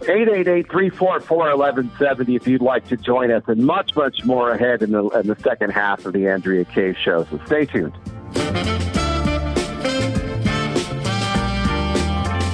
888-344-1170 0.00 2.36
if 2.36 2.46
you'd 2.46 2.62
like 2.62 2.86
to 2.88 2.96
join 2.96 3.30
us 3.30 3.42
and 3.46 3.64
much, 3.64 3.94
much 3.96 4.24
more 4.24 4.50
ahead 4.50 4.82
in 4.82 4.92
the, 4.92 5.08
in 5.10 5.26
the 5.26 5.36
second 5.36 5.70
half 5.70 6.04
of 6.06 6.12
the 6.12 6.28
Andrea 6.28 6.64
Kaye 6.64 6.94
show. 6.94 7.24
So 7.24 7.40
stay 7.46 7.64
tuned. 7.66 7.94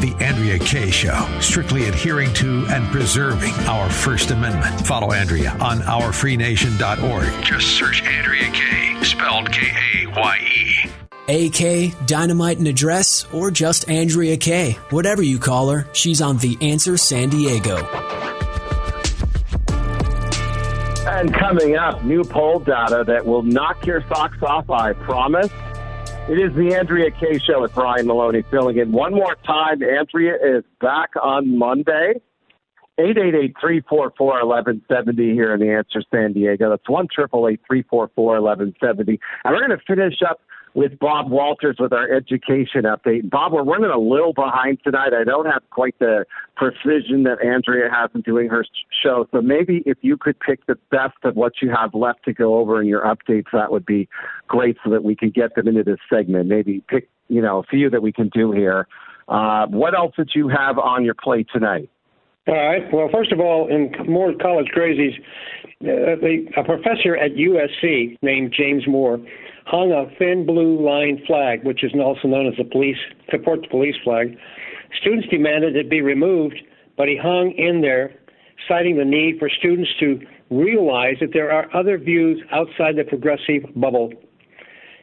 The 0.00 0.14
Andrea 0.20 0.58
Kaye 0.58 0.90
Show, 0.90 1.28
strictly 1.40 1.86
adhering 1.88 2.32
to 2.34 2.66
and 2.70 2.84
preserving 2.90 3.54
our 3.68 3.88
First 3.88 4.32
Amendment. 4.32 4.84
Follow 4.84 5.12
Andrea 5.12 5.50
on 5.60 5.78
ourfreenation.org. 5.80 7.44
Just 7.44 7.68
search 7.68 8.02
Andrea 8.02 8.50
Kaye, 8.50 9.00
spelled 9.04 9.52
K 9.52 9.68
A 9.68 10.06
Y 10.10 10.38
E. 10.40 10.90
AK, 11.28 12.06
Dynamite 12.06 12.58
and 12.58 12.66
Address, 12.66 13.26
or 13.32 13.50
just 13.50 13.88
Andrea 13.88 14.36
K. 14.36 14.72
Whatever 14.90 15.22
you 15.22 15.38
call 15.38 15.70
her, 15.70 15.86
she's 15.92 16.20
on 16.20 16.38
The 16.38 16.58
Answer 16.60 16.96
San 16.96 17.28
Diego. 17.28 17.76
And 21.06 21.32
coming 21.34 21.76
up, 21.76 22.02
new 22.04 22.24
poll 22.24 22.58
data 22.58 23.04
that 23.06 23.24
will 23.24 23.42
knock 23.42 23.86
your 23.86 24.02
socks 24.08 24.38
off, 24.42 24.70
I 24.70 24.92
promise. 24.92 25.50
It 26.28 26.38
is 26.38 26.54
the 26.54 26.74
Andrea 26.74 27.10
Kaye 27.10 27.38
Show 27.38 27.62
with 27.62 27.74
Brian 27.74 28.06
Maloney 28.06 28.42
filling 28.50 28.78
in 28.78 28.92
one 28.92 29.12
more 29.12 29.34
time. 29.44 29.82
Andrea 29.82 30.34
is 30.34 30.64
back 30.80 31.10
on 31.20 31.58
Monday. 31.58 32.14
888-344-1170 33.00 35.32
here 35.32 35.54
in 35.54 35.60
the 35.60 35.70
Answer 35.70 36.02
San 36.12 36.32
Diego. 36.32 36.70
That's 36.70 36.88
one 36.88 37.08
triple 37.12 37.48
eight 37.48 37.60
three 37.66 37.82
four 37.82 38.10
four 38.14 38.36
eleven 38.36 38.74
seventy. 38.80 39.18
And 39.44 39.54
we're 39.54 39.66
going 39.66 39.78
to 39.78 39.84
finish 39.86 40.20
up 40.28 40.40
with 40.74 40.98
Bob 40.98 41.30
Walters 41.30 41.76
with 41.78 41.92
our 41.92 42.10
education 42.10 42.82
update. 42.84 43.28
Bob, 43.28 43.52
we're 43.52 43.64
running 43.64 43.90
a 43.90 43.98
little 43.98 44.32
behind 44.32 44.78
tonight. 44.82 45.12
I 45.12 45.24
don't 45.24 45.46
have 45.46 45.62
quite 45.70 45.98
the 45.98 46.24
precision 46.56 47.24
that 47.24 47.44
Andrea 47.44 47.90
has 47.90 48.10
in 48.14 48.22
doing 48.22 48.48
her 48.48 48.64
show. 49.02 49.28
So 49.32 49.42
maybe 49.42 49.82
if 49.84 49.98
you 50.00 50.16
could 50.16 50.38
pick 50.40 50.64
the 50.66 50.76
best 50.90 51.16
of 51.24 51.36
what 51.36 51.54
you 51.60 51.70
have 51.70 51.94
left 51.94 52.24
to 52.24 52.32
go 52.32 52.58
over 52.58 52.80
in 52.80 52.88
your 52.88 53.02
updates, 53.02 53.46
that 53.52 53.70
would 53.70 53.84
be 53.84 54.08
great 54.48 54.76
so 54.84 54.90
that 54.90 55.04
we 55.04 55.14
can 55.14 55.30
get 55.30 55.54
them 55.54 55.68
into 55.68 55.82
this 55.82 55.98
segment. 56.08 56.48
Maybe 56.48 56.82
pick, 56.88 57.08
you 57.28 57.42
know, 57.42 57.58
a 57.58 57.62
few 57.64 57.90
that 57.90 58.02
we 58.02 58.12
can 58.12 58.30
do 58.30 58.52
here. 58.52 58.86
Uh, 59.28 59.66
what 59.66 59.94
else 59.94 60.14
did 60.16 60.30
you 60.34 60.48
have 60.48 60.78
on 60.78 61.04
your 61.04 61.14
plate 61.14 61.48
tonight? 61.52 61.90
All 62.48 62.54
right. 62.54 62.82
Well, 62.92 63.08
first 63.12 63.30
of 63.30 63.38
all, 63.38 63.68
in 63.68 63.92
more 64.10 64.32
college 64.34 64.66
crazies, 64.76 65.14
uh, 65.84 66.60
a 66.60 66.64
professor 66.64 67.16
at 67.16 67.32
USC 67.36 68.18
named 68.20 68.52
James 68.56 68.82
Moore 68.88 69.20
hung 69.66 69.92
a 69.92 70.06
thin 70.18 70.44
blue 70.44 70.84
line 70.84 71.22
flag, 71.24 71.64
which 71.64 71.84
is 71.84 71.92
also 71.94 72.26
known 72.26 72.48
as 72.48 72.54
the 72.58 72.64
police 72.64 72.96
support 73.30 73.62
the 73.62 73.68
police 73.68 73.94
flag. 74.02 74.36
Students 75.00 75.28
demanded 75.28 75.76
it 75.76 75.88
be 75.88 76.00
removed, 76.00 76.60
but 76.96 77.06
he 77.06 77.16
hung 77.16 77.52
in 77.52 77.80
there, 77.80 78.12
citing 78.68 78.96
the 78.96 79.04
need 79.04 79.38
for 79.38 79.48
students 79.48 79.90
to 80.00 80.20
realize 80.50 81.16
that 81.20 81.32
there 81.32 81.52
are 81.52 81.68
other 81.74 81.96
views 81.96 82.42
outside 82.50 82.96
the 82.96 83.04
progressive 83.04 83.62
bubble. 83.76 84.12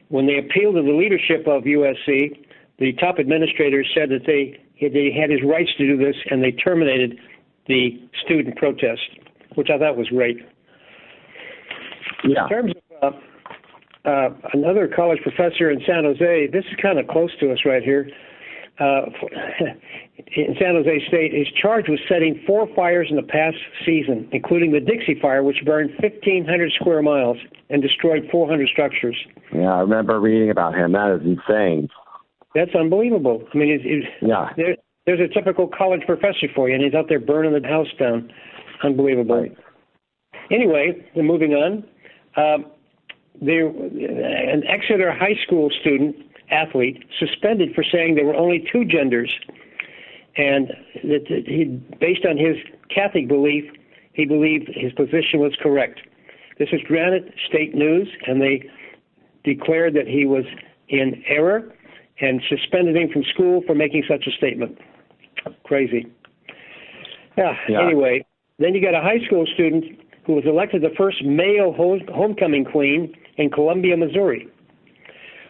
When 0.09 0.27
they 0.27 0.39
appealed 0.39 0.75
to 0.75 0.81
the 0.81 0.91
leadership 0.91 1.47
of 1.47 1.63
USC, 1.63 2.37
the 2.79 2.93
top 2.93 3.17
administrators 3.17 3.89
said 3.95 4.09
that 4.09 4.25
they 4.25 4.59
they 4.81 5.11
had 5.11 5.29
his 5.29 5.41
rights 5.43 5.71
to 5.77 5.85
do 5.85 5.97
this, 5.97 6.15
and 6.31 6.41
they 6.41 6.51
terminated 6.51 7.19
the 7.69 7.91
student 8.25 8.57
protest, 8.57 9.01
which 9.55 9.69
I 9.73 9.77
thought 9.77 9.95
was 9.95 10.09
great. 10.09 10.37
Yeah. 12.25 12.43
In 12.43 12.49
terms 12.49 12.73
of 13.01 13.13
uh, 14.05 14.09
uh, 14.09 14.29
another 14.53 14.91
college 14.93 15.19
professor 15.21 15.71
in 15.71 15.79
San 15.87 16.03
Jose, 16.03 16.47
this 16.51 16.65
is 16.65 16.77
kind 16.81 16.99
of 16.99 17.07
close 17.07 17.31
to 17.39 17.53
us 17.53 17.59
right 17.65 17.83
here. 17.83 18.09
Uh, 18.79 19.05
in 20.35 20.55
San 20.59 20.75
Jose 20.75 21.07
State, 21.07 21.33
is 21.33 21.47
charged 21.61 21.89
with 21.89 21.99
setting 22.07 22.41
four 22.47 22.67
fires 22.75 23.07
in 23.09 23.17
the 23.17 23.23
past 23.23 23.57
season, 23.85 24.27
including 24.31 24.71
the 24.71 24.79
Dixie 24.79 25.19
Fire, 25.21 25.43
which 25.43 25.57
burned 25.65 25.91
1,500 25.99 26.71
square 26.79 27.01
miles 27.01 27.37
and 27.69 27.81
destroyed 27.81 28.27
400 28.31 28.69
structures. 28.69 29.17
Yeah, 29.53 29.73
I 29.73 29.81
remember 29.81 30.19
reading 30.19 30.49
about 30.49 30.75
him. 30.75 30.93
That 30.93 31.19
is 31.19 31.27
insane. 31.27 31.89
That's 32.55 32.73
unbelievable. 32.73 33.43
I 33.53 33.57
mean, 33.57 33.69
it, 33.69 33.81
it, 33.85 34.05
yeah. 34.21 34.49
There, 35.09 35.17
there's 35.17 35.31
a 35.31 35.33
typical 35.33 35.67
college 35.67 36.01
professor 36.05 36.47
for 36.53 36.69
you, 36.69 36.75
and 36.75 36.83
he's 36.83 36.93
out 36.93 37.05
there 37.09 37.19
burning 37.19 37.59
the 37.59 37.67
house 37.67 37.87
down. 37.97 38.31
Unbelievable. 38.83 39.41
Right. 39.41 39.57
Anyway, 40.51 41.03
moving 41.15 41.53
on. 41.53 41.83
Um, 42.37 42.65
there, 43.41 43.67
an 43.67 44.63
Exeter 44.67 45.11
High 45.11 45.35
School 45.43 45.71
student 45.81 46.15
athlete 46.51 47.03
suspended 47.17 47.73
for 47.73 47.83
saying 47.83 48.15
there 48.15 48.25
were 48.25 48.35
only 48.35 48.67
two 48.71 48.85
genders, 48.85 49.33
and 50.37 50.67
that 51.03 51.25
he, 51.47 51.65
based 51.99 52.25
on 52.25 52.37
his 52.37 52.57
Catholic 52.93 53.27
belief, 53.27 53.63
he 54.13 54.25
believed 54.25 54.69
his 54.71 54.91
position 54.93 55.39
was 55.39 55.55
correct. 55.59 56.01
This 56.59 56.69
is 56.71 56.81
Granite 56.87 57.33
State 57.47 57.73
News, 57.73 58.07
and 58.27 58.39
they 58.39 58.69
declared 59.43 59.95
that 59.95 60.07
he 60.07 60.25
was 60.25 60.45
in 60.87 61.23
error 61.27 61.73
and 62.21 62.43
suspended 62.47 62.95
him 62.95 63.09
from 63.09 63.23
school 63.23 63.63
for 63.65 63.73
making 63.73 64.03
such 64.07 64.27
a 64.27 64.31
statement. 64.31 64.77
Crazy. 65.69 66.07
Yeah, 67.37 67.53
Yeah. 67.69 67.85
Anyway, 67.85 68.25
then 68.57 68.73
you 68.73 68.81
got 68.81 68.95
a 68.95 69.01
high 69.01 69.23
school 69.27 69.45
student 69.53 69.85
who 70.25 70.33
was 70.33 70.43
elected 70.47 70.81
the 70.81 70.89
first 70.97 71.23
male 71.23 71.71
ho- 71.71 71.99
homecoming 72.11 72.65
queen 72.65 73.13
in 73.37 73.51
Columbia, 73.51 73.95
Missouri. 73.95 74.47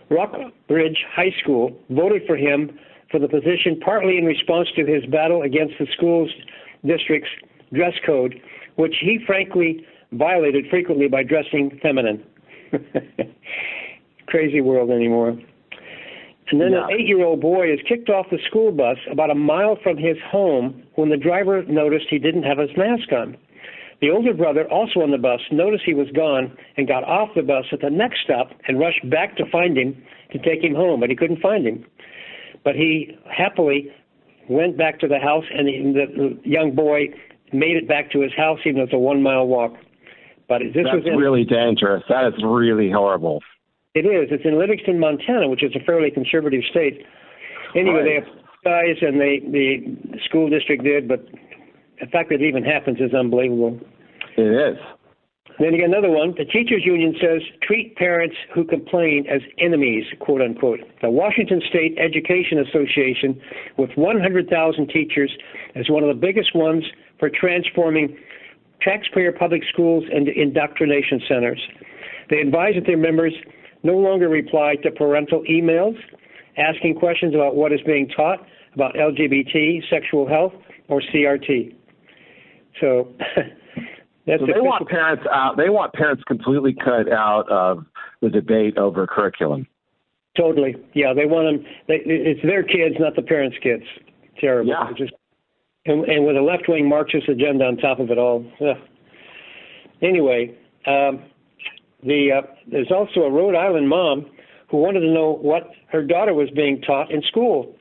Rockbridge 0.09 1.05
High 1.09 1.33
School 1.41 1.71
voted 1.89 2.23
for 2.27 2.35
him 2.35 2.77
for 3.09 3.17
the 3.17 3.29
position 3.29 3.79
partly 3.79 4.17
in 4.17 4.25
response 4.25 4.67
to 4.75 4.85
his 4.85 5.05
battle 5.05 5.41
against 5.41 5.75
the 5.79 5.87
school's 5.95 6.29
district's 6.85 7.29
dress 7.73 7.93
code, 8.05 8.35
which 8.75 8.95
he 8.99 9.19
frankly 9.25 9.85
violated 10.11 10.65
frequently 10.69 11.07
by 11.07 11.23
dressing 11.23 11.79
feminine. 11.81 12.21
Crazy 14.27 14.59
world 14.59 14.91
anymore. 14.91 15.39
And 16.51 16.59
then 16.61 16.71
Yeah. 16.71 16.85
an 16.85 16.91
eight 16.91 17.07
year 17.07 17.23
old 17.23 17.41
boy 17.41 17.71
is 17.71 17.79
kicked 17.83 18.09
off 18.09 18.29
the 18.29 18.39
school 18.39 18.71
bus 18.71 18.97
about 19.09 19.29
a 19.29 19.35
mile 19.35 19.75
from 19.75 19.97
his 19.97 20.17
home 20.19 20.83
when 20.95 21.09
the 21.09 21.17
driver 21.17 21.63
noticed 21.63 22.07
he 22.09 22.19
didn't 22.19 22.43
have 22.43 22.57
his 22.57 22.75
mask 22.75 23.11
on. 23.11 23.37
The 24.01 24.09
older 24.09 24.33
brother, 24.33 24.65
also 24.71 25.01
on 25.01 25.11
the 25.11 25.17
bus, 25.17 25.41
noticed 25.51 25.83
he 25.83 25.93
was 25.93 26.09
gone 26.11 26.57
and 26.77 26.87
got 26.87 27.03
off 27.03 27.33
the 27.35 27.43
bus 27.43 27.65
at 27.73 27.81
the 27.81 27.89
next 27.89 28.21
stop 28.21 28.51
and 28.67 28.79
rushed 28.79 29.07
back 29.09 29.35
to 29.37 29.45
find 29.45 29.77
him 29.77 30.01
to 30.31 30.39
take 30.39 30.63
him 30.63 30.73
home, 30.73 31.01
but 31.01 31.09
he 31.09 31.15
couldn't 31.15 31.41
find 31.41 31.67
him. 31.67 31.85
But 32.63 32.75
he 32.75 33.17
happily 33.29 33.91
went 34.47 34.77
back 34.77 34.99
to 34.99 35.07
the 35.07 35.19
house, 35.19 35.45
and 35.53 35.67
the, 35.67 36.05
the 36.05 36.49
young 36.49 36.71
boy 36.75 37.09
made 37.51 37.75
it 37.75 37.87
back 37.87 38.11
to 38.11 38.21
his 38.21 38.31
house, 38.33 38.59
even 38.65 38.77
though 38.77 38.83
it's 38.83 38.93
a 38.93 38.97
one 38.97 39.21
mile 39.21 39.47
walk. 39.47 39.73
But 40.47 40.61
this 40.73 40.83
That's 40.85 40.95
was 40.95 41.05
in, 41.05 41.17
really 41.17 41.43
dangerous. 41.43 42.03
That 42.09 42.25
is 42.27 42.33
really 42.43 42.89
horrible. 42.89 43.41
It 43.95 44.05
is. 44.05 44.29
It's 44.31 44.45
in 44.45 44.59
Livingston, 44.59 44.99
Montana, 44.99 45.49
which 45.49 45.63
is 45.63 45.75
a 45.75 45.83
fairly 45.83 46.11
conservative 46.11 46.61
state. 46.69 47.05
Anyway, 47.75 48.03
they 48.03 48.17
apologized, 48.17 49.03
and 49.03 49.19
they 49.19 49.39
the 49.39 50.19
school 50.25 50.49
district 50.49 50.83
did, 50.83 51.07
but 51.07 51.25
the 51.99 52.07
fact 52.07 52.29
that 52.29 52.41
it 52.41 52.47
even 52.47 52.63
happens 52.63 52.99
is 52.99 53.13
unbelievable. 53.13 53.79
It 54.37 54.73
is. 54.73 54.77
Then 55.59 55.73
you 55.73 55.81
got 55.81 55.89
another 55.89 56.09
one. 56.09 56.33
The 56.37 56.45
teachers 56.45 56.83
union 56.85 57.15
says 57.19 57.41
treat 57.61 57.95
parents 57.97 58.35
who 58.55 58.63
complain 58.63 59.25
as 59.27 59.41
enemies, 59.59 60.05
quote 60.21 60.41
unquote. 60.41 60.79
The 61.01 61.09
Washington 61.09 61.61
State 61.67 61.97
Education 61.99 62.59
Association, 62.59 63.41
with 63.77 63.89
100,000 63.95 64.87
teachers, 64.87 65.31
is 65.75 65.89
one 65.89 66.01
of 66.01 66.07
the 66.07 66.19
biggest 66.19 66.55
ones 66.55 66.85
for 67.19 67.29
transforming 67.29 68.17
taxpayer 68.81 69.33
public 69.33 69.63
schools 69.67 70.05
into 70.09 70.31
indoctrination 70.31 71.19
centers. 71.27 71.61
They 72.29 72.37
advise 72.37 72.75
that 72.75 72.85
their 72.85 72.97
members 72.97 73.33
no 73.83 73.93
longer 73.93 74.29
reply 74.29 74.75
to 74.83 74.91
parental 74.91 75.43
emails 75.49 75.97
asking 76.57 76.95
questions 76.95 77.33
about 77.33 77.55
what 77.55 77.71
is 77.71 77.79
being 77.85 78.07
taught 78.09 78.39
about 78.73 78.93
LGBT, 78.95 79.81
sexual 79.89 80.27
health, 80.27 80.53
or 80.87 81.01
CRT. 81.01 81.75
So 82.79 83.13
that's 84.27 84.41
So 84.41 84.45
they 84.45 84.61
want 84.61 84.87
parents 84.87 85.23
out. 85.31 85.57
They 85.57 85.69
want 85.69 85.93
parents 85.93 86.23
completely 86.27 86.73
cut 86.73 87.11
out 87.11 87.49
of 87.49 87.85
the 88.21 88.29
debate 88.29 88.77
over 88.77 89.07
curriculum. 89.07 89.67
Totally. 90.37 90.75
Yeah, 90.93 91.13
they 91.13 91.25
want 91.25 91.63
them. 91.63 91.73
They, 91.87 92.01
it's 92.05 92.41
their 92.43 92.63
kids, 92.63 92.95
not 92.99 93.15
the 93.15 93.21
parents' 93.21 93.57
kids. 93.61 93.83
Terrible. 94.39 94.69
Yeah. 94.69 94.91
Just 94.97 95.13
and, 95.85 96.05
and 96.05 96.25
with 96.25 96.35
a 96.35 96.41
left-wing 96.41 96.87
Marxist 96.87 97.27
agenda 97.27 97.65
on 97.65 97.77
top 97.77 97.99
of 97.99 98.11
it 98.11 98.17
all. 98.17 98.45
Ugh. 98.61 98.77
Anyway, 100.01 100.55
um, 100.85 101.23
the 102.03 102.31
uh, 102.31 102.41
there's 102.71 102.91
also 102.91 103.21
a 103.21 103.31
Rhode 103.31 103.55
Island 103.55 103.89
mom 103.89 104.25
who 104.69 104.77
wanted 104.77 105.01
to 105.01 105.11
know 105.11 105.37
what 105.41 105.71
her 105.91 106.03
daughter 106.03 106.33
was 106.33 106.49
being 106.51 106.81
taught 106.81 107.11
in 107.11 107.21
school, 107.23 107.75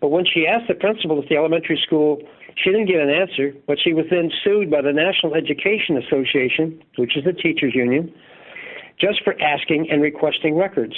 but 0.00 0.08
when 0.08 0.24
she 0.24 0.46
asked 0.46 0.68
the 0.68 0.74
principal 0.74 1.20
at 1.22 1.28
the 1.28 1.36
elementary 1.36 1.80
school, 1.84 2.20
she 2.56 2.70
didn't 2.70 2.86
get 2.86 3.00
an 3.00 3.10
answer. 3.10 3.52
But 3.66 3.78
she 3.82 3.92
was 3.92 4.06
then 4.10 4.30
sued 4.42 4.70
by 4.70 4.82
the 4.82 4.92
National 4.92 5.34
Education 5.34 5.96
Association, 5.96 6.82
which 6.96 7.16
is 7.16 7.24
the 7.24 7.32
teachers 7.32 7.74
union, 7.74 8.12
just 9.00 9.22
for 9.24 9.34
asking 9.40 9.88
and 9.90 10.02
requesting 10.02 10.56
records. 10.56 10.94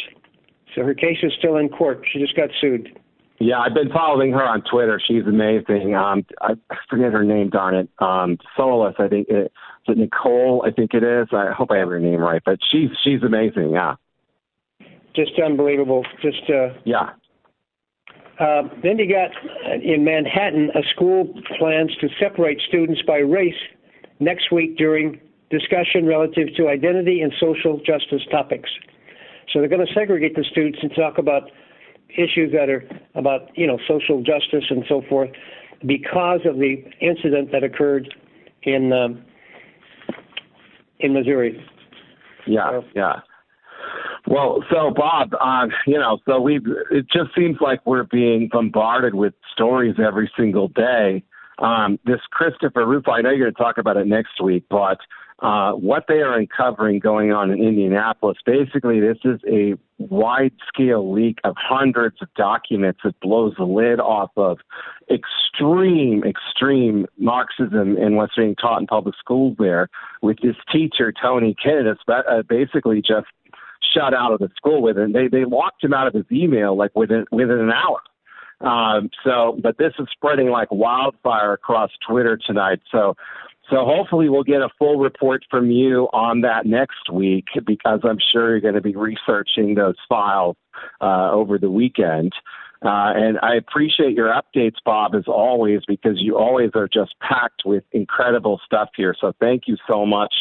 So 0.75 0.83
her 0.83 0.95
case 0.95 1.19
is 1.23 1.33
still 1.39 1.57
in 1.57 1.69
court. 1.69 2.05
She 2.13 2.19
just 2.19 2.37
got 2.37 2.51
sued. 2.61 2.99
Yeah, 3.39 3.59
I've 3.61 3.75
been 3.75 3.91
following 3.91 4.33
her 4.33 4.43
on 4.43 4.63
Twitter. 4.63 5.01
She's 5.07 5.25
amazing. 5.27 5.95
Um, 5.95 6.25
I 6.41 6.55
forget 6.89 7.13
her 7.13 7.23
name. 7.23 7.51
Darn 7.51 7.75
it. 7.75 7.89
Um, 7.99 8.39
I 8.59 9.09
think. 9.09 9.29
It, 9.29 9.53
it 9.89 9.99
Nicole? 9.99 10.65
I 10.67 10.71
think 10.71 10.95
it 10.95 11.03
is. 11.03 11.29
I 11.33 11.53
hope 11.53 11.71
I 11.71 11.79
have 11.79 11.89
her 11.89 12.01
name 12.01 12.21
right. 12.21 12.43
But 12.45 12.59
she's 12.71 12.91
she's 13.03 13.23
amazing. 13.23 13.71
Yeah. 13.73 13.95
Just 15.15 15.33
unbelievable. 15.43 16.05
Just 16.23 16.43
uh, 16.51 16.75
Yeah. 16.85 17.11
uh, 18.39 18.63
then 18.83 18.99
you 18.99 19.09
got 19.09 19.31
uh, 19.71 19.75
in 19.83 20.05
Manhattan 20.05 20.71
a 20.75 20.83
school 20.95 21.33
plans 21.59 21.95
to 22.01 22.09
separate 22.21 22.61
students 22.69 23.01
by 23.07 23.19
race 23.19 23.55
next 24.21 24.53
week 24.53 24.77
during 24.77 25.21
discussion 25.51 26.07
relative 26.07 26.49
to 26.57 26.69
identity 26.69 27.21
and 27.23 27.33
social 27.41 27.79
justice 27.79 28.23
topics. 28.31 28.69
So 29.53 29.61
they're 29.61 29.69
going 29.69 29.87
to 29.87 29.95
segregate 29.95 30.35
the 30.35 30.45
students 30.51 30.81
and 30.83 30.93
talk 30.95 31.19
about 31.19 31.51
issues 32.11 32.53
that 32.53 32.69
are 32.69 32.85
about 33.15 33.57
you 33.57 33.67
know 33.67 33.79
social 33.89 34.23
justice 34.23 34.65
and 34.71 34.85
so 34.89 35.03
forth 35.09 35.31
because 35.85 36.41
of 36.45 36.57
the 36.57 36.85
incident 37.01 37.53
that 37.53 37.63
occurred 37.63 38.15
in 38.63 38.93
um, 38.93 39.23
in 41.01 41.15
Missouri. 41.15 41.65
Yeah, 42.47 42.81
yeah. 42.95 43.21
Well, 44.29 44.65
so 44.71 44.91
Bob, 44.91 45.35
um, 45.35 45.71
you 45.87 45.99
know, 45.99 46.19
so 46.27 46.41
we 46.41 46.57
it 46.91 47.07
just 47.13 47.35
seems 47.37 47.59
like 47.61 47.85
we're 47.87 48.05
being 48.05 48.49
bombarded 48.51 49.15
with 49.15 49.35
stories 49.53 49.97
every 50.05 50.31
single 50.37 50.69
day. 50.69 51.23
Um, 51.59 51.99
this 52.05 52.21
Christopher 52.33 52.85
Rufo, 52.85 53.13
I 53.13 53.23
know 53.23 53.31
you're 53.31 53.47
going 53.47 53.55
to 53.55 53.63
talk 53.63 53.79
about 53.79 53.97
it 53.97 54.07
next 54.07 54.43
week, 54.43 54.65
but 54.69 54.99
uh, 55.41 55.73
what 55.73 56.05
they 56.09 56.21
are 56.21 56.39
uncovering 56.39 56.99
going 56.99 57.31
on 57.31 57.51
in 57.51 57.63
Indianapolis, 57.63 58.39
basically, 58.47 59.01
this 59.01 59.19
is 59.25 59.39
a 59.47 59.75
wide 59.99 60.53
scale 60.67 61.13
leak 61.13 61.39
of 61.45 61.55
hundreds 61.59 62.17
of 62.23 62.29
documents 62.35 63.01
that 63.05 63.19
blows 63.21 63.55
the 63.59 63.65
lid 63.65 64.01
off 64.01 64.31
of 64.37 64.59
extreme, 65.11 66.25
extreme 66.25 67.07
Marxism 67.19 67.97
and 67.99 68.17
what's 68.17 68.35
being 68.35 68.57
taught 68.57 68.81
in 68.81 68.87
public 68.87 69.15
schools 69.19 69.57
there, 69.59 69.89
with 70.23 70.39
this 70.43 70.57
teacher, 70.73 71.13
Tony 71.13 71.55
Kennedy, 71.63 71.99
uh, 72.09 72.43
basically 72.49 73.03
just 73.03 73.27
shut 73.95 74.15
out 74.15 74.33
of 74.33 74.39
the 74.39 74.49
school 74.57 74.81
with 74.81 74.97
it. 74.97 75.13
They 75.13 75.29
they 75.29 75.45
locked 75.45 75.85
him 75.85 75.93
out 75.93 76.07
of 76.07 76.15
his 76.15 76.25
email 76.33 76.77
like 76.77 76.95
within 76.95 77.27
within 77.31 77.59
an 77.59 77.73
hour. 77.73 78.01
Um, 78.61 79.11
so, 79.23 79.59
but 79.63 79.77
this 79.77 79.93
is 79.99 80.07
spreading 80.13 80.49
like 80.49 80.69
wildfire 80.71 81.53
across 81.53 81.91
Twitter 82.09 82.39
tonight. 82.39 82.81
So, 82.91 83.15
so 83.71 83.85
hopefully 83.85 84.29
we'll 84.29 84.45
get 84.45 84.63
a 84.63 84.69
full 84.79 84.99
report 84.99 85.45
from 85.51 85.71
you 85.71 86.09
on 86.13 86.43
that 86.43 86.67
next 86.67 87.11
week 87.13 87.47
because 87.67 88.01
I'm 88.05 88.19
sure 88.33 88.51
you're 88.51 88.61
going 88.61 88.75
to 88.75 88.81
be 88.81 88.95
researching 88.95 89.75
those 89.75 89.97
files 90.09 90.57
uh, 91.01 91.31
over 91.33 91.59
the 91.59 91.71
weekend. 91.71 92.33
Uh, 92.83 93.13
and 93.17 93.39
I 93.41 93.57
appreciate 93.57 94.13
your 94.13 94.29
updates, 94.29 94.77
Bob, 94.85 95.15
as 95.15 95.25
always, 95.27 95.81
because 95.89 96.21
you 96.21 96.37
always 96.37 96.71
are 96.75 96.87
just 96.87 97.15
packed 97.21 97.63
with 97.65 97.83
incredible 97.93 98.61
stuff 98.65 98.91
here. 98.97 99.15
So 99.21 99.33
thank 99.41 99.63
you 99.67 99.77
so 99.89 100.07
much 100.07 100.33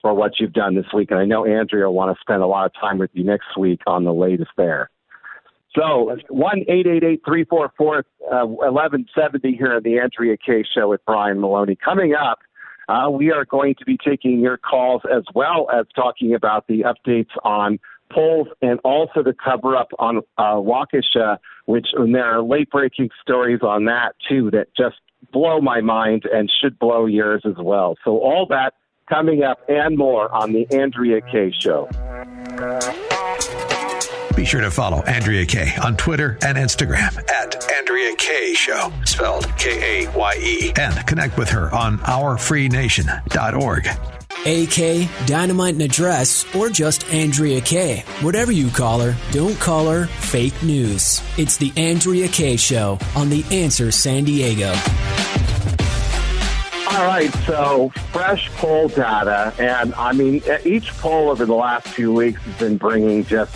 for 0.00 0.14
what 0.14 0.40
you've 0.40 0.52
done 0.52 0.74
this 0.74 0.86
week. 0.94 1.10
And 1.10 1.20
I 1.20 1.24
know 1.26 1.44
Andrea 1.44 1.86
will 1.86 1.94
want 1.94 2.16
to 2.16 2.20
spend 2.20 2.42
a 2.42 2.46
lot 2.46 2.64
of 2.64 2.72
time 2.80 2.98
with 2.98 3.10
you 3.12 3.24
next 3.24 3.58
week 3.58 3.80
on 3.86 4.04
the 4.04 4.14
latest 4.14 4.52
there. 4.56 4.88
So 5.76 6.16
one 6.28 6.64
eight 6.68 6.86
eight 6.86 7.04
eight 7.04 7.22
three 7.24 7.44
four 7.44 7.72
four 7.76 8.04
uh, 8.32 8.46
eleven 8.66 9.06
seventy 9.14 9.54
here 9.54 9.74
on 9.74 9.82
the 9.84 10.00
Andrea 10.00 10.36
Kaye 10.36 10.64
Show 10.74 10.88
with 10.88 11.00
Brian 11.06 11.40
Maloney. 11.40 11.76
Coming 11.76 12.14
up, 12.14 12.40
uh, 12.90 13.08
we 13.08 13.30
are 13.30 13.44
going 13.44 13.74
to 13.78 13.84
be 13.84 13.96
taking 13.96 14.40
your 14.40 14.56
calls 14.56 15.02
as 15.10 15.22
well 15.34 15.68
as 15.72 15.86
talking 15.94 16.34
about 16.34 16.66
the 16.66 16.82
updates 16.82 17.30
on 17.44 17.78
polls 18.12 18.48
and 18.60 18.80
also 18.80 19.22
the 19.22 19.32
cover 19.32 19.76
up 19.76 19.88
on 20.00 20.18
uh, 20.36 20.54
Waukesha, 20.54 21.38
which 21.66 21.86
and 21.94 22.12
there 22.12 22.24
are 22.24 22.42
late 22.42 22.68
breaking 22.70 23.10
stories 23.22 23.60
on 23.62 23.84
that 23.84 24.16
too 24.28 24.50
that 24.50 24.68
just 24.76 24.96
blow 25.32 25.60
my 25.60 25.80
mind 25.80 26.24
and 26.32 26.50
should 26.60 26.78
blow 26.80 27.06
yours 27.06 27.42
as 27.44 27.54
well. 27.58 27.94
So 28.04 28.18
all 28.18 28.46
that 28.50 28.74
coming 29.08 29.44
up 29.44 29.60
and 29.68 29.96
more 29.96 30.32
on 30.34 30.52
the 30.52 30.66
Andrea 30.72 31.20
Kaye 31.20 31.52
Show. 31.56 31.88
Be 34.36 34.44
sure 34.44 34.60
to 34.60 34.70
follow 34.70 35.02
Andrea 35.02 35.44
Kaye 35.44 35.74
on 35.82 35.96
Twitter 35.96 36.38
and 36.42 36.56
Instagram 36.56 37.18
at 37.30 37.70
Andrea 37.72 38.14
Kaye 38.16 38.54
Show, 38.54 38.92
spelled 39.04 39.46
K 39.58 40.04
A 40.06 40.10
Y 40.16 40.34
E, 40.40 40.72
and 40.76 41.06
connect 41.06 41.36
with 41.36 41.48
her 41.50 41.74
on 41.74 41.98
ourfreenation.org. 41.98 43.88
AK, 44.46 45.26
Dynamite 45.26 45.74
and 45.74 45.82
Address, 45.82 46.46
or 46.54 46.70
just 46.70 47.04
Andrea 47.12 47.60
K. 47.60 48.04
Whatever 48.22 48.52
you 48.52 48.70
call 48.70 49.00
her, 49.00 49.14
don't 49.32 49.58
call 49.60 49.90
her 49.90 50.06
fake 50.06 50.62
news. 50.62 51.20
It's 51.36 51.58
the 51.58 51.72
Andrea 51.76 52.28
Kaye 52.28 52.56
Show 52.56 52.98
on 53.14 53.28
The 53.28 53.44
Answer 53.50 53.90
San 53.90 54.24
Diego. 54.24 54.72
All 56.92 57.06
right, 57.06 57.30
so 57.46 57.90
fresh 58.12 58.50
poll 58.56 58.88
data, 58.88 59.52
and 59.58 59.94
I 59.94 60.12
mean, 60.12 60.42
each 60.64 60.90
poll 60.98 61.30
over 61.30 61.44
the 61.44 61.54
last 61.54 61.86
few 61.88 62.12
weeks 62.12 62.40
has 62.42 62.58
been 62.58 62.78
bringing 62.78 63.24
just 63.24 63.54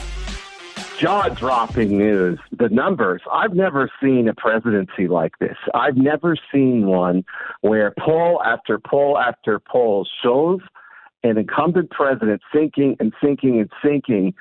jaw 0.99 1.29
dropping 1.29 1.99
news. 1.99 2.39
The 2.57 2.69
numbers, 2.69 3.23
I've 3.33 3.55
never 3.55 3.91
seen 4.03 4.29
a 4.29 4.35
presidency 4.35 5.09
like 5.09 5.39
this. 5.39 5.57
I've 5.75 5.97
never 5.97 6.37
seen 6.53 6.87
one 6.87 7.25
where 7.61 7.93
poll 7.99 8.43
after 8.45 8.79
poll 8.79 9.19
after 9.19 9.59
poll 9.59 10.07
shows 10.23 10.61
an 11.23 11.39
incumbent 11.39 11.91
president 11.91 12.43
sinking 12.55 12.97
and 13.01 13.13
sinking 13.23 13.59
and 13.61 13.71
sinking. 13.85 14.35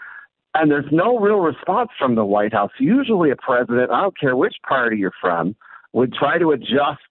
And 0.54 0.70
there's 0.70 0.92
no 0.92 1.18
real 1.18 1.39
response 1.39 1.89
from 1.98 2.16
the 2.16 2.26
White 2.26 2.54
House. 2.54 2.72
Usually, 2.80 3.32
a 3.32 3.36
president, 3.36 3.89
I 3.92 4.02
don't 4.02 4.20
care 4.20 4.36
which 4.36 4.56
party 4.68 4.98
you're 4.98 5.13
from, 5.20 5.56
would 5.94 6.13
try 6.13 6.38
to 6.38 6.52
adjust 6.52 7.02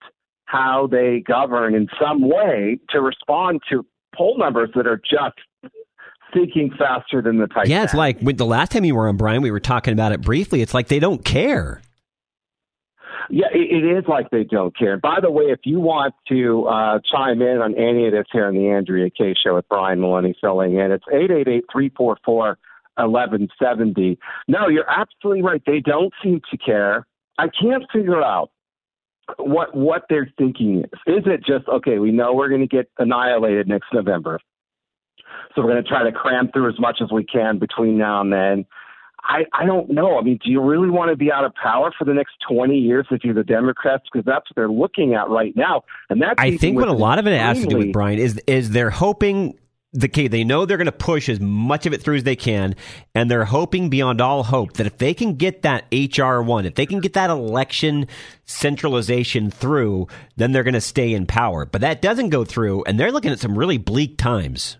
how 0.45 0.87
they 0.91 1.21
govern 1.27 1.75
in 1.75 1.89
some 2.01 2.29
way 2.29 2.79
to 2.91 3.01
respond 3.01 3.61
to 3.71 3.85
poll 4.15 4.39
numbers 4.39 4.71
that 4.77 4.87
are 4.87 4.99
just 4.99 5.39
sinking 6.35 6.71
faster 6.79 7.23
than 7.23 7.39
the 7.39 7.47
Titanic. 7.47 7.69
Yeah, 7.69 7.85
it's 7.85 7.95
like 7.95 8.21
the 8.21 8.47
last 8.47 8.73
time 8.73 8.85
you 8.85 8.95
were 8.95 9.09
on, 9.09 9.17
Brian, 9.17 9.43
we 9.43 9.51
were 9.51 9.61
talking 9.61 9.93
about 9.93 10.13
it 10.13 10.21
briefly. 10.21 10.63
It's 10.63 10.75
like 10.75 10.89
they 10.89 10.99
don't 10.99 11.25
care. 11.25 11.83
Yeah, 13.31 13.47
it, 13.53 13.85
it 13.85 13.99
is 13.99 14.05
like 14.09 14.31
they 14.31 14.45
don't 14.45 14.77
care. 14.77 14.99
By 14.99 15.19
the 15.23 15.31
way, 15.31 15.45
if 15.45 15.61
you 15.65 15.81
want 15.81 16.15
to 16.29 16.67
uh, 16.67 16.99
chime 17.11 17.41
in 17.41 17.59
on 17.59 17.75
any 17.77 18.07
of 18.07 18.13
this 18.13 18.27
here 18.33 18.47
on 18.47 18.55
the 18.55 18.69
Andrea 18.69 19.09
Kaye 19.11 19.35
Show 19.43 19.55
with 19.55 19.69
Brian 19.69 20.01
Maloney 20.01 20.35
filling 20.41 20.77
in, 20.77 20.91
it's 20.93 21.05
eight 21.13 21.31
eight 21.31 21.49
eight 21.49 21.65
three 21.73 21.91
four 21.97 22.19
four 22.25 22.59
eleven 22.99 23.49
seventy. 23.63 24.19
No, 24.49 24.69
you're 24.69 24.91
absolutely 24.91 25.43
right. 25.43 25.63
They 25.65 25.81
don't 25.81 26.13
seem 26.23 26.41
to 26.51 26.59
care. 26.59 27.07
I 27.39 27.49
can't 27.49 27.85
figure 27.93 28.23
out 28.23 28.51
what 29.39 29.75
what 29.75 30.03
they're 30.11 30.31
thinking 30.37 30.81
is. 30.81 31.01
Is 31.07 31.23
it 31.25 31.45
just 31.47 31.69
okay? 31.69 31.99
We 31.99 32.11
know 32.11 32.35
we're 32.35 32.49
going 32.49 32.61
to 32.61 32.67
get 32.67 32.91
annihilated 32.99 33.69
next 33.69 33.87
November, 33.95 34.41
so 35.55 35.63
we're 35.63 35.71
going 35.71 35.83
to 35.83 35.89
try 35.89 36.03
to 36.03 36.13
cram 36.13 36.51
through 36.53 36.69
as 36.69 36.79
much 36.79 36.99
as 37.03 37.11
we 37.13 37.25
can 37.25 37.59
between 37.59 37.99
now 37.99 38.21
and 38.21 38.33
then. 38.33 38.67
I, 39.25 39.45
I 39.53 39.65
don't 39.65 39.89
know. 39.91 40.19
I 40.19 40.23
mean, 40.23 40.41
do 40.45 40.51
you 40.51 40.61
really 40.61 40.91
want 40.91 41.11
to 41.11 41.17
be 41.17 41.31
out 41.31 41.45
of 41.45 41.55
power 41.55 41.93
for 41.97 42.05
the 42.05 42.13
next 42.13 42.33
20 42.51 42.77
years 42.77 43.07
if 43.11 43.23
you're 43.23 43.35
the 43.35 43.45
Democrats? 43.45 44.05
Because 44.13 44.25
that's 44.25 44.51
what 44.51 44.57
they're 44.57 44.69
looking 44.69 45.15
at 45.15 45.29
right 45.29 45.55
now. 45.57 45.85
And 46.11 46.21
that's 46.21 46.35
I 46.39 46.57
think 46.57 46.77
what 46.77 46.89
a 46.89 46.93
lot 46.93 47.21
of 47.21 47.27
it 47.27 47.39
has 47.39 47.61
to 47.61 47.67
do 47.67 47.79
with 47.79 47.93
Brian 47.93 48.19
is 48.19 48.41
is 48.47 48.71
they're 48.71 48.91
hoping 48.91 49.59
the 49.93 50.09
key. 50.09 50.29
They 50.29 50.45
know 50.45 50.65
they're 50.65 50.77
going 50.77 50.87
to 50.87 50.93
push 50.93 51.29
as 51.29 51.39
much 51.39 51.87
of 51.87 51.93
it 51.93 52.03
through 52.03 52.17
as 52.17 52.25
they 52.25 52.37
can, 52.37 52.75
and 53.15 53.31
they're 53.31 53.45
hoping 53.45 53.91
beyond 53.91 54.21
all 54.21 54.43
hope 54.43 54.75
that 54.75 54.87
if 54.87 54.99
they 54.99 55.15
can 55.15 55.35
get 55.35 55.63
that 55.63 55.85
HR 55.93 56.41
one, 56.41 56.67
if 56.67 56.75
they 56.75 56.87
can 56.87 57.01
get 57.01 57.13
that 57.13 57.31
election 57.31 58.09
centralization 58.45 59.51
through, 59.51 60.09
then 60.37 60.53
they're 60.53 60.65
going 60.65 60.75
to 60.75 60.81
stay 60.81 61.13
in 61.13 61.27
power. 61.27 61.67
But 61.67 61.83
that 61.83 62.03
doesn't 62.03 62.31
go 62.31 62.45
through, 62.45 62.85
and 62.85 62.99
they're 62.99 63.13
looking 63.13 63.33
at 63.33 63.39
some 63.39 63.57
really 63.57 63.79
bleak 63.79 64.19
times. 64.19 64.79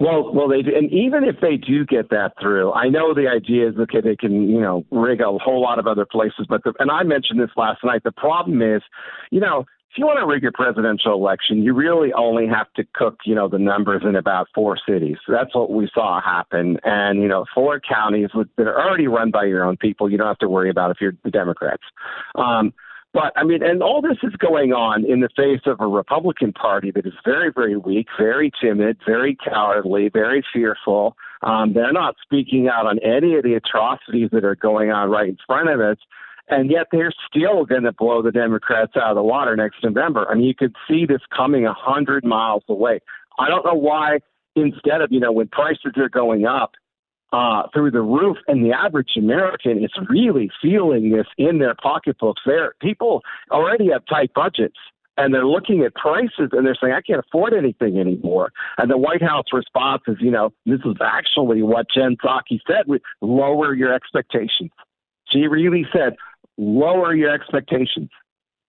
Well, 0.00 0.32
well, 0.32 0.48
they 0.48 0.62
do. 0.62 0.70
and 0.74 0.90
even 0.90 1.24
if 1.24 1.36
they 1.42 1.58
do 1.58 1.84
get 1.84 2.08
that 2.08 2.32
through, 2.40 2.72
I 2.72 2.88
know 2.88 3.12
the 3.12 3.28
idea 3.28 3.68
is 3.68 3.76
okay. 3.78 4.00
They 4.00 4.16
can, 4.16 4.48
you 4.48 4.60
know, 4.60 4.86
rig 4.90 5.20
a 5.20 5.26
whole 5.26 5.60
lot 5.60 5.78
of 5.78 5.86
other 5.86 6.06
places, 6.06 6.46
but 6.48 6.64
the, 6.64 6.72
and 6.78 6.90
I 6.90 7.02
mentioned 7.02 7.38
this 7.38 7.50
last 7.54 7.84
night. 7.84 8.02
The 8.02 8.12
problem 8.12 8.62
is, 8.62 8.80
you 9.30 9.40
know, 9.40 9.66
if 9.90 9.98
you 9.98 10.06
want 10.06 10.18
to 10.20 10.26
rig 10.26 10.44
a 10.46 10.52
presidential 10.52 11.12
election, 11.12 11.62
you 11.62 11.74
really 11.74 12.14
only 12.14 12.46
have 12.46 12.72
to 12.76 12.84
cook, 12.94 13.18
you 13.26 13.34
know, 13.34 13.48
the 13.48 13.58
numbers 13.58 14.02
in 14.02 14.16
about 14.16 14.46
four 14.54 14.78
cities. 14.88 15.16
That's 15.28 15.54
what 15.54 15.70
we 15.70 15.90
saw 15.92 16.20
happen. 16.22 16.78
And, 16.84 17.20
you 17.20 17.28
know, 17.28 17.44
four 17.54 17.80
counties 17.80 18.30
that 18.56 18.66
are 18.66 18.80
already 18.80 19.08
run 19.08 19.30
by 19.30 19.44
your 19.44 19.64
own 19.64 19.76
people, 19.76 20.10
you 20.10 20.16
don't 20.16 20.28
have 20.28 20.38
to 20.38 20.48
worry 20.48 20.70
about 20.70 20.92
if 20.92 20.98
you're 21.00 21.14
the 21.24 21.30
Democrats. 21.30 21.82
Um, 22.36 22.72
but 23.12 23.32
I 23.36 23.44
mean, 23.44 23.62
and 23.62 23.82
all 23.82 24.00
this 24.00 24.18
is 24.22 24.34
going 24.36 24.72
on 24.72 25.04
in 25.04 25.20
the 25.20 25.28
face 25.36 25.62
of 25.66 25.80
a 25.80 25.86
Republican 25.86 26.52
Party 26.52 26.90
that 26.92 27.06
is 27.06 27.12
very, 27.24 27.50
very 27.52 27.76
weak, 27.76 28.06
very 28.18 28.52
timid, 28.62 28.98
very 29.06 29.36
cowardly, 29.36 30.08
very 30.08 30.44
fearful. 30.52 31.16
Um, 31.42 31.72
they're 31.72 31.92
not 31.92 32.16
speaking 32.22 32.68
out 32.68 32.86
on 32.86 32.98
any 33.00 33.34
of 33.34 33.42
the 33.42 33.54
atrocities 33.54 34.30
that 34.32 34.44
are 34.44 34.56
going 34.56 34.90
on 34.90 35.10
right 35.10 35.28
in 35.28 35.38
front 35.46 35.70
of 35.70 35.80
us 35.80 35.96
and 36.50 36.70
yet 36.70 36.88
they're 36.90 37.12
still 37.28 37.64
going 37.64 37.84
to 37.84 37.92
blow 37.92 38.22
the 38.22 38.32
Democrats 38.32 38.92
out 38.96 39.10
of 39.10 39.14
the 39.16 39.22
water 39.22 39.56
next 39.56 39.76
November. 39.82 40.26
I 40.28 40.34
mean, 40.34 40.44
you 40.44 40.54
could 40.54 40.74
see 40.88 41.06
this 41.06 41.20
coming 41.34 41.64
a 41.64 41.72
hundred 41.72 42.24
miles 42.24 42.64
away. 42.68 43.00
I 43.38 43.48
don't 43.48 43.64
know 43.64 43.74
why 43.74 44.18
instead 44.56 45.00
of 45.00 45.12
you 45.12 45.20
know 45.20 45.32
when 45.32 45.48
prices 45.48 45.92
are 45.96 46.08
going 46.08 46.44
up 46.44 46.72
uh, 47.32 47.62
through 47.72 47.90
the 47.90 48.00
roof, 48.00 48.36
and 48.48 48.64
the 48.64 48.72
average 48.72 49.10
American 49.16 49.82
is 49.82 49.90
really 50.08 50.50
feeling 50.60 51.10
this 51.10 51.26
in 51.38 51.58
their 51.58 51.74
pocketbooks. 51.74 52.42
There, 52.44 52.74
people 52.80 53.22
already 53.50 53.90
have 53.92 54.02
tight 54.06 54.32
budgets. 54.34 54.76
And 55.16 55.34
they're 55.34 55.46
looking 55.46 55.82
at 55.82 55.94
prices 55.96 56.48
and 56.52 56.64
they're 56.64 56.78
saying, 56.80 56.94
I 56.94 57.02
can't 57.02 57.22
afford 57.22 57.52
anything 57.52 57.98
anymore. 57.98 58.52
And 58.78 58.90
the 58.90 58.96
White 58.96 59.20
House 59.20 59.44
response 59.52 60.00
is, 60.06 60.16
you 60.18 60.30
know, 60.30 60.50
this 60.64 60.80
is 60.86 60.96
actually 61.04 61.62
what 61.62 61.86
Jen 61.94 62.16
Psaki 62.24 62.58
said, 62.66 62.86
lower 63.20 63.74
your 63.74 63.92
expectations. 63.92 64.70
She 65.30 65.40
really 65.40 65.84
said, 65.92 66.14
lower 66.56 67.14
your 67.14 67.34
expectations. 67.34 68.08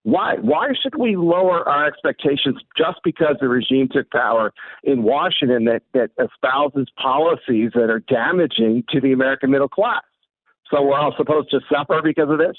Why? 0.04 0.36
Why 0.42 0.70
should 0.82 0.96
we 0.96 1.16
lower 1.16 1.68
our 1.68 1.86
expectations 1.86 2.58
just 2.76 3.00
because 3.04 3.36
the 3.40 3.48
regime 3.48 3.88
took 3.92 4.10
power 4.10 4.52
in 4.84 5.04
Washington 5.04 5.66
that, 5.66 5.84
that 5.94 6.10
espouses 6.18 6.88
policies 6.98 7.72
that 7.76 7.90
are 7.90 8.00
damaging 8.00 8.84
to 8.90 9.00
the 9.00 9.12
American 9.12 9.52
middle 9.52 9.70
class? 9.70 10.02
So 10.72 10.82
we're 10.82 10.98
all 10.98 11.14
supposed 11.18 11.52
to 11.52 11.60
suffer 11.72 12.02
because 12.04 12.30
of 12.30 12.38
this? 12.38 12.58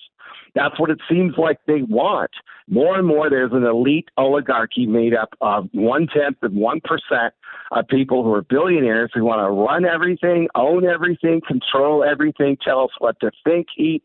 That's 0.55 0.79
what 0.79 0.91
it 0.91 1.01
seems 1.11 1.35
like 1.39 1.59
they 1.67 1.83
want. 1.83 2.31
More 2.69 2.99
and 2.99 3.07
more, 3.07 3.31
there's 3.31 3.53
an 3.53 3.65
elite 3.65 4.09
oligarchy 4.17 4.87
made 4.87 5.15
up 5.15 5.31
of 5.41 5.69
one 5.73 6.07
tenth 6.07 6.37
of 6.43 6.53
one 6.53 6.81
percent 6.85 7.35
of 7.71 7.89
people 7.89 8.23
who 8.23 8.33
are 8.35 8.43
billionaires 8.43 9.11
who 9.15 9.25
want 9.25 9.41
to 9.41 9.51
run 9.51 9.85
everything, 9.87 10.49
own 10.55 10.85
everything, 10.85 11.41
control 11.47 12.05
everything, 12.05 12.59
tell 12.63 12.85
us 12.85 12.91
what 12.99 13.19
to 13.21 13.31
think, 13.45 13.67
eat, 13.79 14.03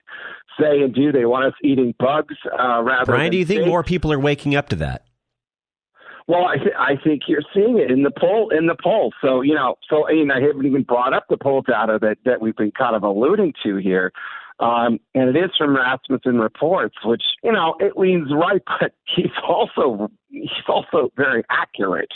say, 0.59 0.81
and 0.81 0.95
do. 0.95 1.11
They 1.11 1.25
want 1.25 1.45
us 1.45 1.53
eating 1.63 1.93
bugs 1.99 2.35
uh, 2.57 2.81
rather. 2.81 3.05
Brian, 3.05 3.31
do 3.31 3.37
you 3.37 3.45
think 3.45 3.59
steak. 3.59 3.67
more 3.67 3.83
people 3.83 4.13
are 4.13 4.19
waking 4.19 4.55
up 4.55 4.69
to 4.69 4.77
that? 4.77 5.06
Well, 6.27 6.45
I, 6.45 6.57
th- 6.57 6.75
I 6.77 6.95
think 7.01 7.23
you're 7.27 7.41
seeing 7.53 7.77
it 7.77 7.89
in 7.89 8.03
the 8.03 8.11
poll 8.11 8.49
in 8.49 8.67
the 8.67 8.75
poll. 8.75 9.13
So 9.21 9.41
you 9.41 9.55
know, 9.55 9.75
so 9.89 10.07
I 10.07 10.13
mean, 10.13 10.29
I 10.29 10.41
haven't 10.41 10.65
even 10.65 10.83
brought 10.83 11.13
up 11.13 11.25
the 11.29 11.37
poll 11.37 11.61
data 11.61 11.97
that 12.01 12.17
that 12.25 12.41
we've 12.41 12.55
been 12.55 12.71
kind 12.71 12.95
of 12.95 13.03
alluding 13.03 13.53
to 13.63 13.77
here. 13.77 14.11
Um, 14.59 14.99
and 15.13 15.35
it 15.35 15.39
is 15.39 15.51
from 15.55 15.75
Rasmussen 15.75 16.39
Reports, 16.39 16.95
which 17.05 17.23
you 17.43 17.51
know 17.51 17.75
it 17.79 17.95
leans 17.95 18.29
right, 18.33 18.61
but 18.81 18.93
he's 19.15 19.31
also 19.47 20.09
he's 20.29 20.49
also 20.67 21.11
very 21.15 21.43
accurate. 21.49 22.11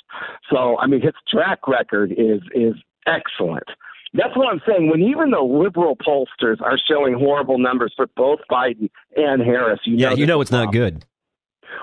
So 0.52 0.78
I 0.80 0.88
mean, 0.88 1.02
his 1.02 1.14
track 1.30 1.68
record 1.68 2.12
is 2.12 2.42
is 2.54 2.76
excellent. 3.08 3.70
That's 4.14 4.36
what 4.36 4.52
I'm 4.52 4.62
saying. 4.68 4.90
When 4.90 5.02
even 5.02 5.32
the 5.32 5.40
liberal 5.40 5.96
pollsters 5.96 6.60
are 6.62 6.78
showing 6.78 7.14
horrible 7.14 7.58
numbers 7.58 7.94
for 7.96 8.08
both 8.18 8.40
Biden 8.52 8.90
and 9.16 9.42
Harris, 9.42 9.80
you 9.86 9.96
yeah, 9.96 10.10
know 10.10 10.16
you 10.16 10.26
know 10.26 10.42
it's 10.42 10.52
not 10.52 10.74
good. 10.74 11.06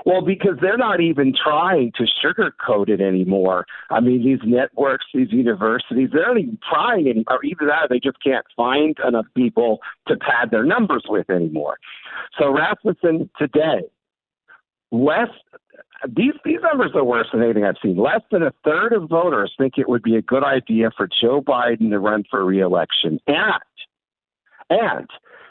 Well, 0.04 0.22
because 0.22 0.56
they're 0.60 0.78
not 0.78 1.00
even 1.00 1.34
trying 1.34 1.92
to 1.96 2.06
sugarcoat 2.24 2.88
it 2.88 3.00
anymore. 3.00 3.66
I 3.90 4.00
mean, 4.00 4.24
these 4.24 4.40
networks, 4.44 5.06
these 5.12 5.32
universities, 5.32 6.10
they're 6.12 6.28
not 6.28 6.38
even 6.38 6.58
trying 6.68 7.08
any, 7.08 7.24
or 7.28 7.44
either 7.44 7.66
that 7.66 7.84
or 7.84 7.88
they 7.88 8.00
just 8.00 8.22
can't 8.22 8.46
find 8.56 8.96
enough 9.06 9.26
people 9.34 9.78
to 10.06 10.16
pad 10.16 10.50
their 10.50 10.64
numbers 10.64 11.04
with 11.08 11.28
anymore. 11.30 11.78
So 12.38 12.50
Rasmussen 12.54 13.30
today, 13.38 13.82
less 14.90 15.28
these 16.06 16.34
these 16.44 16.60
numbers 16.62 16.92
are 16.94 17.04
worse 17.04 17.26
than 17.32 17.42
anything 17.42 17.64
I've 17.64 17.76
seen. 17.82 17.96
Less 17.96 18.20
than 18.30 18.42
a 18.42 18.52
third 18.64 18.92
of 18.92 19.08
voters 19.08 19.52
think 19.58 19.74
it 19.78 19.88
would 19.88 20.02
be 20.02 20.16
a 20.16 20.22
good 20.22 20.44
idea 20.44 20.90
for 20.96 21.08
Joe 21.08 21.40
Biden 21.40 21.90
to 21.90 21.98
run 21.98 22.24
for 22.30 22.44
reelection, 22.44 23.18
and 23.26 23.62
and 24.70 25.08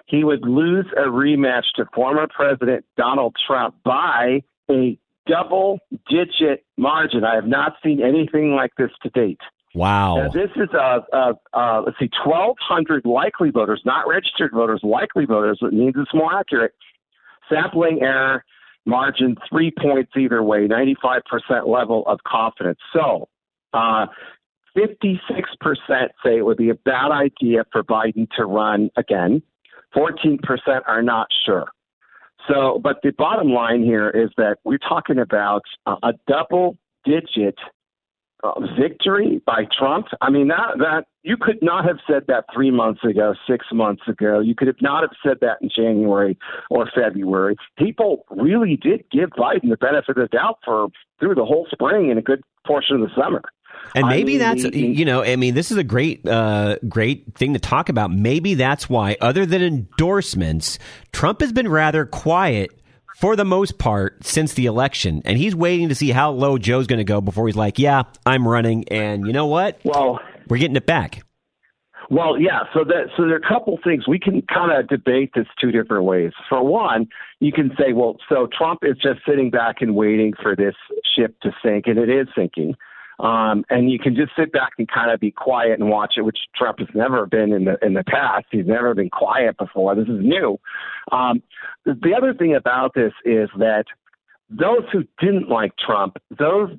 he 0.08 0.24
would 0.24 0.43
lose 0.43 0.86
a 0.96 1.02
rematch 1.02 1.65
to 1.76 1.86
former 1.93 2.28
President 2.28 2.86
Donald 2.96 3.36
Trump 3.46 3.76
by 3.84 4.41
a 4.70 4.98
double 5.28 5.80
digit 6.10 6.65
margin. 6.78 7.24
I 7.24 7.36
have 7.36 7.48
not 7.48 7.74
seen 7.84 8.02
anything 8.02 8.54
like 8.54 8.72
this 8.78 8.91
to 9.04 9.10
date. 9.10 9.41
Wow. 9.76 10.15
Now, 10.15 10.30
this 10.30 10.50
is 10.56 10.70
a, 10.74 11.06
a, 11.13 11.34
a 11.54 11.82
let's 11.86 12.00
see, 12.00 12.10
1,200 12.26 13.05
likely 13.05 13.51
voters, 13.51 13.82
not 13.86 14.08
registered 14.08 14.51
voters, 14.53 14.80
likely 14.82 15.26
voters. 15.26 15.60
It 15.62 15.74
means 15.74 15.95
it's 15.97 16.14
more 16.14 16.34
accurate. 16.34 16.74
Sampling 17.49 18.01
error 18.01 18.43
margin 18.86 19.36
three 19.49 19.72
points 19.78 20.14
either 20.18 20.41
way, 20.41 20.68
95% 20.68 21.22
level 21.68 22.03
of 22.08 22.20
confidence. 22.26 22.80
So, 22.93 23.28
uh, 23.74 24.08
56% 24.78 25.20
say 26.24 26.38
it 26.38 26.45
would 26.45 26.58
be 26.58 26.70
a 26.70 26.76
bad 26.76 27.12
idea 27.12 27.66
for 27.72 27.84
Biden 27.84 28.30
to 28.38 28.45
run 28.45 28.89
again. 28.95 29.41
14% 29.95 30.39
are 30.88 31.01
not 31.01 31.27
sure. 31.45 31.67
So, 32.47 32.79
but 32.81 32.97
the 33.03 33.11
bottom 33.11 33.51
line 33.51 33.83
here 33.83 34.09
is 34.09 34.29
that 34.38 34.57
we're 34.63 34.77
talking 34.77 35.19
about 35.19 35.63
a 35.85 36.13
double 36.27 36.77
digit 37.03 37.55
uh, 38.43 38.51
victory 38.79 39.41
by 39.45 39.63
Trump. 39.77 40.07
I 40.21 40.29
mean 40.29 40.47
that 40.49 40.77
that 40.77 41.05
you 41.23 41.38
could 41.38 41.57
not 41.61 41.85
have 41.85 41.97
said 42.07 42.23
that 42.27 42.45
three 42.53 42.71
months 42.71 43.03
ago, 43.03 43.33
six 43.49 43.65
months 43.73 44.03
ago. 44.07 44.39
You 44.39 44.55
could 44.55 44.67
have 44.67 44.81
not 44.81 45.01
have 45.01 45.11
said 45.25 45.38
that 45.41 45.57
in 45.61 45.69
January 45.75 46.38
or 46.69 46.89
February. 46.93 47.57
People 47.77 48.25
really 48.29 48.77
did 48.77 49.03
give 49.11 49.29
Biden 49.31 49.69
the 49.69 49.77
benefit 49.77 50.09
of 50.09 50.15
the 50.15 50.27
doubt 50.27 50.59
for 50.63 50.88
through 51.19 51.35
the 51.35 51.45
whole 51.45 51.67
spring 51.71 52.09
and 52.09 52.19
a 52.19 52.21
good 52.21 52.43
portion 52.65 53.01
of 53.01 53.09
the 53.09 53.21
summer. 53.21 53.41
And 53.95 54.07
maybe 54.07 54.41
I 54.41 54.53
mean, 54.53 54.61
that's 54.61 54.75
you 54.75 55.05
know, 55.05 55.23
I 55.23 55.36
mean, 55.36 55.55
this 55.55 55.71
is 55.71 55.78
a 55.78 55.84
great, 55.84 56.28
uh, 56.28 56.78
great 56.88 57.36
thing 57.36 57.53
to 57.53 57.59
talk 57.59 57.89
about. 57.89 58.11
Maybe 58.11 58.53
that's 58.53 58.89
why, 58.89 59.17
other 59.21 59.45
than 59.45 59.61
endorsements, 59.61 60.78
Trump 61.11 61.41
has 61.41 61.51
been 61.51 61.67
rather 61.67 62.05
quiet 62.05 62.71
for 63.17 63.36
the 63.36 63.45
most 63.45 63.80
part 63.80 64.23
since 64.23 64.53
the 64.53 64.67
election, 64.67 65.21
and 65.25 65.38
he's 65.38 65.55
waiting 65.55 65.89
to 65.89 65.95
see 65.95 66.11
how 66.11 66.32
low 66.32 66.57
Joe's 66.57 66.86
going 66.86 66.99
to 66.99 67.03
go 67.03 67.21
before 67.21 67.47
he's 67.47 67.55
like, 67.55 67.80
"Yeah, 67.80 68.03
I'm 68.25 68.47
running," 68.47 68.88
and 68.89 69.25
you 69.25 69.34
know 69.34 69.47
what? 69.47 69.80
Well, 69.84 70.19
we're 70.47 70.57
getting 70.57 70.75
it 70.75 70.86
back. 70.86 71.23
Well, 72.09 72.39
yeah. 72.39 72.61
So 72.73 72.84
that 72.86 73.09
so 73.17 73.23
there 73.23 73.34
are 73.34 73.38
a 73.38 73.47
couple 73.47 73.78
things 73.84 74.07
we 74.07 74.19
can 74.19 74.41
kind 74.43 74.71
of 74.71 74.88
debate 74.88 75.32
this 75.36 75.47
two 75.59 75.71
different 75.71 76.05
ways. 76.05 76.32
For 76.47 76.63
one, 76.63 77.07
you 77.39 77.51
can 77.51 77.71
say, 77.78 77.93
well, 77.93 78.17
so 78.30 78.47
Trump 78.57 78.80
is 78.84 78.95
just 79.01 79.19
sitting 79.28 79.49
back 79.49 79.78
and 79.82 79.95
waiting 79.95 80.34
for 80.41 80.55
this 80.55 80.75
ship 81.15 81.36
to 81.41 81.51
sink, 81.63 81.88
and 81.88 81.97
it 81.97 82.09
is 82.09 82.28
sinking. 82.36 82.75
Um, 83.20 83.65
and 83.70 83.91
you 83.91 83.97
can 83.97 84.15
just 84.15 84.32
sit 84.38 84.51
back 84.51 84.74
and 84.78 84.88
kind 84.88 85.11
of 85.11 85.20
be 85.20 85.32
quiet 85.32 85.80
and 85.80 85.89
watch 85.89 86.13
it, 86.18 86.22
which 86.22 86.38
Trump 86.55 86.80
has 86.80 86.88
never 86.93 87.26
been 87.26 87.51
in 87.51 87.65
the 87.65 87.78
in 87.82 87.93
the 87.93 88.03
past. 88.03 88.45
He's 88.51 88.68
never 88.68 88.93
been 88.93 89.09
quiet 89.09 89.57
before. 89.57 89.95
This 89.95 90.07
is 90.07 90.20
new. 90.22 90.59
Um, 91.11 91.41
the 91.86 92.13
other 92.15 92.34
thing 92.34 92.55
about 92.55 92.93
this 92.93 93.13
is 93.26 93.49
that 93.57 93.86
those 94.49 94.84
who 94.91 95.03
didn't 95.20 95.49
like 95.49 95.72
Trump, 95.78 96.18
those 96.38 96.70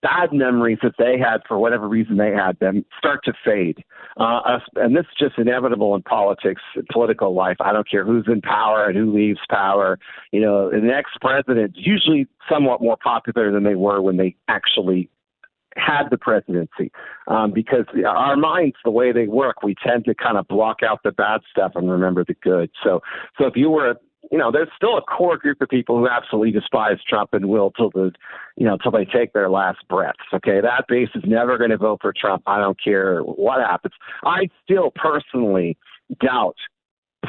bad 0.00 0.32
memories 0.32 0.78
that 0.82 0.94
they 0.98 1.18
had 1.18 1.38
for 1.46 1.58
whatever 1.58 1.88
reason 1.88 2.16
they 2.16 2.30
had 2.30 2.58
them 2.60 2.84
start 2.96 3.20
to 3.24 3.32
fade. 3.44 3.82
Uh, 4.16 4.58
and 4.76 4.96
this 4.96 5.02
is 5.02 5.16
just 5.18 5.38
inevitable 5.38 5.94
in 5.94 6.02
politics, 6.02 6.62
in 6.76 6.84
political 6.92 7.34
life. 7.34 7.56
I 7.60 7.72
don't 7.72 7.88
care 7.88 8.04
who's 8.04 8.26
in 8.28 8.40
power 8.40 8.86
and 8.86 8.96
who 8.96 9.14
leaves 9.14 9.40
power. 9.50 9.98
You 10.32 10.40
know, 10.40 10.70
the 10.70 10.78
next 10.78 11.20
president 11.20 11.72
usually 11.74 12.28
somewhat 12.48 12.80
more 12.80 12.96
popular 12.96 13.50
than 13.50 13.64
they 13.64 13.74
were 13.74 14.00
when 14.00 14.16
they 14.16 14.36
actually 14.46 15.10
had 15.78 16.08
the 16.10 16.18
presidency 16.18 16.90
um, 17.26 17.52
because 17.52 17.86
our 18.06 18.36
minds, 18.36 18.76
the 18.84 18.90
way 18.90 19.12
they 19.12 19.26
work, 19.26 19.62
we 19.62 19.74
tend 19.74 20.04
to 20.06 20.14
kind 20.14 20.36
of 20.36 20.46
block 20.48 20.78
out 20.82 21.00
the 21.04 21.12
bad 21.12 21.40
stuff 21.50 21.72
and 21.74 21.90
remember 21.90 22.24
the 22.24 22.34
good. 22.34 22.70
So, 22.82 23.00
so 23.38 23.46
if 23.46 23.56
you 23.56 23.70
were, 23.70 23.96
you 24.30 24.38
know, 24.38 24.50
there's 24.50 24.68
still 24.76 24.98
a 24.98 25.02
core 25.02 25.36
group 25.36 25.60
of 25.60 25.68
people 25.68 25.96
who 25.98 26.08
absolutely 26.08 26.50
despise 26.50 26.98
Trump 27.08 27.30
and 27.32 27.48
will 27.48 27.70
till 27.70 27.90
the, 27.90 28.12
you 28.56 28.66
know, 28.66 28.76
till 28.76 28.92
they 28.92 29.04
take 29.04 29.32
their 29.32 29.48
last 29.48 29.78
breaths. 29.88 30.18
Okay, 30.34 30.60
that 30.60 30.84
base 30.88 31.08
is 31.14 31.22
never 31.26 31.56
going 31.56 31.70
to 31.70 31.78
vote 31.78 32.00
for 32.02 32.12
Trump. 32.12 32.42
I 32.46 32.58
don't 32.58 32.78
care 32.82 33.20
what 33.20 33.60
happens. 33.60 33.94
I 34.24 34.48
still 34.64 34.92
personally 34.94 35.78
doubt 36.20 36.56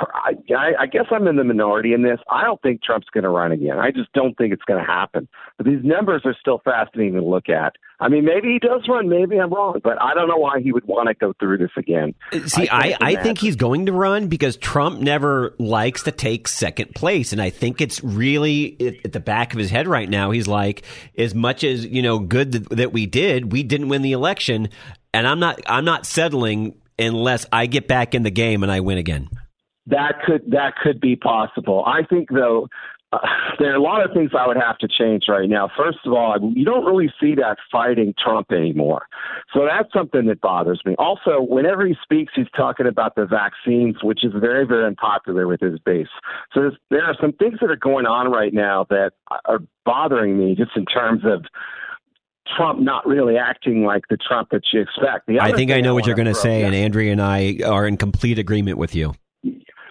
I, 0.01 0.71
I 0.79 0.85
guess 0.85 1.05
I'm 1.11 1.27
in 1.27 1.35
the 1.35 1.43
minority 1.43 1.93
in 1.93 2.03
this. 2.03 2.19
I 2.29 2.43
don't 2.43 2.61
think 2.61 2.83
Trump's 2.83 3.07
going 3.13 3.23
to 3.23 3.29
run 3.29 3.51
again. 3.51 3.77
I 3.77 3.91
just 3.91 4.11
don't 4.13 4.37
think 4.37 4.53
it's 4.53 4.63
going 4.63 4.83
to 4.83 4.89
happen. 4.89 5.27
But 5.57 5.65
these 5.65 5.83
numbers 5.83 6.21
are 6.25 6.35
still 6.39 6.61
fascinating 6.63 7.15
to 7.15 7.21
look 7.21 7.49
at. 7.49 7.73
I 7.99 8.07
mean, 8.07 8.23
maybe 8.23 8.53
he 8.53 8.59
does 8.59 8.87
run. 8.87 9.09
Maybe 9.09 9.37
I'm 9.37 9.53
wrong, 9.53 9.81
but 9.83 10.01
I 10.01 10.13
don't 10.13 10.29
know 10.29 10.37
why 10.37 10.61
he 10.61 10.71
would 10.71 10.85
want 10.85 11.09
to 11.09 11.13
go 11.13 11.33
through 11.39 11.57
this 11.57 11.71
again. 11.75 12.15
Uh, 12.31 12.47
see, 12.47 12.69
I, 12.69 12.91
I, 12.91 12.97
I 13.01 13.15
think 13.23 13.39
he's 13.39 13.57
going 13.57 13.87
to 13.87 13.91
run 13.91 14.27
because 14.27 14.55
Trump 14.55 15.01
never 15.01 15.53
likes 15.59 16.03
to 16.03 16.11
take 16.11 16.47
second 16.47 16.95
place, 16.95 17.33
and 17.33 17.41
I 17.41 17.49
think 17.49 17.81
it's 17.81 18.01
really 18.03 18.99
at 19.03 19.11
the 19.11 19.19
back 19.19 19.53
of 19.53 19.59
his 19.59 19.69
head 19.69 19.87
right 19.87 20.09
now. 20.09 20.31
He's 20.31 20.47
like, 20.47 20.83
as 21.17 21.35
much 21.35 21.65
as 21.65 21.85
you 21.85 22.01
know, 22.01 22.19
good 22.19 22.53
that, 22.53 22.69
that 22.69 22.93
we 22.93 23.05
did, 23.05 23.51
we 23.51 23.63
didn't 23.63 23.89
win 23.89 24.01
the 24.01 24.13
election, 24.13 24.69
and 25.13 25.27
I'm 25.27 25.39
not, 25.39 25.59
I'm 25.67 25.85
not 25.85 26.05
settling 26.05 26.79
unless 26.99 27.45
I 27.51 27.65
get 27.65 27.87
back 27.87 28.13
in 28.13 28.23
the 28.23 28.31
game 28.31 28.63
and 28.63 28.71
I 28.71 28.81
win 28.81 28.97
again. 28.97 29.29
That 29.89 30.21
could 30.25 30.51
that 30.51 30.75
could 30.81 30.99
be 31.01 31.15
possible. 31.15 31.83
I 31.85 32.03
think 32.03 32.29
though 32.29 32.67
uh, 33.11 33.17
there 33.59 33.71
are 33.71 33.75
a 33.75 33.81
lot 33.81 34.05
of 34.05 34.13
things 34.13 34.31
I 34.37 34.47
would 34.47 34.57
have 34.57 34.77
to 34.79 34.87
change 34.87 35.23
right 35.27 35.49
now. 35.49 35.69
First 35.75 35.99
of 36.05 36.13
all, 36.13 36.37
you 36.55 36.63
don't 36.63 36.85
really 36.85 37.11
see 37.19 37.35
that 37.35 37.57
fighting 37.71 38.13
Trump 38.23 38.51
anymore. 38.51 39.07
So 39.53 39.65
that's 39.65 39.91
something 39.93 40.27
that 40.27 40.41
bothers 40.41 40.81
me. 40.85 40.95
Also, 40.99 41.41
whenever 41.41 41.87
he 41.87 41.95
speaks, 42.03 42.33
he's 42.35 42.49
talking 42.55 42.85
about 42.85 43.15
the 43.15 43.25
vaccines, 43.25 43.95
which 44.03 44.23
is 44.23 44.31
very, 44.39 44.65
very 44.65 44.85
unpopular 44.85 45.47
with 45.47 45.59
his 45.59 45.79
base. 45.79 46.07
So 46.53 46.71
there 46.91 47.03
are 47.03 47.15
some 47.19 47.33
things 47.33 47.57
that 47.61 47.71
are 47.71 47.75
going 47.75 48.05
on 48.05 48.31
right 48.31 48.53
now 48.53 48.85
that 48.89 49.13
are 49.45 49.59
bothering 49.85 50.37
me 50.37 50.55
just 50.55 50.71
in 50.75 50.85
terms 50.85 51.23
of 51.25 51.45
Trump 52.55 52.79
not 52.79 53.05
really 53.07 53.37
acting 53.37 53.85
like 53.85 54.03
the 54.09 54.17
Trump 54.17 54.49
that 54.51 54.61
you 54.73 54.81
expect. 54.81 55.29
I 55.39 55.51
think 55.51 55.71
I 55.71 55.81
know 55.81 55.91
I 55.91 55.93
what 55.93 56.05
you're 56.05 56.15
going 56.15 56.27
to 56.27 56.35
say, 56.35 56.61
yeah. 56.61 56.67
and 56.67 56.75
Andrea 56.75 57.11
and 57.11 57.21
I 57.21 57.59
are 57.65 57.87
in 57.87 57.97
complete 57.97 58.39
agreement 58.39 58.77
with 58.77 58.95
you. 58.95 59.13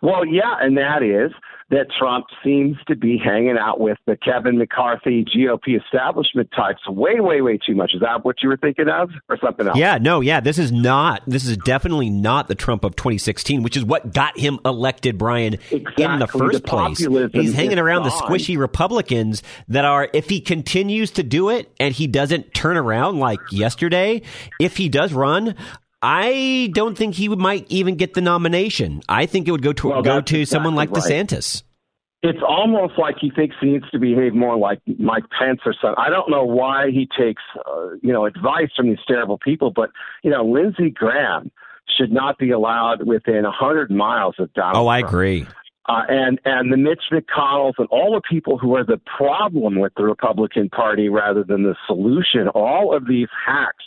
Well, 0.08 0.24
yeah, 0.24 0.56
and 0.58 0.78
that 0.78 1.02
is 1.02 1.32
that 1.70 1.86
Trump 1.98 2.24
seems 2.42 2.78
to 2.86 2.96
be 2.96 3.20
hanging 3.22 3.58
out 3.60 3.78
with 3.78 3.98
the 4.06 4.16
Kevin 4.16 4.56
McCarthy 4.56 5.22
GOP 5.22 5.78
establishment 5.78 6.48
types 6.56 6.80
way, 6.88 7.20
way, 7.20 7.42
way 7.42 7.58
too 7.58 7.74
much. 7.74 7.90
Is 7.92 8.00
that 8.00 8.24
what 8.24 8.36
you 8.42 8.48
were 8.48 8.56
thinking 8.56 8.88
of, 8.88 9.10
or 9.28 9.36
something 9.36 9.66
else? 9.66 9.76
Yeah, 9.76 9.98
no, 9.98 10.22
yeah. 10.22 10.40
This 10.40 10.58
is 10.58 10.72
not. 10.72 11.22
This 11.26 11.44
is 11.44 11.58
definitely 11.58 12.08
not 12.08 12.48
the 12.48 12.54
Trump 12.54 12.84
of 12.84 12.96
2016, 12.96 13.62
which 13.62 13.76
is 13.76 13.84
what 13.84 14.14
got 14.14 14.38
him 14.38 14.58
elected, 14.64 15.18
Brian, 15.18 15.58
exactly. 15.70 16.04
in 16.04 16.18
the 16.18 16.26
first 16.26 16.62
the 16.62 16.66
place. 16.66 17.06
He's 17.34 17.52
hanging 17.52 17.78
around 17.78 18.04
gone. 18.04 18.08
the 18.08 18.14
squishy 18.16 18.56
Republicans 18.56 19.42
that 19.68 19.84
are, 19.84 20.08
if 20.14 20.30
he 20.30 20.40
continues 20.40 21.10
to 21.12 21.22
do 21.22 21.50
it 21.50 21.70
and 21.78 21.94
he 21.94 22.06
doesn't 22.06 22.54
turn 22.54 22.78
around 22.78 23.18
like 23.18 23.40
yesterday, 23.52 24.22
if 24.58 24.78
he 24.78 24.88
does 24.88 25.12
run, 25.12 25.54
I 26.02 26.70
don't 26.74 26.96
think 26.96 27.14
he 27.14 27.28
might 27.28 27.66
even 27.68 27.96
get 27.96 28.14
the 28.14 28.20
nomination. 28.20 29.02
I 29.08 29.26
think 29.26 29.48
it 29.48 29.50
would 29.50 29.62
go 29.62 29.72
to 29.72 29.88
well, 29.88 30.02
go 30.02 30.20
to 30.20 30.40
exactly 30.40 30.44
someone 30.44 30.74
like 30.74 30.90
right. 30.90 31.02
DeSantis. 31.02 31.62
It's 32.22 32.40
almost 32.46 32.98
like 32.98 33.16
he 33.20 33.30
thinks 33.30 33.54
he 33.60 33.68
needs 33.68 33.88
to 33.90 33.98
behave 33.98 34.34
more 34.34 34.56
like 34.56 34.80
Mike 34.98 35.24
Pence 35.38 35.60
or 35.64 35.72
something. 35.72 35.94
I 35.98 36.10
don't 36.10 36.28
know 36.28 36.44
why 36.44 36.90
he 36.90 37.08
takes, 37.16 37.42
uh, 37.64 37.90
you 38.02 38.12
know, 38.12 38.26
advice 38.26 38.70
from 38.76 38.88
these 38.88 38.98
terrible 39.06 39.38
people, 39.38 39.70
but 39.70 39.90
you 40.24 40.30
know, 40.30 40.44
Lindsey 40.44 40.90
Graham 40.90 41.50
should 41.96 42.12
not 42.12 42.38
be 42.38 42.50
allowed 42.50 43.06
within 43.06 43.44
a 43.44 43.52
hundred 43.52 43.90
miles 43.90 44.34
of 44.38 44.52
Donald. 44.52 44.84
Oh, 44.84 44.88
I 44.88 44.98
agree. 44.98 45.46
Uh, 45.88 46.02
and 46.08 46.40
and 46.44 46.72
the 46.72 46.76
Mitch 46.76 47.04
McConnells 47.10 47.74
and 47.78 47.88
all 47.90 48.12
the 48.12 48.20
people 48.28 48.58
who 48.58 48.76
are 48.76 48.84
the 48.84 49.00
problem 49.16 49.78
with 49.78 49.92
the 49.96 50.04
Republican 50.04 50.68
Party 50.68 51.08
rather 51.08 51.44
than 51.44 51.62
the 51.62 51.76
solution. 51.86 52.48
All 52.48 52.94
of 52.94 53.06
these 53.06 53.28
hacks 53.46 53.84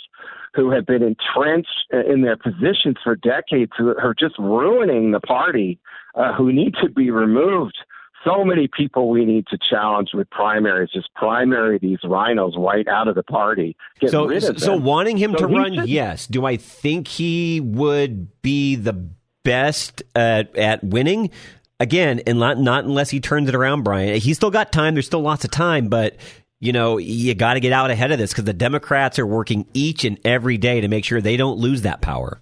who 0.53 0.71
have 0.71 0.85
been 0.85 1.01
entrenched 1.01 1.85
in 1.91 2.21
their 2.21 2.37
positions 2.37 2.97
for 3.03 3.15
decades, 3.15 3.71
who 3.77 3.89
are 3.89 4.13
just 4.17 4.37
ruining 4.37 5.11
the 5.11 5.19
party, 5.19 5.79
uh, 6.15 6.33
who 6.33 6.51
need 6.51 6.73
to 6.81 6.89
be 6.89 7.09
removed. 7.09 7.77
So 8.23 8.45
many 8.45 8.67
people 8.67 9.09
we 9.09 9.25
need 9.25 9.47
to 9.47 9.57
challenge 9.57 10.09
with 10.13 10.29
primaries. 10.29 10.89
Just 10.93 11.11
primary 11.15 11.79
these 11.79 11.99
RINOs 12.03 12.55
right 12.55 12.87
out 12.87 13.07
of 13.07 13.15
the 13.15 13.23
party. 13.23 13.75
Get 13.99 14.11
so, 14.11 14.27
rid 14.27 14.43
of 14.43 14.59
so 14.59 14.75
wanting 14.75 15.17
him 15.17 15.31
so 15.31 15.39
to 15.39 15.47
run, 15.47 15.73
should, 15.73 15.89
yes. 15.89 16.27
Do 16.27 16.45
I 16.45 16.57
think 16.57 17.07
he 17.07 17.59
would 17.61 18.41
be 18.43 18.75
the 18.75 19.09
best 19.43 20.03
at, 20.15 20.55
at 20.55 20.83
winning? 20.83 21.31
Again, 21.79 22.21
and 22.27 22.37
not, 22.37 22.59
not 22.59 22.83
unless 22.83 23.09
he 23.09 23.19
turns 23.19 23.49
it 23.49 23.55
around, 23.55 23.81
Brian. 23.81 24.19
He's 24.19 24.37
still 24.37 24.51
got 24.51 24.71
time. 24.71 24.93
There's 24.93 25.07
still 25.07 25.21
lots 25.21 25.43
of 25.43 25.49
time, 25.49 25.87
but 25.87 26.15
you 26.61 26.71
know, 26.71 26.99
you 26.99 27.33
got 27.33 27.55
to 27.55 27.59
get 27.59 27.73
out 27.73 27.89
ahead 27.89 28.11
of 28.11 28.19
this 28.19 28.31
because 28.31 28.45
the 28.45 28.53
Democrats 28.53 29.17
are 29.17 29.25
working 29.25 29.65
each 29.73 30.05
and 30.05 30.19
every 30.23 30.57
day 30.57 30.79
to 30.79 30.87
make 30.87 31.03
sure 31.03 31.19
they 31.19 31.35
don't 31.35 31.57
lose 31.57 31.81
that 31.81 32.01
power. 32.01 32.39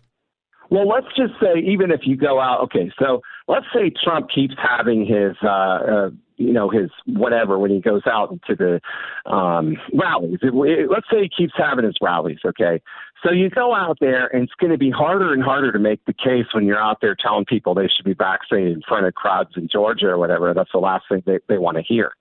Well, 0.70 0.88
let's 0.88 1.08
just 1.18 1.34
say, 1.42 1.60
even 1.66 1.90
if 1.90 2.02
you 2.04 2.16
go 2.16 2.40
out, 2.40 2.62
okay, 2.66 2.92
so 3.00 3.22
let's 3.48 3.66
say 3.74 3.92
Trump 4.04 4.28
keeps 4.30 4.54
having 4.62 5.06
his, 5.06 5.36
uh, 5.42 5.48
uh, 5.48 6.10
you 6.36 6.54
know, 6.54 6.70
his 6.70 6.92
whatever 7.08 7.58
when 7.58 7.72
he 7.72 7.80
goes 7.80 8.04
out 8.06 8.38
to 8.48 8.56
the 8.56 9.32
um, 9.32 9.78
rallies. 9.94 10.40
It, 10.42 10.54
it, 10.54 10.92
let's 10.92 11.08
say 11.12 11.24
he 11.24 11.30
keeps 11.30 11.54
having 11.58 11.86
his 11.86 11.96
rallies, 12.02 12.40
okay? 12.46 12.82
So 13.24 13.32
you 13.32 13.50
go 13.50 13.74
out 13.74 13.98
there, 14.00 14.28
and 14.28 14.44
it's 14.44 14.54
going 14.60 14.72
to 14.72 14.78
be 14.78 14.92
harder 14.92 15.34
and 15.34 15.42
harder 15.42 15.72
to 15.72 15.80
make 15.80 16.04
the 16.06 16.14
case 16.14 16.46
when 16.54 16.66
you're 16.66 16.82
out 16.82 17.00
there 17.02 17.16
telling 17.16 17.46
people 17.46 17.74
they 17.74 17.88
should 17.88 18.06
be 18.06 18.14
vaccinated 18.14 18.74
in 18.74 18.82
front 18.88 19.06
of 19.06 19.16
crowds 19.16 19.52
in 19.56 19.70
Georgia 19.72 20.08
or 20.08 20.18
whatever. 20.18 20.54
That's 20.54 20.72
the 20.74 20.80
last 20.80 21.06
thing 21.10 21.24
they, 21.26 21.40
they 21.48 21.58
want 21.58 21.78
to 21.78 21.84
hear. 21.84 22.14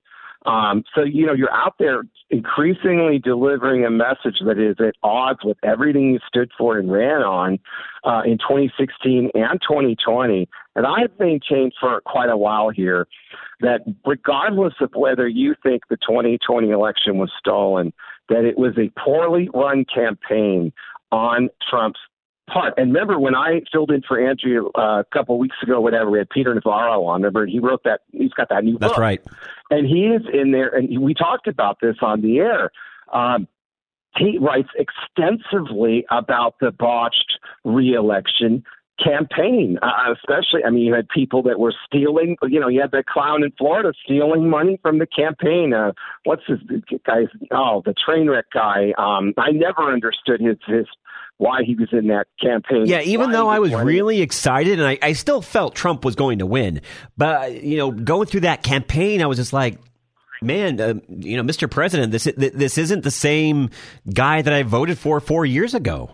Um, 0.47 0.85
so, 0.95 1.03
you 1.03 1.27
know, 1.27 1.33
you're 1.33 1.53
out 1.53 1.75
there 1.79 2.03
increasingly 2.31 3.19
delivering 3.19 3.85
a 3.85 3.91
message 3.91 4.41
that 4.45 4.59
is 4.59 4.77
at 4.79 4.95
odds 5.03 5.41
with 5.45 5.57
everything 5.63 6.13
you 6.13 6.21
stood 6.27 6.51
for 6.57 6.79
and 6.79 6.91
ran 6.91 7.23
on 7.23 7.59
uh, 8.05 8.23
in 8.25 8.39
2016 8.39 9.31
and 9.35 9.61
2020. 9.61 10.49
And 10.77 10.87
I've 10.87 11.19
maintained 11.19 11.73
for 11.81 12.01
quite 12.03 12.31
a 12.31 12.37
while 12.37 12.71
here 12.71 13.09
that 13.61 13.81
regardless 14.07 14.75
of 14.81 14.91
whether 14.95 15.27
you 15.27 15.55
think 15.63 15.83
the 15.91 15.97
2020 15.97 16.71
election 16.71 17.19
was 17.19 17.33
stolen, 17.39 17.93
that 18.29 18.45
it 18.45 18.57
was 18.57 18.75
a 18.79 18.93
poorly 19.01 19.49
run 19.53 19.85
campaign 19.93 20.73
on 21.11 21.49
Trump's 21.69 21.99
part. 22.49 22.75
And 22.77 22.93
remember 22.93 23.19
when 23.19 23.35
I 23.35 23.63
filled 23.73 23.91
in 23.91 24.03
for 24.03 24.21
Andrea 24.21 24.63
uh, 24.63 25.01
a 25.01 25.05
couple 25.13 25.35
of 25.35 25.41
weeks 25.41 25.57
ago, 25.63 25.81
whatever, 25.81 26.11
we 26.11 26.19
had 26.19 26.31
Peter 26.31 26.55
Navarro 26.55 27.05
on. 27.05 27.23
Remember, 27.23 27.47
he 27.47 27.59
wrote 27.59 27.83
that, 27.85 28.01
he's 28.13 28.33
got 28.33 28.49
that 28.51 28.65
new 28.65 28.73
book. 28.73 28.81
That's 28.81 28.99
right. 28.99 29.21
And 29.71 29.87
he 29.87 30.07
is 30.07 30.23
in 30.33 30.53
there, 30.53 30.69
and 30.69 31.01
we 31.01 31.15
talked 31.15 31.47
about 31.47 31.79
this 31.81 31.97
on 32.01 32.23
the 32.23 32.39
air. 32.39 32.71
Um, 33.13 33.47
he 34.17 34.39
writes 34.39 34.69
extensively 34.77 36.07
about 36.11 36.55
the 36.61 36.71
botched 36.71 37.39
reelection 37.65 38.65
campaign, 39.03 39.79
uh, 39.83 40.13
especially. 40.13 40.65
I 40.65 40.71
mean, 40.71 40.83
you 40.83 40.95
had 40.95 41.09
people 41.09 41.43
that 41.45 41.59
were 41.59 41.75
stealing. 41.87 42.37
You 42.43 42.61
know, 42.61 42.69
you 42.69 42.81
had 42.81 42.91
that 42.93 43.07
clown 43.07 43.45
in 43.45 43.53
Florida 43.57 43.93
stealing 44.05 44.49
money 44.49 44.79
from 44.83 44.99
the 44.99 45.07
campaign. 45.07 45.73
Uh, 45.73 45.93
what's 46.25 46.43
his 46.47 46.59
guy's? 47.07 47.29
Oh, 47.51 47.83
the 47.85 47.95
train 47.95 48.29
wreck 48.29 48.47
guy. 48.53 48.93
Um, 48.99 49.35
I 49.37 49.51
never 49.53 49.93
understood 49.93 50.41
his 50.41 50.57
his 50.67 50.87
why 51.39 51.63
he 51.65 51.75
was 51.75 51.89
in 51.93 52.09
that 52.09 52.27
campaign. 52.41 52.87
Yeah, 52.87 53.01
even 53.01 53.31
though 53.31 53.49
I 53.49 53.61
was 53.61 53.73
really 53.73 54.21
excited 54.21 54.79
and 54.79 54.87
I, 54.87 54.99
I 55.01 55.13
still 55.15 55.41
felt 55.41 55.75
Trump 55.75 56.05
was 56.05 56.15
going 56.15 56.41
to 56.41 56.47
win, 56.47 56.83
but 57.17 57.63
you 57.63 57.79
know, 57.79 57.91
going 57.91 58.27
through 58.27 58.41
that 58.41 58.63
campaign, 58.63 59.23
I 59.23 59.27
was 59.27 59.39
just 59.39 59.53
like. 59.53 59.79
Man, 60.41 60.81
uh, 60.81 60.95
you 61.09 61.37
know, 61.37 61.43
Mr. 61.43 61.69
President, 61.69 62.13
this 62.13 62.29
this 62.37 62.79
isn't 62.79 63.03
the 63.03 63.11
same 63.11 63.71
guy 64.15 64.41
that 64.41 64.53
I 64.53 64.63
voted 64.63 64.97
for 64.97 65.19
four 65.19 65.45
years 65.45 65.75
ago. 65.75 66.13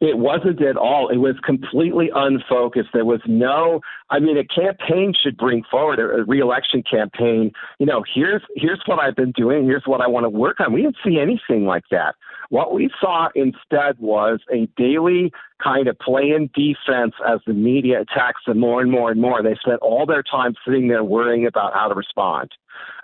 It 0.00 0.18
wasn't 0.18 0.60
at 0.60 0.76
all. 0.76 1.08
It 1.08 1.16
was 1.16 1.36
completely 1.44 2.10
unfocused. 2.14 2.90
There 2.92 3.06
was 3.06 3.20
no. 3.26 3.80
I 4.10 4.18
mean, 4.18 4.36
a 4.36 4.44
campaign 4.44 5.14
should 5.18 5.38
bring 5.38 5.62
forward 5.70 5.98
a, 5.98 6.20
a 6.20 6.24
reelection 6.24 6.82
campaign. 6.82 7.52
You 7.78 7.86
know, 7.86 8.04
here's 8.14 8.42
here's 8.54 8.82
what 8.84 8.98
I've 8.98 9.16
been 9.16 9.32
doing. 9.32 9.64
Here's 9.64 9.84
what 9.86 10.02
I 10.02 10.08
want 10.08 10.24
to 10.24 10.30
work 10.30 10.60
on. 10.60 10.74
We 10.74 10.82
didn't 10.82 10.96
see 11.02 11.18
anything 11.18 11.64
like 11.64 11.84
that. 11.90 12.16
What 12.50 12.74
we 12.74 12.90
saw 13.00 13.28
instead 13.34 13.98
was 13.98 14.40
a 14.52 14.68
daily 14.76 15.32
kind 15.62 15.88
of 15.88 15.98
playing 15.98 16.50
defense 16.54 17.14
as 17.26 17.40
the 17.46 17.54
media 17.54 18.00
attacks 18.02 18.42
them 18.46 18.60
more 18.60 18.80
and 18.80 18.90
more 18.90 19.10
and 19.10 19.20
more. 19.20 19.42
They 19.42 19.56
spent 19.60 19.80
all 19.80 20.06
their 20.06 20.22
time 20.22 20.54
sitting 20.64 20.88
there 20.88 21.04
worrying 21.04 21.46
about 21.46 21.72
how 21.72 21.88
to 21.88 21.94
respond. 21.94 22.50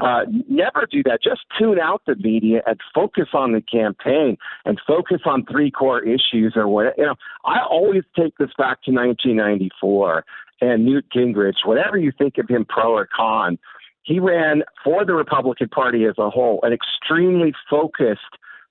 Uh, 0.01 0.23
never 0.49 0.87
do 0.91 1.03
that. 1.05 1.23
Just 1.23 1.43
tune 1.59 1.79
out 1.79 2.03
the 2.07 2.17
media 2.17 2.63
and 2.67 2.79
focus 2.95 3.29
on 3.33 3.53
the 3.53 3.61
campaign 3.61 4.37
and 4.65 4.81
focus 4.87 5.21
on 5.25 5.45
three 5.47 5.71
core 5.71 6.03
issues 6.03 6.55
or 6.57 6.69
what. 6.69 6.95
You 6.99 7.07
know, 7.07 7.15
I 7.45 7.59
always 7.69 8.03
take 8.17 8.37
this 8.39 8.51
back 8.59 8.83
to 8.85 8.93
1994 8.93 10.25
and 10.61 10.85
Newt 10.85 11.07
Gingrich. 11.15 11.65
Whatever 11.65 11.99
you 11.99 12.13
think 12.17 12.39
of 12.39 12.49
him, 12.49 12.67
pro 12.69 12.93
or 12.93 13.09
con, 13.15 13.59
he 14.03 14.19
ran 14.19 14.63
for 14.83 15.05
the 15.05 15.15
Republican 15.15 15.69
Party 15.69 16.05
as 16.05 16.15
a 16.19 16.31
whole, 16.31 16.61
an 16.63 16.73
extremely 16.73 17.53
focused 17.69 18.21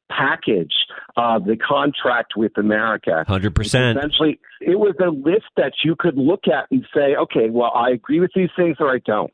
package 0.09 0.73
of 1.15 1.45
the 1.45 1.55
contract 1.57 2.33
with 2.35 2.57
America. 2.57 3.25
100%. 3.27 3.97
Essentially, 3.97 4.39
it 4.61 4.79
was 4.79 4.95
a 4.99 5.09
list 5.09 5.45
that 5.57 5.73
you 5.83 5.95
could 5.97 6.17
look 6.17 6.41
at 6.47 6.65
and 6.71 6.85
say, 6.93 7.15
okay, 7.15 7.49
well, 7.49 7.71
I 7.75 7.91
agree 7.91 8.19
with 8.19 8.31
these 8.35 8.49
things 8.55 8.77
or 8.79 8.93
I 8.93 8.99
don't. 9.05 9.31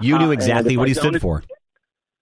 You 0.00 0.18
knew 0.18 0.28
Uh, 0.28 0.32
exactly 0.32 0.74
and 0.74 0.78
what 0.78 0.88
if 0.88 0.96
he 0.96 1.00
stood 1.00 1.20
for. 1.20 1.42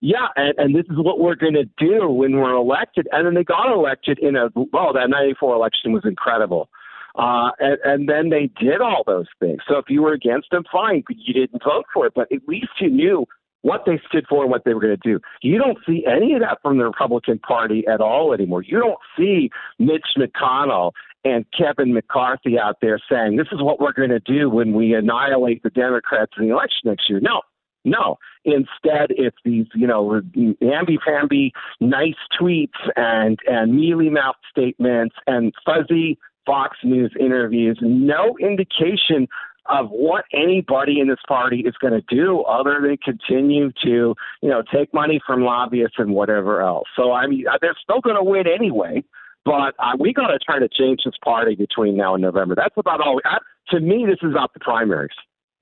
Yeah, 0.00 0.26
and, 0.36 0.54
and 0.58 0.74
this 0.74 0.84
is 0.90 0.96
what 0.98 1.18
we're 1.18 1.34
going 1.34 1.54
to 1.54 1.64
do 1.78 2.08
when 2.08 2.36
we're 2.36 2.54
elected. 2.54 3.08
And 3.10 3.26
then 3.26 3.34
they 3.34 3.44
got 3.44 3.72
elected 3.72 4.18
in 4.18 4.36
a 4.36 4.48
well, 4.54 4.92
that 4.92 5.08
'94 5.08 5.54
election 5.54 5.92
was 5.92 6.02
incredible. 6.04 6.68
Uh, 7.16 7.50
and, 7.58 7.78
and 7.84 8.08
then 8.08 8.28
they 8.28 8.50
did 8.60 8.80
all 8.82 9.02
those 9.06 9.28
things. 9.40 9.60
So 9.68 9.78
if 9.78 9.86
you 9.88 10.02
were 10.02 10.12
against 10.12 10.50
them, 10.50 10.64
fine, 10.70 11.04
you 11.08 11.32
didn't 11.32 11.62
vote 11.64 11.86
for 11.94 12.06
it. 12.06 12.12
But 12.14 12.30
at 12.32 12.46
least 12.46 12.68
you 12.80 12.90
knew 12.90 13.24
what 13.64 13.84
they 13.86 13.98
stood 14.06 14.26
for 14.28 14.42
and 14.42 14.50
what 14.50 14.64
they 14.66 14.74
were 14.74 14.80
going 14.80 14.94
to 14.94 15.08
do. 15.10 15.18
You 15.40 15.56
don't 15.56 15.78
see 15.86 16.04
any 16.06 16.34
of 16.34 16.40
that 16.40 16.58
from 16.60 16.76
the 16.76 16.84
Republican 16.84 17.38
Party 17.38 17.82
at 17.90 18.02
all 18.02 18.34
anymore. 18.34 18.62
You 18.62 18.78
don't 18.78 18.98
see 19.16 19.48
Mitch 19.78 20.06
McConnell 20.18 20.92
and 21.24 21.46
Kevin 21.56 21.94
McCarthy 21.94 22.58
out 22.58 22.76
there 22.82 23.00
saying, 23.10 23.36
this 23.36 23.46
is 23.52 23.62
what 23.62 23.80
we're 23.80 23.94
going 23.94 24.10
to 24.10 24.20
do 24.20 24.50
when 24.50 24.74
we 24.74 24.92
annihilate 24.92 25.62
the 25.62 25.70
Democrats 25.70 26.32
in 26.38 26.46
the 26.46 26.52
election 26.52 26.82
next 26.84 27.08
year. 27.08 27.20
No, 27.20 27.40
no. 27.86 28.18
Instead, 28.44 29.06
it's 29.16 29.38
these, 29.46 29.64
you 29.74 29.86
know, 29.86 30.20
namby-pamby, 30.60 31.54
nice 31.80 32.12
tweets 32.38 32.68
and 32.96 33.38
and 33.46 33.74
mealy-mouthed 33.74 34.44
statements 34.50 35.16
and 35.26 35.54
fuzzy 35.64 36.18
Fox 36.44 36.76
News 36.84 37.14
interviews. 37.18 37.78
No 37.80 38.36
indication 38.38 39.26
of 39.66 39.88
what 39.90 40.24
anybody 40.32 41.00
in 41.00 41.08
this 41.08 41.18
party 41.26 41.60
is 41.60 41.74
going 41.80 41.92
to 41.92 42.14
do 42.14 42.42
other 42.42 42.80
than 42.82 42.96
continue 42.98 43.72
to, 43.82 44.14
you 44.42 44.48
know, 44.48 44.62
take 44.72 44.92
money 44.92 45.20
from 45.26 45.42
lobbyists 45.42 45.96
and 45.98 46.10
whatever 46.10 46.60
else. 46.60 46.86
So 46.96 47.12
I 47.12 47.26
mean, 47.26 47.44
they're 47.60 47.76
still 47.82 48.00
going 48.00 48.16
to 48.16 48.22
win 48.22 48.46
anyway. 48.46 49.02
But 49.44 49.74
uh, 49.78 49.92
we 49.98 50.14
got 50.14 50.28
to 50.28 50.38
try 50.38 50.58
to 50.58 50.68
change 50.68 51.00
this 51.04 51.14
party 51.22 51.54
between 51.54 51.96
now 51.96 52.14
and 52.14 52.22
November. 52.22 52.54
That's 52.54 52.74
about 52.78 53.00
all. 53.00 53.20
I, 53.24 53.38
to 53.70 53.80
me, 53.80 54.06
this 54.06 54.18
is 54.22 54.30
about 54.32 54.54
the 54.54 54.60
primaries. 54.60 55.10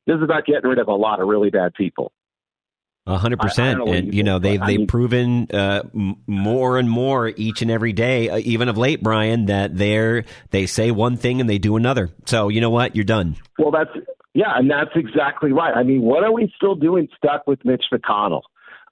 This 0.06 0.16
is 0.16 0.22
about 0.22 0.46
getting 0.46 0.68
rid 0.68 0.78
of 0.78 0.88
a 0.88 0.94
lot 0.94 1.20
of 1.20 1.28
really 1.28 1.50
bad 1.50 1.74
people. 1.74 2.12
A 3.04 3.18
hundred 3.18 3.40
percent, 3.40 3.78
don't 3.78 3.86
know 3.86 3.92
what 3.92 3.98
and 3.98 4.14
you 4.14 4.22
know 4.22 4.34
think, 4.38 4.42
they've 4.44 4.62
I 4.62 4.66
they've 4.66 4.78
mean- 4.78 4.86
proven 4.86 5.48
uh, 5.52 5.82
more 6.26 6.78
and 6.78 6.88
more 6.88 7.32
each 7.36 7.60
and 7.60 7.70
every 7.70 7.92
day, 7.92 8.28
uh, 8.28 8.36
even 8.38 8.68
of 8.68 8.78
late, 8.78 9.02
Brian, 9.02 9.46
that 9.46 9.76
they're 9.76 10.24
they 10.50 10.66
say 10.66 10.92
one 10.92 11.16
thing 11.16 11.40
and 11.40 11.50
they 11.50 11.58
do 11.58 11.76
another. 11.76 12.10
So 12.26 12.48
you 12.48 12.60
know 12.60 12.70
what, 12.70 12.94
you're 12.94 13.04
done. 13.04 13.36
Well, 13.58 13.72
that's 13.72 13.90
yeah, 14.34 14.56
and 14.56 14.70
that's 14.70 14.92
exactly 14.94 15.52
right. 15.52 15.74
I 15.76 15.82
mean, 15.82 16.02
what 16.02 16.22
are 16.22 16.32
we 16.32 16.52
still 16.56 16.76
doing 16.76 17.08
stuck 17.16 17.46
with 17.46 17.64
Mitch 17.64 17.84
McConnell 17.92 18.42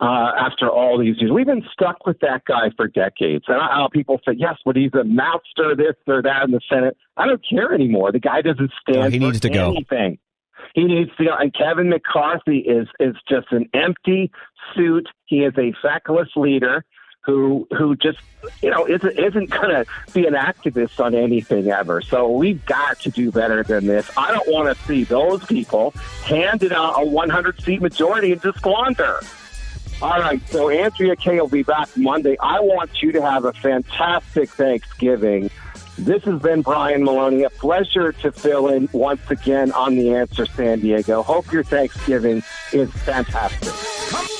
uh, 0.01 0.33
after 0.39 0.69
all 0.69 0.99
these 0.99 1.15
years? 1.19 1.31
We've 1.33 1.47
been 1.47 1.65
stuck 1.73 2.05
with 2.05 2.19
that 2.21 2.45
guy 2.47 2.71
for 2.77 2.89
decades. 2.89 3.45
And 3.49 3.57
I, 3.57 3.85
uh, 3.85 3.89
people 3.89 4.21
say, 4.27 4.35
yes, 4.37 4.57
but 4.67 4.77
he's 4.77 4.93
a 4.93 5.05
mouthster, 5.05 5.75
this 5.77 5.95
or 6.07 6.21
that 6.21 6.43
in 6.45 6.51
the 6.51 6.61
Senate. 6.69 6.97
I 7.17 7.27
don't 7.27 7.41
care 7.49 7.73
anymore. 7.73 8.13
The 8.13 8.19
guy 8.19 8.43
doesn't 8.43 8.71
stand. 8.83 9.01
No, 9.01 9.09
he 9.09 9.19
for 9.19 9.25
needs 9.25 9.41
to 9.41 9.51
go. 9.51 9.75
He 10.75 10.85
needs 10.85 11.11
to 11.17 11.25
go. 11.25 11.35
And 11.35 11.53
Kevin 11.53 11.89
McCarthy 11.89 12.59
is 12.59 12.89
is 12.99 13.17
just 13.29 13.53
an 13.53 13.69
empty 13.75 14.31
suit. 14.75 15.09
He 15.27 15.45
is 15.45 15.55
a 15.59 15.73
feckless 15.83 16.29
leader 16.37 16.85
who 17.23 17.67
who 17.77 17.97
just 17.97 18.19
you 18.63 18.71
know 18.71 18.87
isn't 18.87 19.19
isn't 19.19 19.51
going 19.51 19.71
to 19.71 19.85
be 20.13 20.27
an 20.27 20.35
activist 20.35 21.03
on 21.05 21.15
anything 21.15 21.69
ever. 21.71 22.01
So 22.01 22.31
we've 22.31 22.65
got 22.67 23.01
to 23.01 23.11
do 23.11 23.31
better 23.31 23.63
than 23.63 23.87
this. 23.87 24.11
I 24.17 24.33
don't 24.33 24.49
want 24.49 24.77
to 24.77 24.85
see 24.85 25.05
those 25.05 25.45
people 25.45 25.93
handed 26.25 26.73
out 26.73 27.03
a 27.03 27.05
100 27.05 27.63
seat 27.63 27.83
majority 27.83 28.33
and 28.33 28.43
just 28.43 28.59
squander. 28.59 29.21
All 30.03 30.19
right, 30.19 30.41
so 30.49 30.71
Andrea 30.71 31.15
Kaye 31.15 31.43
will 31.43 31.49
be 31.49 31.63
back 31.63 31.95
Monday. 31.95 32.35
I 32.41 32.61
want 32.61 33.03
you 33.03 33.13
to 33.13 33.21
have 33.21 33.45
a 33.45 33.53
fantastic 33.53 34.49
Thanksgiving. 34.49 35.51
This 36.01 36.25
has 36.25 36.41
been 36.41 36.63
Brian 36.63 37.05
Maloney. 37.05 37.43
A 37.43 37.51
pleasure 37.51 38.11
to 38.13 38.33
fill 38.33 38.69
in 38.69 38.89
once 38.93 39.21
again 39.31 39.71
on 39.73 39.97
The 39.97 40.15
Answer 40.15 40.47
San 40.47 40.81
Diego. 40.81 41.23
Hope 41.23 41.53
your 41.53 41.63
Thanksgiving 41.63 42.43
is 42.73 42.91
fantastic. 42.91 44.40